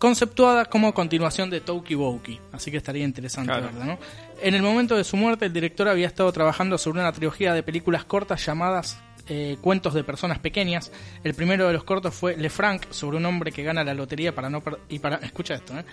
conceptuada 0.05 0.67
como 0.67 0.93
continuación 0.93 1.49
de 1.49 1.63
Toki 1.63 1.95
Boki. 1.95 2.39
Así 2.53 2.71
que 2.71 2.77
estaría 2.77 3.05
interesante 3.05 3.51
Claro. 3.53 3.67
verla, 3.69 3.85
¿no? 3.87 3.99
En 4.43 4.55
el 4.55 4.61
momento 4.61 4.97
de 4.99 5.03
su 5.05 5.17
muerte, 5.17 5.47
el 5.47 5.53
director 5.55 5.89
había 5.89 6.07
estado 6.07 6.31
trabajando 6.31 6.77
sobre 6.77 7.01
una 7.01 7.11
trilogía 7.11 7.55
de 7.55 7.63
películas 7.63 8.05
cortas 8.05 8.45
llamadas 8.45 8.99
eh, 9.27 9.57
Cuentos 9.63 9.95
de 9.95 10.05
personas 10.05 10.39
pequeñas. 10.39 10.93
El 11.25 11.33
primero 11.33 11.67
de 11.67 11.73
los 11.73 11.85
cortos 11.85 12.15
fue 12.15 12.37
Le 12.37 12.51
Franc, 12.51 12.83
sobre 12.91 13.17
un 13.17 13.25
hombre 13.25 13.51
que 13.51 13.63
gana 13.63 13.83
la 13.83 13.95
lotería 13.95 14.35
para 14.35 14.51
no 14.51 14.61
per- 14.61 14.81
y 14.91 14.99
para 14.99 15.17
escucha 15.25 15.55
esto, 15.55 15.73
¿eh? 15.79 15.85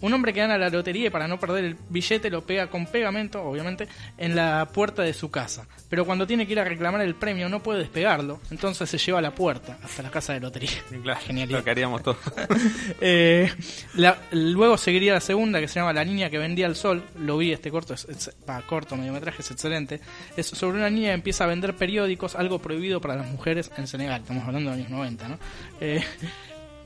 Un 0.00 0.12
hombre 0.14 0.32
que 0.32 0.40
gana 0.40 0.56
la 0.58 0.68
lotería 0.70 1.06
y 1.06 1.10
para 1.10 1.26
no 1.26 1.38
perder 1.40 1.64
el 1.64 1.76
billete 1.88 2.30
lo 2.30 2.42
pega 2.42 2.68
con 2.68 2.86
pegamento, 2.86 3.42
obviamente, 3.42 3.88
en 4.16 4.36
la 4.36 4.66
puerta 4.72 5.02
de 5.02 5.12
su 5.12 5.30
casa. 5.30 5.66
Pero 5.90 6.04
cuando 6.04 6.26
tiene 6.26 6.46
que 6.46 6.52
ir 6.52 6.60
a 6.60 6.64
reclamar 6.64 7.00
el 7.00 7.14
premio 7.14 7.48
no 7.48 7.62
puede 7.62 7.80
despegarlo, 7.80 8.40
entonces 8.50 8.88
se 8.88 8.98
lleva 8.98 9.18
a 9.18 9.22
la 9.22 9.34
puerta 9.34 9.78
hasta 9.82 10.02
la 10.02 10.10
casa 10.10 10.32
de 10.34 10.40
lotería. 10.40 10.70
Claro, 11.02 11.20
Genialidad. 11.24 11.58
lo 11.58 11.64
que 11.64 11.70
haríamos 11.70 12.02
todos. 12.02 12.18
Eh, 13.00 13.50
la- 13.94 14.18
luego 14.32 14.76
seguiría 14.76 15.12
la 15.14 15.20
segunda 15.20 15.60
que 15.60 15.68
se 15.68 15.78
llama 15.80 15.92
La 15.92 16.04
niña 16.04 16.30
que 16.30 16.38
vendía 16.38 16.66
el 16.66 16.74
sol. 16.76 17.02
Lo 17.18 17.36
vi 17.38 17.52
este 17.52 17.70
corto, 17.70 17.94
es, 17.94 18.04
es- 18.06 18.34
corto, 18.66 18.96
mediometraje, 18.96 19.42
es 19.42 19.50
excelente. 19.50 20.00
Es 20.36 20.46
sobre 20.46 20.78
una 20.78 20.90
niña 20.90 21.08
que 21.08 21.14
empieza 21.14 21.44
a 21.44 21.46
vender 21.46 21.74
periódicos, 21.74 22.34
algo 22.36 22.58
prohibido 22.60 23.00
para 23.00 23.16
las 23.16 23.26
mujeres 23.26 23.70
en 23.76 23.86
Senegal. 23.86 24.20
Estamos 24.22 24.44
hablando 24.46 24.70
de 24.70 24.76
los 24.76 24.86
años 24.86 24.90
90, 24.98 25.28
¿no? 25.28 25.38
Eh, 25.80 26.02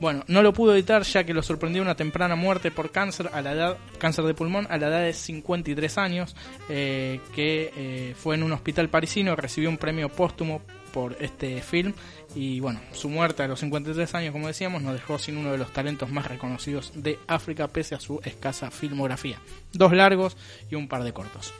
bueno, 0.03 0.25
no 0.27 0.41
lo 0.41 0.51
pudo 0.51 0.75
editar 0.75 1.03
ya 1.03 1.23
que 1.23 1.33
lo 1.33 1.41
sorprendió 1.41 1.81
una 1.81 1.95
temprana 1.95 2.35
muerte 2.35 2.71
por 2.71 2.91
cáncer 2.91 3.29
a 3.31 3.41
la 3.41 3.53
edad 3.53 3.77
cáncer 3.99 4.25
de 4.25 4.33
pulmón 4.33 4.67
a 4.69 4.77
la 4.77 4.87
edad 4.89 5.01
de 5.01 5.13
53 5.13 5.97
años, 5.97 6.35
eh, 6.67 7.21
que 7.33 7.71
eh, 7.73 8.13
fue 8.13 8.35
en 8.35 8.43
un 8.43 8.51
hospital 8.51 8.89
parisino, 8.89 9.33
recibió 9.37 9.69
un 9.69 9.77
premio 9.77 10.09
póstumo 10.09 10.61
por 10.91 11.15
este 11.21 11.61
film 11.61 11.93
y 12.35 12.59
bueno, 12.59 12.81
su 12.91 13.07
muerte 13.07 13.43
a 13.43 13.47
los 13.47 13.61
53 13.61 14.13
años, 14.15 14.33
como 14.33 14.47
decíamos, 14.47 14.81
nos 14.81 14.93
dejó 14.93 15.17
sin 15.17 15.37
uno 15.37 15.53
de 15.53 15.57
los 15.57 15.71
talentos 15.71 16.09
más 16.11 16.27
reconocidos 16.27 16.91
de 16.95 17.17
África 17.25 17.69
pese 17.69 17.95
a 17.95 18.01
su 18.01 18.19
escasa 18.25 18.71
filmografía. 18.71 19.39
Dos 19.71 19.93
largos 19.93 20.35
y 20.69 20.75
un 20.75 20.89
par 20.89 21.05
de 21.05 21.13
cortos. 21.13 21.53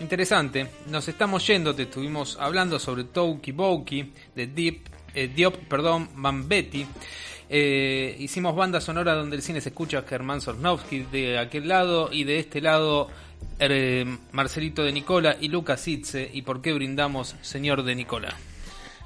Interesante, 0.00 0.66
nos 0.88 1.06
estamos 1.06 1.46
yendo, 1.46 1.72
te 1.72 1.84
estuvimos 1.84 2.36
hablando 2.40 2.80
sobre 2.80 3.04
Toki 3.04 3.52
Boki, 3.52 4.12
de 4.34 4.80
eh, 5.14 5.28
Diop, 5.28 5.54
perdón, 5.68 6.10
Mambetti. 6.16 6.84
Eh, 7.48 8.16
hicimos 8.18 8.56
banda 8.56 8.80
sonora 8.80 9.14
donde 9.14 9.36
el 9.36 9.42
cine 9.42 9.60
se 9.60 9.68
escucha 9.68 10.02
Germán 10.02 10.40
Sornowski 10.40 11.00
de 11.12 11.38
aquel 11.38 11.68
lado 11.68 12.12
y 12.12 12.24
de 12.24 12.40
este 12.40 12.60
lado 12.60 13.08
eh, 13.60 14.04
Marcelito 14.32 14.82
de 14.82 14.92
Nicola 14.92 15.36
y 15.40 15.48
Lucas 15.48 15.86
Itze. 15.86 16.28
¿Y 16.32 16.42
por 16.42 16.60
qué 16.60 16.72
brindamos, 16.72 17.36
señor 17.42 17.84
de 17.84 17.94
Nicola? 17.94 18.34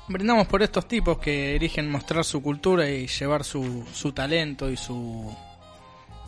Brindamos 0.09 0.47
por 0.47 0.63
estos 0.63 0.89
tipos 0.89 1.19
que 1.19 1.55
eligen 1.55 1.91
mostrar 1.91 2.25
su 2.25 2.43
cultura 2.43 2.91
y 2.91 3.07
llevar 3.07 3.45
su, 3.45 3.87
su 3.93 4.13
talento 4.13 4.71
y 4.71 4.77
su, 4.77 5.33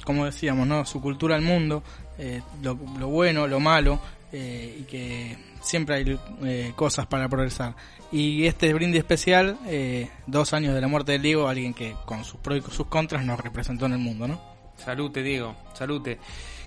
como 0.04 0.24
decíamos, 0.26 0.68
¿no? 0.68 0.84
su 0.84 1.00
cultura 1.00 1.34
al 1.34 1.42
mundo, 1.42 1.82
eh, 2.18 2.42
lo, 2.62 2.76
bueno, 2.76 3.46
lo 3.46 3.58
malo, 3.58 4.00
y 4.32 4.84
que 4.84 5.36
siempre 5.62 5.96
hay 5.96 6.18
eh, 6.44 6.72
cosas 6.76 7.06
para 7.06 7.28
progresar. 7.28 7.74
Y 8.10 8.44
este 8.46 8.72
brindis 8.74 8.98
especial, 9.00 9.56
eh, 9.66 10.10
dos 10.26 10.52
años 10.52 10.74
de 10.74 10.80
la 10.82 10.88
muerte 10.88 11.12
del 11.12 11.22
Diego, 11.22 11.48
alguien 11.48 11.72
que 11.72 11.94
con 12.04 12.24
sus 12.24 12.38
pros 12.40 12.58
y 12.58 12.70
sus 12.70 12.86
contras 12.88 13.24
nos 13.24 13.40
representó 13.40 13.86
en 13.86 13.92
el 13.92 13.98
mundo, 13.98 14.28
¿no? 14.28 14.40
Salute, 14.76 15.22
Diego, 15.22 15.54
salute. 15.74 16.18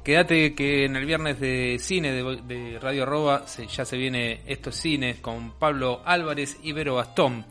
Quédate 0.04 0.54
que 0.54 0.86
en 0.86 0.96
el 0.96 1.06
viernes 1.06 1.40
de 1.40 1.78
cine 1.80 2.12
de, 2.12 2.42
de 2.44 2.80
Radio 2.80 3.04
Arroba 3.04 3.48
se- 3.48 3.66
ya 3.66 3.84
se 3.86 3.98
viene 3.98 4.42
estos 4.46 4.76
cines 4.76 5.18
con 5.20 5.54
Pablo 5.58 6.02
Álvarez 6.06 6.58
y 6.62 6.72
Vero 6.74 6.96
Bastón. 6.96 7.44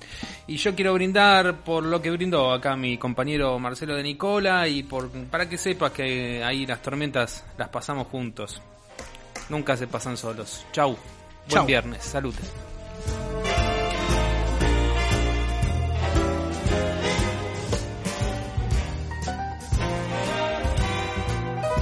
Y 0.46 0.56
yo 0.56 0.72
quiero 0.74 0.94
brindar 0.94 1.64
por 1.64 1.84
lo 1.84 2.00
que 2.00 2.12
brindó 2.12 2.52
acá 2.52 2.76
mi 2.76 2.96
compañero 2.96 3.58
Marcelo 3.58 3.96
de 3.96 4.04
Nicola 4.04 4.68
y 4.68 4.84
por 4.84 5.10
para 5.10 5.48
que 5.48 5.58
sepas 5.58 5.90
que 5.90 6.44
ahí 6.44 6.64
las 6.64 6.80
tormentas 6.80 7.44
las 7.58 7.68
pasamos 7.70 8.06
juntos. 8.06 8.62
Nunca 9.48 9.76
se 9.76 9.88
pasan 9.88 10.16
solos. 10.16 10.64
Chau. 10.72 10.96
Buen 11.48 11.66
viernes. 11.66 12.02
Salute. 12.02 12.42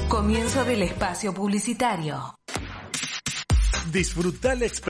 Comienzo 0.09 0.65
del 0.65 0.83
espacio 0.83 1.33
publicitario. 1.33 2.35
Disfruta 3.91 4.55
la 4.55 4.67
experiencia. 4.67 4.81